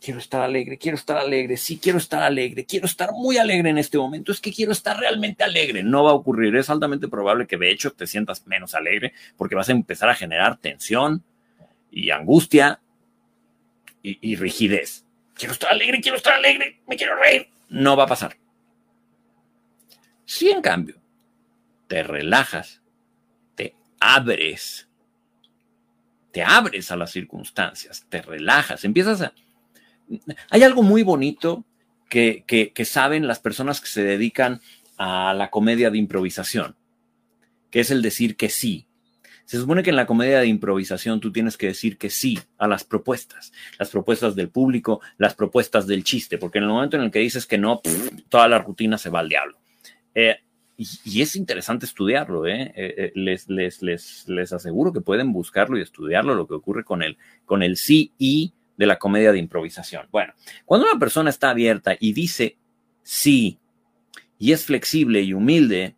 quiero 0.00 0.18
estar 0.18 0.40
alegre, 0.40 0.78
quiero 0.78 0.96
estar 0.96 1.18
alegre, 1.18 1.56
sí 1.56 1.78
quiero 1.78 1.98
estar 1.98 2.22
alegre, 2.22 2.64
quiero 2.64 2.86
estar 2.86 3.12
muy 3.12 3.36
alegre 3.36 3.70
en 3.70 3.78
este 3.78 3.98
momento, 3.98 4.32
es 4.32 4.40
que 4.40 4.52
quiero 4.52 4.72
estar 4.72 4.98
realmente 4.98 5.44
alegre. 5.44 5.82
No 5.82 6.04
va 6.04 6.10
a 6.10 6.14
ocurrir, 6.14 6.56
es 6.56 6.70
altamente 6.70 7.08
probable 7.08 7.46
que 7.46 7.58
de 7.58 7.70
hecho 7.70 7.92
te 7.92 8.06
sientas 8.06 8.46
menos 8.46 8.74
alegre 8.74 9.12
porque 9.36 9.54
vas 9.54 9.68
a 9.68 9.72
empezar 9.72 10.08
a 10.08 10.14
generar 10.14 10.56
tensión 10.56 11.22
y 11.90 12.10
angustia 12.10 12.80
y, 14.02 14.36
rigidez. 14.36 15.04
Quiero 15.34 15.52
estar 15.52 15.70
alegre, 15.70 16.00
quiero 16.00 16.16
estar 16.16 16.34
alegre, 16.34 16.80
me 16.86 16.96
quiero 16.96 17.16
reír. 17.16 17.48
No 17.68 17.96
va 17.96 18.04
a 18.04 18.08
pasar. 18.08 18.36
Si 20.24 20.50
en 20.50 20.62
cambio 20.62 21.00
te 21.86 22.02
relajas, 22.02 22.82
te 23.54 23.74
abres, 24.00 24.88
te 26.32 26.42
abres 26.42 26.90
a 26.90 26.96
las 26.96 27.10
circunstancias, 27.10 28.06
te 28.08 28.22
relajas, 28.22 28.84
empiezas 28.84 29.22
a 29.22 29.32
hay 30.50 30.62
algo 30.62 30.82
muy 30.82 31.02
bonito 31.02 31.64
que, 32.08 32.72
saben 32.84 33.26
las 33.26 33.38
personas 33.38 33.80
que 33.80 33.86
se 33.86 34.02
dedican 34.02 34.60
a 34.96 35.32
la 35.34 35.50
comedia 35.50 35.90
de 35.90 35.98
improvisación, 35.98 36.76
que 37.70 37.80
es 37.80 37.90
el 37.90 38.02
decir 38.02 38.36
que 38.36 38.48
sí. 38.48 38.86
Se 39.50 39.58
supone 39.58 39.82
que 39.82 39.90
en 39.90 39.96
la 39.96 40.06
comedia 40.06 40.38
de 40.38 40.46
improvisación 40.46 41.18
tú 41.18 41.32
tienes 41.32 41.56
que 41.56 41.66
decir 41.66 41.98
que 41.98 42.08
sí 42.08 42.38
a 42.56 42.68
las 42.68 42.84
propuestas, 42.84 43.52
las 43.80 43.90
propuestas 43.90 44.36
del 44.36 44.48
público, 44.48 45.00
las 45.18 45.34
propuestas 45.34 45.88
del 45.88 46.04
chiste, 46.04 46.38
porque 46.38 46.58
en 46.58 46.64
el 46.64 46.70
momento 46.70 46.96
en 46.96 47.02
el 47.02 47.10
que 47.10 47.18
dices 47.18 47.46
que 47.46 47.58
no, 47.58 47.82
toda 48.28 48.46
la 48.46 48.60
rutina 48.60 48.96
se 48.96 49.10
va 49.10 49.18
al 49.18 49.28
diablo. 49.28 49.58
Eh, 50.14 50.36
y, 50.76 51.20
es 51.20 51.34
interesante 51.34 51.84
estudiarlo, 51.84 52.46
¿eh? 52.46 52.72
Eh, 52.76 53.10
les, 53.16 53.48
les, 53.48 53.82
les, 53.82 54.28
les, 54.28 54.52
aseguro 54.52 54.92
que 54.92 55.00
pueden 55.00 55.32
buscarlo 55.32 55.76
y 55.76 55.82
estudiarlo, 55.82 56.36
lo 56.36 56.46
que 56.46 56.54
ocurre 56.54 56.84
con 56.84 57.02
el, 57.02 57.18
con 57.44 57.64
el 57.64 57.76
sí 57.76 58.12
y 58.18 58.52
de 58.76 58.86
la 58.86 59.00
comedia 59.00 59.32
de 59.32 59.40
improvisación. 59.40 60.06
Bueno, 60.12 60.32
cuando 60.64 60.86
una 60.88 61.00
persona 61.00 61.28
está 61.28 61.50
abierta 61.50 61.96
y 61.98 62.12
dice 62.12 62.56
sí, 63.02 63.58
y 64.38 64.52
es 64.52 64.64
flexible 64.64 65.22
y 65.22 65.32
humilde, 65.32 65.96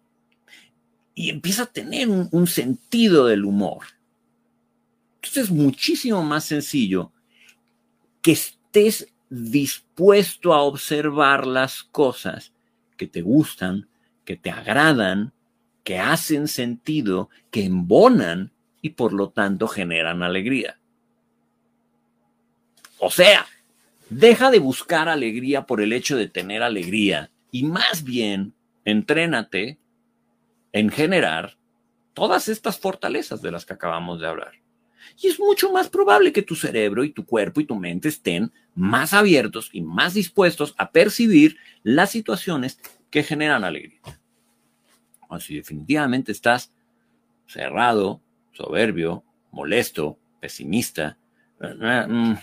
y 1.14 1.30
empieza 1.30 1.64
a 1.64 1.66
tener 1.66 2.08
un, 2.08 2.46
sentido 2.46 3.26
del 3.26 3.44
humor, 3.44 3.84
entonces 5.16 5.44
es 5.44 5.50
muchísimo 5.50 6.22
más 6.22 6.44
sencillo 6.44 7.12
que 8.22 8.32
estés 8.32 9.08
dispuesto 9.28 10.52
a 10.52 10.62
observar 10.62 11.46
las 11.46 11.82
cosas 11.82 12.52
que 12.96 13.06
te 13.06 13.22
gustan, 13.22 13.88
que 14.24 14.36
te 14.36 14.50
agradan, 14.50 15.32
que 15.84 15.98
hacen 15.98 16.48
sentido, 16.48 17.30
que 17.50 17.64
embonan 17.64 18.52
y 18.80 18.90
por 18.90 19.12
lo 19.12 19.30
tanto 19.30 19.68
generan 19.68 20.22
alegría. 20.22 20.78
O 22.98 23.10
sea, 23.10 23.46
deja 24.10 24.50
de 24.50 24.58
buscar 24.58 25.08
alegría 25.08 25.66
por 25.66 25.80
el 25.80 25.92
hecho 25.92 26.16
de 26.16 26.28
tener 26.28 26.62
alegría 26.62 27.30
y 27.50 27.64
más 27.64 28.04
bien 28.04 28.54
entrénate 28.84 29.78
en 30.72 30.90
generar 30.90 31.56
todas 32.14 32.48
estas 32.48 32.78
fortalezas 32.78 33.42
de 33.42 33.50
las 33.50 33.64
que 33.64 33.74
acabamos 33.74 34.20
de 34.20 34.26
hablar. 34.26 34.52
Y 35.20 35.28
es 35.28 35.38
mucho 35.38 35.72
más 35.72 35.88
probable 35.88 36.32
que 36.32 36.42
tu 36.42 36.54
cerebro 36.54 37.04
y 37.04 37.10
tu 37.10 37.24
cuerpo 37.24 37.60
y 37.60 37.64
tu 37.64 37.74
mente 37.74 38.08
estén 38.08 38.52
más 38.74 39.12
abiertos 39.12 39.70
y 39.72 39.82
más 39.82 40.14
dispuestos 40.14 40.74
a 40.78 40.90
percibir 40.90 41.56
las 41.82 42.10
situaciones 42.10 42.78
que 43.10 43.22
generan 43.22 43.64
alegría. 43.64 44.00
O 45.28 45.38
si 45.40 45.56
definitivamente 45.56 46.32
estás 46.32 46.72
cerrado, 47.46 48.20
soberbio, 48.52 49.24
molesto, 49.50 50.18
pesimista, 50.40 51.18
Mm, 51.62 52.34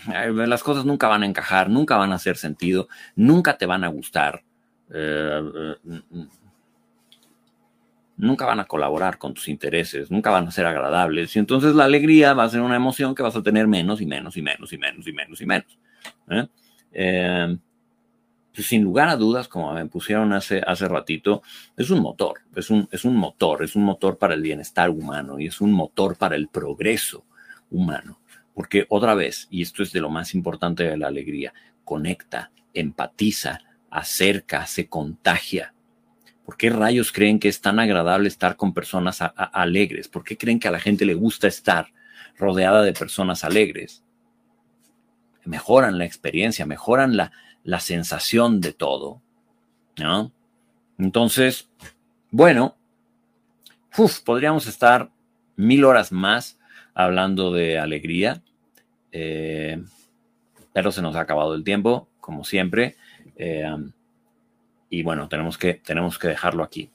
las 0.46 0.62
cosas 0.62 0.84
nunca 0.86 1.08
van 1.08 1.22
a 1.22 1.26
encajar, 1.26 1.68
nunca 1.68 1.96
van 1.96 2.12
a 2.12 2.14
hacer 2.14 2.36
sentido, 2.36 2.88
nunca 3.16 3.58
te 3.58 3.66
van 3.66 3.84
a 3.84 3.88
gustar, 3.88 4.42
eh, 4.92 5.76
mm, 5.82 6.22
nunca 8.20 8.46
van 8.46 8.60
a 8.60 8.66
colaborar 8.66 9.18
con 9.18 9.34
tus 9.34 9.48
intereses, 9.48 10.10
nunca 10.10 10.30
van 10.30 10.46
a 10.46 10.50
ser 10.50 10.66
agradables. 10.66 11.34
Y 11.36 11.38
entonces 11.38 11.74
la 11.74 11.84
alegría 11.84 12.34
va 12.34 12.44
a 12.44 12.48
ser 12.48 12.60
una 12.60 12.76
emoción 12.76 13.14
que 13.14 13.22
vas 13.22 13.36
a 13.36 13.42
tener 13.42 13.66
menos 13.66 14.00
y 14.00 14.06
menos 14.06 14.36
y 14.36 14.42
menos 14.42 14.72
y 14.72 14.78
menos 14.78 15.06
y 15.06 15.12
menos 15.12 15.40
y 15.40 15.46
menos. 15.46 15.78
¿eh? 16.28 16.46
Eh, 16.92 17.56
pues 18.54 18.66
sin 18.66 18.82
lugar 18.82 19.08
a 19.08 19.16
dudas, 19.16 19.48
como 19.48 19.72
me 19.72 19.86
pusieron 19.86 20.32
hace, 20.32 20.60
hace 20.66 20.86
ratito, 20.88 21.42
es 21.76 21.90
un 21.90 22.00
motor, 22.00 22.40
es 22.54 22.68
un, 22.70 22.88
es 22.90 23.04
un 23.04 23.16
motor, 23.16 23.62
es 23.62 23.76
un 23.76 23.84
motor 23.84 24.18
para 24.18 24.34
el 24.34 24.42
bienestar 24.42 24.90
humano 24.90 25.38
y 25.38 25.46
es 25.46 25.60
un 25.60 25.72
motor 25.72 26.16
para 26.16 26.36
el 26.36 26.48
progreso 26.48 27.24
humano. 27.70 28.20
Porque 28.54 28.86
otra 28.88 29.14
vez, 29.14 29.46
y 29.50 29.62
esto 29.62 29.82
es 29.82 29.92
de 29.92 30.00
lo 30.00 30.10
más 30.10 30.34
importante 30.34 30.84
de 30.84 30.96
la 30.96 31.06
alegría, 31.06 31.54
conecta, 31.84 32.50
empatiza, 32.74 33.60
acerca, 33.90 34.66
se 34.66 34.88
contagia. 34.88 35.74
¿Por 36.50 36.56
qué 36.56 36.68
rayos 36.68 37.12
creen 37.12 37.38
que 37.38 37.46
es 37.46 37.60
tan 37.60 37.78
agradable 37.78 38.26
estar 38.26 38.56
con 38.56 38.74
personas 38.74 39.20
alegres? 39.22 40.08
¿Por 40.08 40.24
qué 40.24 40.36
creen 40.36 40.58
que 40.58 40.66
a 40.66 40.72
la 40.72 40.80
gente 40.80 41.04
le 41.04 41.14
gusta 41.14 41.46
estar 41.46 41.92
rodeada 42.36 42.82
de 42.82 42.92
personas 42.92 43.44
alegres? 43.44 44.02
Mejoran 45.44 45.96
la 45.96 46.06
experiencia, 46.06 46.66
mejoran 46.66 47.16
la, 47.16 47.30
la 47.62 47.78
sensación 47.78 48.60
de 48.60 48.72
todo. 48.72 49.22
¿no? 49.96 50.32
Entonces, 50.98 51.70
bueno, 52.32 52.76
podríamos 54.24 54.66
estar 54.66 55.08
mil 55.54 55.84
horas 55.84 56.10
más 56.10 56.58
hablando 56.94 57.52
de 57.52 57.78
alegría, 57.78 58.42
eh, 59.12 59.80
pero 60.72 60.90
se 60.90 61.00
nos 61.00 61.14
ha 61.14 61.20
acabado 61.20 61.54
el 61.54 61.62
tiempo, 61.62 62.08
como 62.18 62.42
siempre. 62.42 62.96
Eh, 63.36 63.70
y 64.90 65.02
bueno, 65.02 65.28
tenemos 65.28 65.56
que, 65.56 65.74
tenemos 65.74 66.18
que 66.18 66.28
dejarlo 66.28 66.62
aquí. 66.62 66.90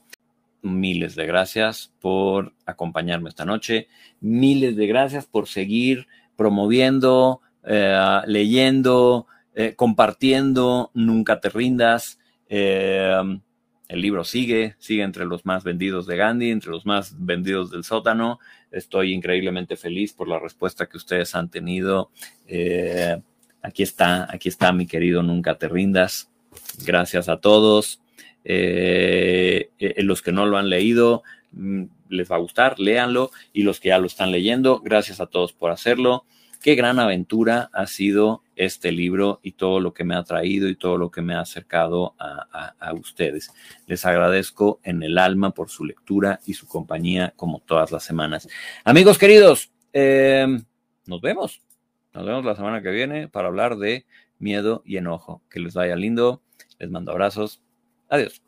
Miles 0.62 1.16
de 1.16 1.26
gracias 1.26 1.94
por 2.00 2.54
acompañarme 2.66 3.30
esta 3.30 3.46
noche. 3.46 3.88
Miles 4.20 4.76
de 4.76 4.86
gracias 4.86 5.26
por 5.26 5.48
seguir 5.48 6.08
promoviendo, 6.36 7.42
eh, 7.64 8.22
leyendo, 8.28 9.28
compartiendo. 9.76 10.92
Nunca 10.94 11.40
te 11.40 11.50
rindas. 11.50 12.20
El 13.88 14.02
libro 14.02 14.24
sigue, 14.24 14.76
sigue 14.80 15.04
entre 15.04 15.26
los 15.26 15.46
más 15.46 15.64
vendidos 15.64 16.08
de 16.08 16.18
Gandhi, 16.18 16.50
entre 16.50 16.72
los 16.72 16.86
más 16.86 17.16
vendidos 17.20 17.70
del 17.70 17.84
sótano. 17.84 18.40
Estoy 18.72 19.14
increíblemente 19.14 19.78
feliz 19.78 20.14
por 20.14 20.28
la 20.28 20.40
respuesta 20.40 20.88
que 20.88 20.98
ustedes 20.98 21.36
han 21.36 21.50
tenido. 21.50 22.10
Eh, 22.48 23.22
aquí 23.62 23.84
está, 23.84 24.28
aquí 24.34 24.50
está 24.50 24.72
mi 24.72 24.88
querido 24.88 25.22
Nunca 25.22 25.58
te 25.58 25.68
rindas. 25.68 26.32
Gracias 26.86 27.30
a 27.30 27.38
todos. 27.38 28.02
Eh, 28.44 29.70
eh, 29.80 30.04
los 30.04 30.22
que 30.22 30.32
no 30.32 30.46
lo 30.46 30.58
han 30.58 30.70
leído, 30.70 31.24
mm, 31.52 31.84
les 32.10 32.32
va 32.32 32.36
a 32.36 32.40
gustar, 32.40 32.80
léanlo. 32.80 33.32
Y 33.54 33.64
los 33.64 33.80
que 33.80 33.90
ya 33.90 33.98
lo 33.98 34.08
están 34.08 34.32
leyendo, 34.32 34.80
gracias 34.80 35.20
a 35.20 35.28
todos 35.28 35.54
por 35.54 35.72
hacerlo. 35.72 36.26
Qué 36.62 36.76
gran 36.76 37.00
aventura 37.00 37.70
ha 37.74 37.86
sido 37.86 38.42
este 38.56 38.92
libro 38.92 39.40
y 39.44 39.52
todo 39.52 39.80
lo 39.80 39.94
que 39.94 40.04
me 40.04 40.16
ha 40.16 40.24
traído 40.24 40.68
y 40.68 40.76
todo 40.76 40.98
lo 40.98 41.12
que 41.12 41.22
me 41.22 41.36
ha 41.36 41.42
acercado 41.42 42.16
a, 42.18 42.94
ustedes. 42.94 43.52
Les 43.86 44.06
agradezco 44.06 44.80
en 44.84 45.04
el 45.04 45.18
alma 45.18 45.52
por 45.52 45.70
su 45.70 45.86
lectura 45.86 46.40
y 46.46 46.54
su 46.54 46.68
compañía 46.68 47.34
como 47.36 47.60
todas 47.60 47.92
las 47.92 48.04
semanas. 48.04 48.48
Amigos 48.84 49.18
queridos, 49.18 49.72
em, 49.94 50.64
nos 51.06 51.22
vemos. 51.22 51.62
Nos 52.14 52.26
vemos 52.26 52.46
la 52.46 52.56
semana 52.56 52.82
que 52.82 52.90
viene 52.90 53.28
para 53.28 53.48
hablar 53.50 53.78
de 53.78 54.06
miedo 54.40 54.82
y 54.86 54.98
enojo. 54.98 55.44
Que 55.50 55.60
les 55.60 55.74
vaya 55.74 55.96
lindo. 55.96 56.42
Les 56.80 56.90
mando 56.90 57.12
abrazos. 57.12 57.62
Adiós. 58.10 58.42